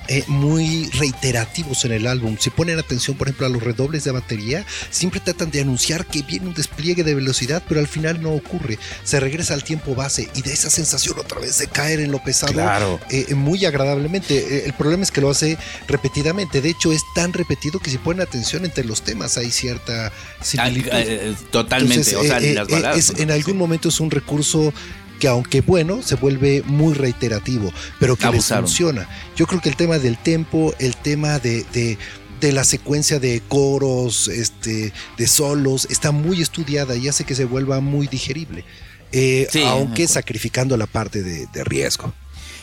eh, 0.07 0.23
muy 0.27 0.89
reiterativos 0.93 1.85
en 1.85 1.91
el 1.93 2.07
álbum. 2.07 2.37
Si 2.39 2.49
ponen 2.49 2.79
atención, 2.79 3.17
por 3.17 3.27
ejemplo, 3.27 3.45
a 3.47 3.49
los 3.49 3.63
redobles 3.63 4.03
de 4.03 4.11
batería, 4.11 4.65
siempre 4.89 5.19
tratan 5.19 5.51
de 5.51 5.61
anunciar 5.61 6.05
que 6.05 6.21
viene 6.21 6.47
un 6.47 6.53
despliegue 6.53 7.03
de 7.03 7.15
velocidad, 7.15 7.63
pero 7.67 7.79
al 7.79 7.87
final 7.87 8.21
no 8.21 8.31
ocurre. 8.31 8.77
Se 9.03 9.19
regresa 9.19 9.53
al 9.53 9.63
tiempo 9.63 9.95
base 9.95 10.29
y 10.35 10.41
de 10.41 10.53
esa 10.53 10.69
sensación 10.69 11.17
otra 11.19 11.39
vez 11.39 11.57
de 11.57 11.67
caer 11.67 11.99
en 11.99 12.11
lo 12.11 12.23
pesado 12.23 12.53
Claro. 12.53 12.99
eh, 13.09 13.33
muy 13.35 13.65
agradablemente. 13.65 14.37
Eh, 14.37 14.63
el 14.65 14.73
problema 14.73 15.03
es 15.03 15.11
que 15.11 15.21
lo 15.21 15.29
hace 15.29 15.57
repetidamente. 15.87 16.61
De 16.61 16.69
hecho, 16.69 16.91
es 16.91 17.01
tan 17.15 17.33
repetido 17.33 17.79
que 17.79 17.89
si 17.89 17.97
ponen 17.97 18.21
atención 18.21 18.65
entre 18.65 18.83
los 18.83 19.01
temas 19.01 19.37
hay 19.37 19.51
cierta 19.51 20.07
Ah, 20.07 20.11
similitud. 20.43 20.89
eh, 20.93 21.33
totalmente. 21.51 21.95
Entonces, 22.09 22.15
o 22.15 22.23
sea, 22.23 22.37
eh, 22.39 22.53
las 22.53 22.67
eh, 22.69 22.71
baladas 22.71 22.97
es- 23.09 23.19
en 23.19 23.31
algún 23.31 23.53
sí. 23.53 23.57
momento 23.57 23.89
es 23.89 23.99
un 23.99 24.11
recurso 24.11 24.73
que 25.19 25.27
aunque 25.27 25.61
bueno, 25.61 26.01
se 26.01 26.15
vuelve 26.15 26.63
muy 26.65 26.93
reiterativo, 26.93 27.71
pero 27.99 28.15
que 28.15 28.29
les 28.29 28.45
funciona. 28.47 29.07
Yo 29.35 29.45
creo 29.47 29.61
que 29.61 29.69
el 29.69 29.75
tema 29.75 29.97
del 29.99 30.17
tempo, 30.17 30.73
el 30.79 30.95
tema 30.97 31.39
de, 31.39 31.63
de- 31.73 31.97
de 32.41 32.51
la 32.51 32.65
secuencia 32.65 33.17
de 33.19 33.41
coros, 33.47 34.27
este, 34.27 34.91
de 35.17 35.27
solos, 35.27 35.87
está 35.89 36.11
muy 36.11 36.41
estudiada 36.41 36.95
y 36.95 37.07
hace 37.07 37.23
que 37.23 37.33
se 37.33 37.45
vuelva 37.45 37.79
muy 37.79 38.07
digerible. 38.07 38.65
Eh, 39.13 39.47
Sí, 39.49 39.61
aunque 39.63 40.03
acuerdo. 40.03 40.13
sacrificando 40.13 40.75
la 40.77 40.85
parte 40.85 41.23
de, 41.23 41.47
de 41.53 41.63
riesgo. 41.63 42.13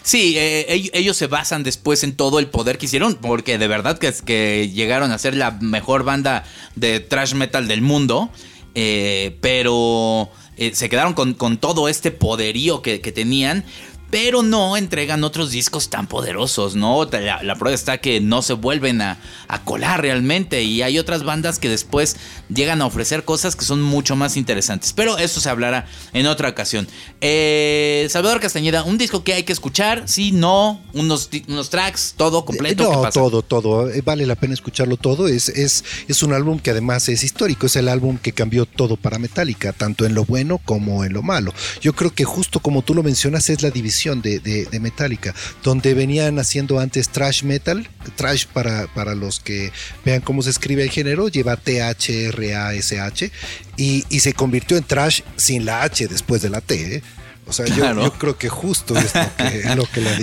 Sí, 0.03 0.34
eh, 0.36 0.66
ell- 0.68 0.90
ellos 0.92 1.16
se 1.16 1.26
basan 1.26 1.62
después 1.62 2.05
en 2.05 2.14
todo 2.16 2.38
el 2.38 2.48
poder 2.48 2.76
que 2.76 2.84
hicieron, 2.86 3.14
porque 3.14 3.57
de 3.57 3.66
verdad 3.66 3.98
que, 3.98 4.09
es 4.09 4.20
que 4.20 4.68
llegaron 4.72 5.11
a 5.11 5.18
ser 5.18 5.34
la 5.36 5.53
mejor 5.53 6.03
banda 6.05 6.44
de 6.76 7.00
thrash 7.00 7.34
metal 7.34 7.66
del 7.66 7.80
mundo, 7.80 8.30
eh, 8.74 9.38
pero 9.40 10.30
eh, 10.62 10.74
se 10.74 10.88
quedaron 10.88 11.14
con, 11.14 11.34
con 11.34 11.58
todo 11.58 11.88
este 11.88 12.10
poderío 12.12 12.82
que, 12.82 13.00
que 13.00 13.10
tenían. 13.10 13.64
Pero 14.12 14.42
no 14.42 14.76
entregan 14.76 15.24
otros 15.24 15.50
discos 15.52 15.88
tan 15.88 16.06
poderosos, 16.06 16.74
¿no? 16.76 17.02
La, 17.10 17.42
la 17.42 17.54
prueba 17.56 17.74
está 17.74 17.96
que 17.96 18.20
no 18.20 18.42
se 18.42 18.52
vuelven 18.52 19.00
a, 19.00 19.16
a 19.48 19.64
colar 19.64 20.02
realmente. 20.02 20.62
Y 20.64 20.82
hay 20.82 20.98
otras 20.98 21.22
bandas 21.24 21.58
que 21.58 21.70
después 21.70 22.16
llegan 22.54 22.82
a 22.82 22.84
ofrecer 22.86 23.24
cosas 23.24 23.56
que 23.56 23.64
son 23.64 23.80
mucho 23.80 24.14
más 24.14 24.36
interesantes. 24.36 24.92
Pero 24.92 25.16
eso 25.16 25.40
se 25.40 25.48
hablará 25.48 25.86
en 26.12 26.26
otra 26.26 26.50
ocasión. 26.50 26.86
Eh, 27.22 28.06
Salvador 28.10 28.38
Castañeda, 28.40 28.82
un 28.84 28.98
disco 28.98 29.24
que 29.24 29.32
hay 29.32 29.44
que 29.44 29.52
escuchar, 29.54 30.02
sí, 30.04 30.30
no, 30.30 30.82
unos, 30.92 31.30
unos 31.48 31.70
tracks, 31.70 32.12
todo 32.14 32.44
completo. 32.44 32.84
¿qué 32.90 32.94
No, 32.94 33.00
pasa? 33.00 33.18
todo, 33.18 33.40
todo. 33.40 33.88
Eh, 33.88 34.02
Vale 34.04 34.26
la 34.26 34.34
pena 34.34 34.52
escucharlo 34.52 34.98
todo. 34.98 35.26
Es, 35.26 35.48
es, 35.48 35.84
es 36.06 36.22
un 36.22 36.34
álbum 36.34 36.58
que 36.58 36.70
además 36.70 37.08
es 37.08 37.22
histórico. 37.24 37.64
Es 37.64 37.76
el 37.76 37.88
álbum 37.88 38.18
que 38.18 38.32
cambió 38.32 38.66
todo 38.66 38.98
para 38.98 39.18
Metallica, 39.18 39.72
tanto 39.72 40.04
en 40.04 40.14
lo 40.14 40.26
bueno 40.26 40.60
como 40.66 41.02
en 41.02 41.14
lo 41.14 41.22
malo. 41.22 41.54
Yo 41.80 41.94
creo 41.94 42.10
que 42.14 42.24
justo 42.24 42.60
como 42.60 42.82
tú 42.82 42.92
lo 42.92 43.02
mencionas, 43.02 43.48
es 43.48 43.62
la 43.62 43.70
división 43.70 44.01
de, 44.11 44.40
de- 44.40 44.64
de 44.66 44.80
Metallica, 44.80 45.34
donde 45.62 45.94
venían 45.94 46.38
haciendo 46.38 46.80
antes 46.80 47.09
trash 47.09 47.44
metal. 47.44 47.88
Trash 48.16 48.46
para, 48.53 48.86
para 48.88 49.14
los 49.14 49.38
que 49.38 49.70
vean 50.05 50.20
cómo 50.20 50.42
se 50.42 50.50
escribe 50.50 50.82
el 50.82 50.90
género, 50.90 51.28
lleva 51.28 51.57
T-H-R-A-S-H 51.57 53.30
y, 53.76 54.05
y 54.09 54.20
se 54.20 54.32
convirtió 54.34 54.76
en 54.76 54.84
trash 54.84 55.20
sin 55.36 55.64
la 55.64 55.82
H 55.82 56.09
después 56.09 56.42
de 56.42 56.50
la 56.50 56.61
T. 56.61 56.96
¿eh? 56.96 57.03
O 57.46 57.53
sea, 57.53 57.66
yo- 57.66 57.74
Claro. 57.76 58.03
yo, 58.05 58.12
creo 58.12 58.38
que 58.38 58.48
justo 58.48 58.96
es 58.96 59.12
lo 59.14 59.36
que, 59.36 59.74
lo 59.76 59.84
que 59.86 60.00
la, 60.00 60.18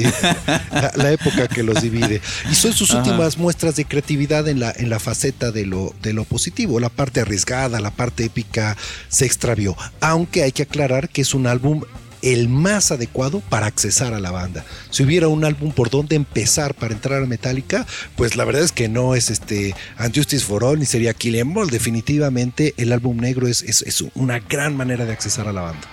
la- 0.72 0.92
la 0.96 1.12
época 1.12 1.48
que 1.48 1.64
los 1.64 1.82
divide. 1.82 2.22
Y 2.50 2.56
son 2.56 2.74
sus 2.74 2.92
Ajá. 2.92 3.00
últimas 3.00 3.38
muestras 3.38 3.76
de 3.76 3.86
creatividad 3.86 4.48
en 4.48 4.60
la, 4.62 4.72
en 4.76 4.90
la 4.90 5.00
faceta 5.00 5.52
de 5.52 5.66
lo, 5.66 5.94
de 6.02 6.14
lo 6.14 6.24
positivo. 6.24 6.80
La 6.80 6.90
parte 6.90 7.20
arriesgada, 7.22 7.80
la 7.82 7.92
parte 7.92 8.24
épica 8.24 8.78
se 9.10 9.26
extravió. 9.26 9.76
Aunque 10.00 10.44
hay 10.44 10.52
que 10.54 10.64
aclarar 10.64 11.10
que 11.10 11.22
es 11.22 11.34
un 11.34 11.46
álbum 11.48 11.84
el 12.22 12.50
más 12.50 12.92
adecuado 12.92 13.42
para 13.50 13.68
accesar 13.68 14.14
a 14.14 14.20
la 14.20 14.32
banda. 14.32 14.66
Si 14.90 15.04
hubiera 15.04 15.28
un 15.28 15.46
álbum 15.46 15.72
por 15.72 15.90
donde 15.90 16.16
empezar 16.16 16.74
para 16.74 16.94
entrar 16.94 17.24
a 17.24 17.26
Metallica, 17.26 17.86
pues 18.16 18.36
la 18.36 18.46
verdad 18.46 18.64
es 18.64 18.72
que 18.72 18.90
no 18.90 19.16
es 19.16 19.30
este 19.30 19.74
And 19.98 20.16
Justice 20.16 20.46
for 20.46 20.64
All 20.64 20.80
ni 20.80 20.86
sería 20.86 21.14
Kill 21.14 21.36
Em. 21.36 21.54
Definitivamente 21.70 22.74
el 22.78 22.92
álbum 22.92 23.18
negro 23.18 23.48
es, 23.48 23.62
es, 23.64 24.04
una 24.14 24.40
gran 24.40 24.76
manera 24.76 25.06
de 25.06 25.14
accesar 25.14 25.48
a 25.48 25.54
la 25.54 25.62
banda. 25.62 25.88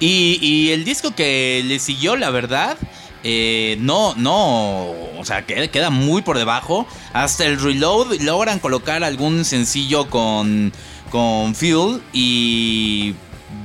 Y, 0.00 0.70
el 0.70 0.84
disco 0.84 1.14
que 1.14 1.62
le 1.64 1.78
siguió, 1.78 2.16
la 2.16 2.30
verdad, 2.30 2.76
eh, 3.22 3.76
no, 3.78 4.14
no, 4.16 4.90
o 4.90 5.24
sea, 5.24 5.46
que- 5.46 5.70
queda 5.70 5.90
muy 5.90 6.22
por 6.22 6.38
debajo. 6.38 6.86
Hasta 7.12 7.46
el 7.46 7.60
reload 7.60 8.20
logran 8.22 8.58
colocar 8.58 9.04
algún 9.04 9.44
sencillo 9.44 10.10
con, 10.10 10.72
con 11.10 11.54
Fuel 11.54 12.02
y 12.12 13.14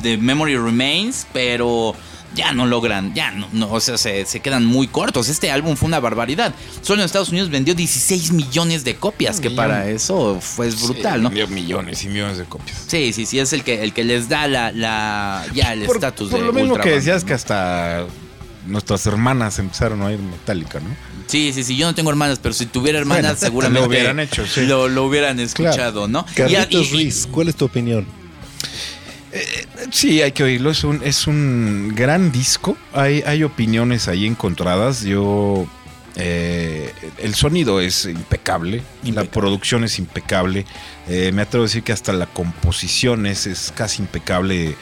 The 0.01 0.17
Memory 0.17 0.57
Remains, 0.57 1.25
pero 1.33 1.95
ya 2.35 2.51
no 2.51 2.65
logran, 2.65 3.13
ya 3.15 3.31
no, 3.31 3.47
no, 3.53 3.71
o 3.71 3.79
sea, 3.79 3.97
se, 3.97 4.25
se 4.25 4.41
quedan 4.41 4.65
muy 4.65 4.87
cortos. 4.87 5.29
Este 5.29 5.49
álbum 5.49 5.75
fue 5.75 5.87
una 5.87 5.99
barbaridad. 5.99 6.53
Solo 6.81 7.01
en 7.01 7.05
Estados 7.05 7.29
Unidos 7.29 7.49
vendió 7.49 7.73
16 7.73 8.31
millones 8.33 8.83
de 8.83 8.95
copias, 8.95 9.39
que 9.39 9.49
para 9.49 9.89
eso 9.89 10.39
fue 10.41 10.69
brutal, 10.69 11.19
Sí, 11.19 11.23
¿no? 11.23 11.29
vendió 11.29 11.47
millones 11.47 12.03
y 12.03 12.09
millones 12.09 12.37
de 12.37 12.43
copias. 12.45 12.83
Sí, 12.87 13.13
sí, 13.13 13.25
sí, 13.25 13.39
es 13.39 13.53
el 13.53 13.63
que, 13.63 13.81
el 13.83 13.93
que 13.93 14.03
les 14.03 14.27
da 14.29 14.47
la, 14.47 14.71
la 14.71 15.45
ya 15.53 15.73
el 15.73 15.83
Por, 15.85 15.95
estatus 15.95 16.29
por 16.29 16.39
de 16.41 16.45
lo 16.47 16.53
mismo 16.53 16.77
que 16.77 16.89
decías 16.91 17.23
¿no? 17.23 17.27
que 17.27 17.33
hasta 17.33 18.05
nuestras 18.67 19.05
hermanas 19.07 19.57
empezaron 19.59 20.01
a 20.01 20.07
oír 20.07 20.19
Metallica, 20.19 20.79
¿no? 20.81 20.89
Sí, 21.27 21.51
sí, 21.53 21.63
sí, 21.63 21.75
yo 21.77 21.87
no 21.87 21.95
tengo 21.95 22.09
hermanas, 22.09 22.39
pero 22.43 22.53
si 22.53 22.65
tuviera 22.67 22.99
hermanas 22.99 23.23
Bueno, 23.39 23.39
seguramente 23.39 23.79
lo 23.81 23.87
hubieran 23.87 24.19
hecho, 24.19 24.45
sí. 24.45 24.65
lo, 24.65 24.87
lo 24.89 25.05
hubieran 25.05 25.39
escuchado, 25.39 26.07
¿no? 26.09 26.25
Y 26.31 26.35
Carlitos 26.35 26.87
y- 26.87 26.91
Ruiz, 26.93 27.27
¿cuál 27.31 27.47
es 27.47 27.55
tu 27.55 27.65
opinión? 27.65 28.05
Sí, 29.91 30.21
hay 30.21 30.31
que 30.31 30.43
oírlo. 30.43 30.71
Es 30.71 30.83
un, 30.83 31.01
es 31.03 31.27
un 31.27 31.93
gran 31.95 32.31
disco. 32.31 32.77
Hay, 32.93 33.23
hay 33.25 33.43
opiniones 33.43 34.07
ahí 34.07 34.25
encontradas. 34.25 35.03
Yo. 35.03 35.67
eh, 36.15 36.93
el 37.19 37.35
sonido 37.35 37.79
es 37.81 38.05
impecable. 38.05 38.77
La 39.03 39.09
Impecable. 39.09 39.31
producción 39.31 39.83
es 39.83 39.99
impecable. 39.99 40.65
Eh, 41.07 41.31
me 41.33 41.41
atrevo 41.43 41.63
a 41.63 41.67
decir 41.67 41.83
que 41.83 41.91
hasta 41.93 42.13
la 42.13 42.25
composición 42.27 43.25
es, 43.25 43.47
es 43.47 43.71
casi 43.75 44.01
impecable. 44.01 44.75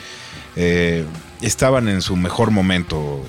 Eh, 0.56 1.06
estaban 1.42 1.88
en 1.88 2.02
su 2.02 2.16
mejor 2.16 2.52
momento. 2.52 3.24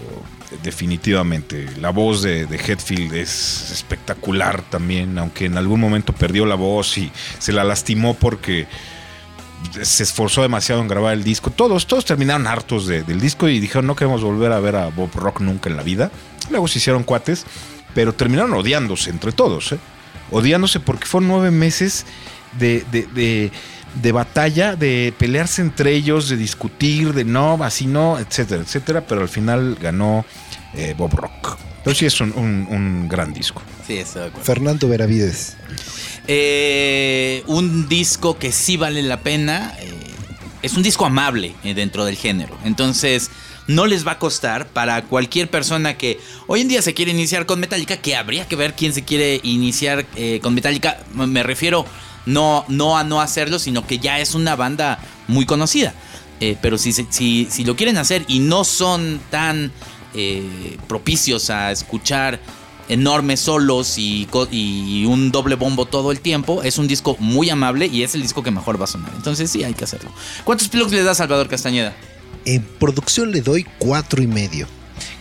Definitivamente. 0.62 1.66
La 1.80 1.90
voz 1.90 2.22
de, 2.22 2.46
de 2.46 2.56
Hetfield 2.56 3.12
es 3.14 3.70
espectacular 3.72 4.62
también. 4.70 5.18
Aunque 5.18 5.46
en 5.46 5.58
algún 5.58 5.80
momento 5.80 6.12
perdió 6.12 6.46
la 6.46 6.54
voz 6.54 6.96
y 6.98 7.10
se 7.38 7.52
la 7.52 7.64
lastimó 7.64 8.14
porque 8.14 8.66
se 9.82 10.02
esforzó 10.02 10.42
demasiado 10.42 10.80
en 10.80 10.88
grabar 10.88 11.14
el 11.14 11.24
disco. 11.24 11.50
Todos, 11.50 11.86
todos 11.86 12.04
terminaron 12.04 12.46
hartos 12.46 12.86
de- 12.86 13.02
del 13.02 13.20
disco 13.20 13.48
y 13.48 13.58
dijeron 13.60 13.86
no 13.86 13.96
queremos 13.96 14.22
volver 14.22 14.52
a 14.52 14.60
ver 14.60 14.76
a 14.76 14.88
Bob 14.88 15.10
Rock 15.14 15.40
nunca 15.40 15.68
en 15.70 15.76
la 15.76 15.82
vida. 15.82 16.10
Luego 16.50 16.68
se 16.68 16.78
hicieron 16.78 17.02
cuates, 17.02 17.44
pero 17.94 18.12
terminaron 18.14 18.52
odiándose 18.54 19.10
entre 19.10 19.32
todos. 19.32 19.72
¿eh? 19.72 19.78
Odiándose 20.30 20.80
porque 20.80 21.06
fueron 21.06 21.28
nueve 21.28 21.50
meses 21.50 22.06
de, 22.58 22.84
de- 22.92 23.06
de- 23.14 23.52
de 24.02 24.12
batalla, 24.12 24.76
de 24.76 25.14
pelearse 25.18 25.62
entre 25.62 25.94
ellos, 25.94 26.28
de 26.28 26.36
discutir, 26.36 27.14
de 27.14 27.24
no, 27.24 27.58
así 27.64 27.86
no, 27.86 28.18
etcétera, 28.18 28.62
etcétera. 28.62 29.06
Pero 29.06 29.22
al 29.22 29.28
final 29.28 29.76
ganó 29.80 30.24
eh, 30.74 30.94
Bob 30.98 31.14
Rock. 31.14 31.56
Entonces 31.78 31.98
sí 31.98 32.06
es 32.06 32.20
un, 32.20 32.32
un- 32.36 32.66
un 32.70 33.08
gran 33.08 33.32
disco. 33.32 33.62
Sí, 33.86 33.96
estoy 33.98 34.22
de 34.22 34.28
acuerdo. 34.28 34.44
Fernando 34.44 34.88
Veravides. 34.88 35.56
Eh, 36.28 37.44
un 37.46 37.88
disco 37.88 38.38
que 38.38 38.52
sí 38.52 38.76
vale 38.76 39.02
la 39.02 39.20
pena. 39.20 39.74
eh, 39.80 39.92
es 40.62 40.74
un 40.76 40.82
disco 40.82 41.06
amable 41.06 41.54
eh, 41.62 41.74
dentro 41.74 42.04
del 42.04 42.16
género. 42.16 42.58
Entonces, 42.64 43.30
no 43.68 43.86
les 43.86 44.06
va 44.06 44.12
a 44.12 44.18
costar 44.18 44.66
para 44.66 45.04
cualquier 45.04 45.48
persona 45.48 45.96
que 45.96 46.18
hoy 46.48 46.60
en 46.60 46.68
día 46.68 46.82
se 46.82 46.94
quiere 46.94 47.12
iniciar 47.12 47.46
con 47.46 47.60
Metallica, 47.60 47.98
que 47.98 48.16
habría 48.16 48.48
que 48.48 48.56
ver 48.56 48.74
quién 48.74 48.92
se 48.92 49.04
quiere 49.04 49.40
iniciar 49.44 50.06
eh, 50.16 50.40
con 50.42 50.54
Metallica. 50.54 50.98
Me 51.14 51.42
refiero 51.42 51.86
no, 52.24 52.64
no 52.68 52.98
a 52.98 53.04
no 53.04 53.20
hacerlo, 53.20 53.58
sino 53.60 53.86
que 53.86 53.98
ya 53.98 54.18
es 54.18 54.34
una 54.34 54.56
banda 54.56 54.98
muy 55.28 55.46
conocida. 55.46 55.94
Pero 56.60 56.76
si, 56.76 56.92
si, 56.92 57.48
si 57.50 57.64
lo 57.64 57.76
quieren 57.76 57.96
hacer 57.96 58.22
y 58.28 58.40
no 58.40 58.64
son 58.64 59.20
tan 59.30 59.72
propicios 60.86 61.48
a 61.48 61.72
escuchar 61.72 62.40
enormes 62.88 63.40
solos 63.40 63.96
y, 63.98 64.26
un 65.06 65.30
doble 65.30 65.54
bombo 65.54 65.86
todo 65.86 66.12
el 66.12 66.20
tiempo, 66.20 66.62
es 66.62 66.78
un 66.78 66.88
disco 66.88 67.16
muy 67.18 67.50
amable 67.50 67.86
y 67.86 68.02
es 68.02 68.14
el 68.14 68.22
disco 68.22 68.42
que 68.42 68.50
mejor 68.50 68.80
va 68.80 68.84
a 68.84 68.88
sonar. 68.88 69.12
Entonces 69.16 69.50
sí, 69.50 69.64
hay 69.64 69.74
que 69.74 69.84
hacerlo. 69.84 70.10
¿Cuántos 70.44 70.68
plugs 70.68 70.92
le 70.92 71.02
da 71.02 71.14
Salvador 71.14 71.48
Castañeda? 71.48 71.94
En 72.44 72.62
producción 72.62 73.32
le 73.32 73.40
doy 73.40 73.66
cuatro 73.78 74.22
y 74.22 74.26
medio. 74.26 74.66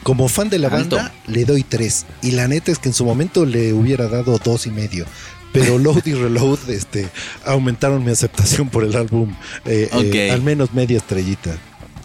Como 0.04 0.28
fan 0.30 0.50
de 0.50 0.60
la 0.60 0.68
Alto. 0.68 0.98
banda, 0.98 1.14
le 1.28 1.46
doy 1.46 1.64
tres. 1.64 2.06
Y 2.22 2.32
la 2.32 2.48
neta 2.48 2.72
es 2.72 2.78
que 2.78 2.90
en 2.90 2.94
su 2.94 3.06
momento 3.06 3.46
le 3.46 3.74
hubiera 3.74 4.08
dado 4.08 4.38
dos 4.44 4.68
y 4.68 4.72
medio. 4.72 5.06
Pero 5.52 5.78
Load 5.80 6.06
y 6.06 6.14
Reload 6.14 6.70
este, 6.70 7.10
aumentaron 7.44 8.04
mi 8.04 8.12
aceptación 8.12 8.70
por 8.70 8.84
el 8.84 8.96
álbum. 8.96 9.34
eh, 9.66 9.90
eh, 9.92 10.32
al 10.32 10.44
menos 10.44 10.74
media 10.74 10.98
estrellita. 10.98 11.58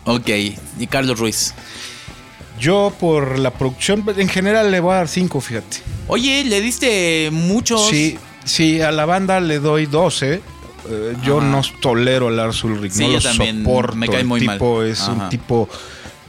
Ok, 0.05 0.29
y 0.79 0.87
Carlos 0.87 1.19
Ruiz. 1.19 1.55
Yo 2.61 2.93
por 3.01 3.39
la 3.39 3.51
producción, 3.53 4.05
en 4.17 4.29
general 4.29 4.71
le 4.71 4.81
voy 4.81 4.93
a 4.93 4.97
dar 4.97 5.09
cinco, 5.09 5.41
fíjate. 5.41 5.79
Oye, 6.09 6.45
le 6.45 6.61
diste 6.61 7.31
muchos... 7.33 7.89
Sí, 7.89 8.19
sí, 8.45 8.81
a 8.83 8.93
la 8.93 9.07
banda 9.07 9.41
le 9.41 9.59
doy 9.59 9.87
12. 9.87 10.35
Eh, 10.89 11.17
yo 11.25 11.39
Ajá. 11.39 11.47
no 11.49 11.63
tolero 11.81 12.29
a 12.29 12.31
Lars 12.31 12.63
Ulrich, 12.65 12.93
Sí, 12.93 13.03
no 13.03 13.09
yo 13.09 13.17
lo 13.17 13.23
también 13.23 13.59
soporto. 13.65 13.97
me 13.97 14.09
cae 14.09 14.21
el 14.21 14.27
muy 14.27 14.41
mal. 14.43 14.59
tipo 14.59 14.83
es 14.83 15.01
un 15.09 15.21
Ajá. 15.21 15.29
tipo 15.29 15.69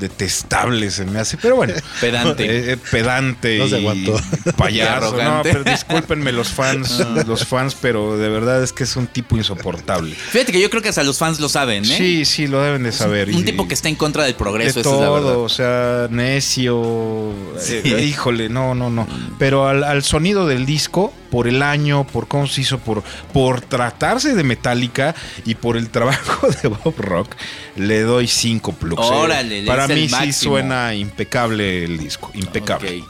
detestable, 0.01 0.91
se 0.91 1.05
me 1.05 1.19
hace. 1.19 1.37
Pero 1.37 1.55
bueno, 1.55 1.73
Pedante. 2.01 2.43
eh, 2.45 2.73
eh, 2.73 2.77
pedante 2.91 3.57
No 3.59 3.67
se 3.69 3.79
y 3.79 4.07
payaso. 4.57 5.15
no, 5.23 5.39
pero 5.43 5.63
discúlpenme 5.63 6.31
los 6.33 6.49
fans, 6.49 7.05
los 7.27 7.45
fans, 7.45 7.77
pero 7.79 8.17
de 8.17 8.27
verdad 8.29 8.61
es 8.63 8.73
que 8.73 8.83
es 8.83 8.95
un 8.97 9.07
tipo 9.07 9.37
insoportable. 9.37 10.13
Fíjate 10.15 10.51
que 10.51 10.59
yo 10.61 10.69
creo 10.69 10.81
que 10.81 10.89
hasta 10.89 11.03
los 11.03 11.17
fans 11.17 11.39
lo 11.39 11.47
saben, 11.47 11.85
¿eh? 11.85 11.97
Sí, 11.97 12.25
sí, 12.25 12.47
lo 12.47 12.61
deben 12.61 12.83
de 12.83 12.91
saber. 12.91 13.29
Un 13.29 13.39
y- 13.41 13.43
tipo 13.43 13.67
que 13.67 13.73
está 13.73 13.87
en 13.87 13.95
contra 13.95 14.23
del 14.23 14.33
de 14.33 14.37
progreso, 14.39 14.79
esa 14.81 14.89
es 14.89 14.99
la 14.99 15.09
verdad. 15.09 15.21
todo, 15.33 15.43
o 15.43 15.49
sea, 15.49 16.07
necio. 16.09 17.33
Sí. 17.59 17.79
eh, 17.83 18.03
híjole, 18.03 18.49
no, 18.49 18.75
no, 18.75 18.89
no. 18.89 19.07
Pero 19.39 19.67
al, 19.67 19.83
al 19.83 20.03
sonido 20.03 20.47
del 20.47 20.65
disco, 20.65 21.13
por 21.31 21.47
el 21.47 21.63
año, 21.63 22.05
por 22.05 22.27
cómo 22.27 22.45
se 22.45 22.61
hizo, 22.61 22.77
por, 22.77 23.01
por 23.33 23.61
tratarse 23.61 24.35
de 24.35 24.43
Metallica 24.43 25.15
y 25.45 25.55
por 25.55 25.77
el 25.77 25.89
trabajo 25.89 26.47
de 26.61 26.67
Bob 26.67 26.93
Rock, 26.97 27.35
le 27.75 28.01
doy 28.01 28.27
cinco 28.27 28.73
plugs. 28.73 29.01
Órale, 29.01 29.61
le 29.61 29.67
Para 29.67 29.87
mí 29.87 30.07
sí 30.07 30.33
suena 30.33 30.93
impecable 30.93 31.85
el 31.85 31.97
disco, 31.97 32.29
impecable. 32.35 32.99
Ok. 32.99 33.07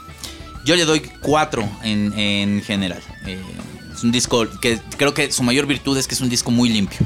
Yo 0.64 0.76
le 0.76 0.84
doy 0.84 1.00
cuatro 1.20 1.68
en, 1.82 2.16
en 2.16 2.62
general. 2.62 3.02
Eh, 3.26 3.38
es 3.92 4.04
un 4.04 4.12
disco 4.12 4.48
que 4.60 4.78
creo 4.96 5.12
que 5.12 5.32
su 5.32 5.42
mayor 5.42 5.66
virtud 5.66 5.98
es 5.98 6.06
que 6.06 6.14
es 6.14 6.20
un 6.20 6.28
disco 6.28 6.52
muy 6.52 6.68
limpio. 6.68 7.04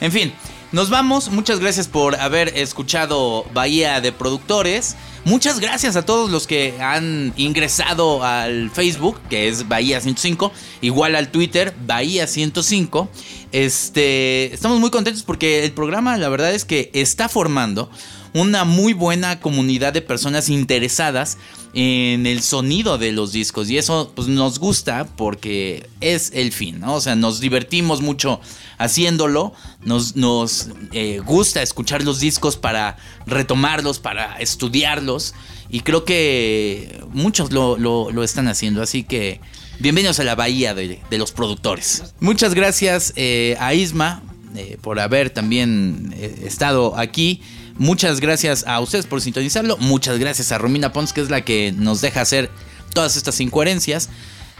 En 0.00 0.12
fin, 0.12 0.32
nos 0.72 0.90
vamos. 0.90 1.30
Muchas 1.30 1.60
gracias 1.60 1.86
por 1.86 2.16
haber 2.16 2.56
escuchado 2.56 3.44
Bahía 3.52 4.00
de 4.00 4.10
Productores. 4.10 4.96
Muchas 5.24 5.60
gracias 5.60 5.94
a 5.96 6.04
todos 6.04 6.30
los 6.30 6.46
que 6.46 6.74
han 6.80 7.32
ingresado 7.36 8.24
al 8.24 8.70
Facebook, 8.70 9.20
que 9.30 9.48
es 9.48 9.68
Bahía 9.68 10.00
105, 10.00 10.50
igual 10.80 11.14
al 11.14 11.30
Twitter, 11.30 11.74
Bahía 11.86 12.26
105. 12.26 13.08
Este, 13.52 14.52
estamos 14.52 14.80
muy 14.80 14.90
contentos 14.90 15.22
porque 15.22 15.64
el 15.64 15.72
programa, 15.72 16.16
la 16.16 16.28
verdad 16.28 16.52
es 16.52 16.64
que 16.64 16.90
está 16.92 17.28
formando 17.28 17.90
una 18.34 18.64
muy 18.64 18.92
buena 18.94 19.40
comunidad 19.40 19.92
de 19.92 20.00
personas 20.02 20.48
interesadas 20.48 21.36
en 21.74 22.26
el 22.26 22.42
sonido 22.42 22.98
de 22.98 23.12
los 23.12 23.32
discos 23.32 23.68
y 23.70 23.78
eso 23.78 24.12
pues 24.14 24.28
nos 24.28 24.58
gusta 24.58 25.06
porque 25.16 25.88
es 26.00 26.30
el 26.34 26.52
fin, 26.52 26.80
¿no? 26.80 26.94
O 26.94 27.00
sea, 27.00 27.14
nos 27.16 27.40
divertimos 27.40 28.00
mucho 28.02 28.40
haciéndolo, 28.78 29.52
nos, 29.82 30.16
nos 30.16 30.68
eh, 30.92 31.20
gusta 31.24 31.62
escuchar 31.62 32.02
los 32.02 32.20
discos 32.20 32.56
para 32.56 32.96
retomarlos, 33.26 33.98
para 34.00 34.36
estudiarlos 34.38 35.34
y 35.70 35.80
creo 35.80 36.04
que 36.04 37.00
muchos 37.10 37.52
lo, 37.52 37.76
lo- 37.78 38.10
lo 38.12 38.22
están 38.24 38.48
haciendo, 38.48 38.82
así 38.82 39.02
que 39.04 39.40
bienvenidos 39.78 40.20
a 40.20 40.24
la 40.24 40.34
bahía 40.34 40.74
de, 40.74 41.00
de 41.10 41.18
los 41.18 41.32
productores. 41.32 42.02
Muchas 42.20 42.52
gracias 42.54 43.12
eh, 43.16 43.56
a 43.60 43.72
Isma 43.74 44.22
eh, 44.56 44.76
por 44.82 45.00
haber 45.00 45.30
también 45.30 46.14
estado 46.44 46.98
aquí. 46.98 47.40
Muchas 47.78 48.20
gracias 48.20 48.64
a 48.66 48.80
ustedes 48.80 49.06
por 49.06 49.20
sintonizarlo. 49.20 49.76
Muchas 49.78 50.18
gracias 50.18 50.52
a 50.52 50.58
Romina 50.58 50.92
Pons, 50.92 51.12
que 51.12 51.20
es 51.20 51.30
la 51.30 51.42
que 51.44 51.72
nos 51.76 52.00
deja 52.00 52.20
hacer 52.20 52.50
todas 52.92 53.16
estas 53.16 53.40
incoherencias. 53.40 54.08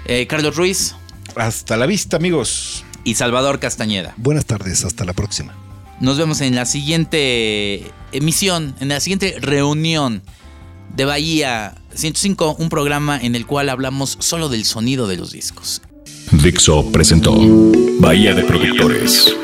Eh, 0.06 0.26
Carlos 0.26 0.56
Ruiz 0.56 0.94
Hasta 1.36 1.76
la 1.76 1.86
vista, 1.86 2.16
amigos. 2.16 2.84
y 3.04 3.14
Salvador 3.14 3.60
Castañeda. 3.60 4.14
Buenas 4.16 4.46
tardes, 4.46 4.84
hasta 4.84 5.04
la 5.04 5.12
próxima. 5.12 5.54
Nos 6.00 6.18
vemos 6.18 6.40
en 6.40 6.54
la 6.56 6.66
siguiente 6.66 7.90
emisión, 8.12 8.74
en 8.80 8.88
la 8.88 8.98
siguiente 9.00 9.36
reunión 9.40 10.22
de 10.96 11.04
Bahía 11.04 11.74
105, 11.94 12.56
un 12.58 12.68
programa 12.68 13.18
en 13.20 13.34
el 13.36 13.46
cual 13.46 13.68
hablamos 13.68 14.16
solo 14.20 14.48
del 14.48 14.64
sonido 14.64 15.06
de 15.06 15.16
los 15.16 15.30
discos. 15.30 15.80
Dixo 16.32 16.90
presentó 16.90 17.34
Bahía 18.00 18.34
de 18.34 18.42
Productores 18.42 19.34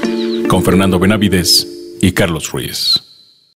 con 0.48 0.64
Fernando 0.64 0.98
Benavides 0.98 1.66
y 2.00 2.12
Carlos 2.12 2.50
Ruiz. 2.50 2.94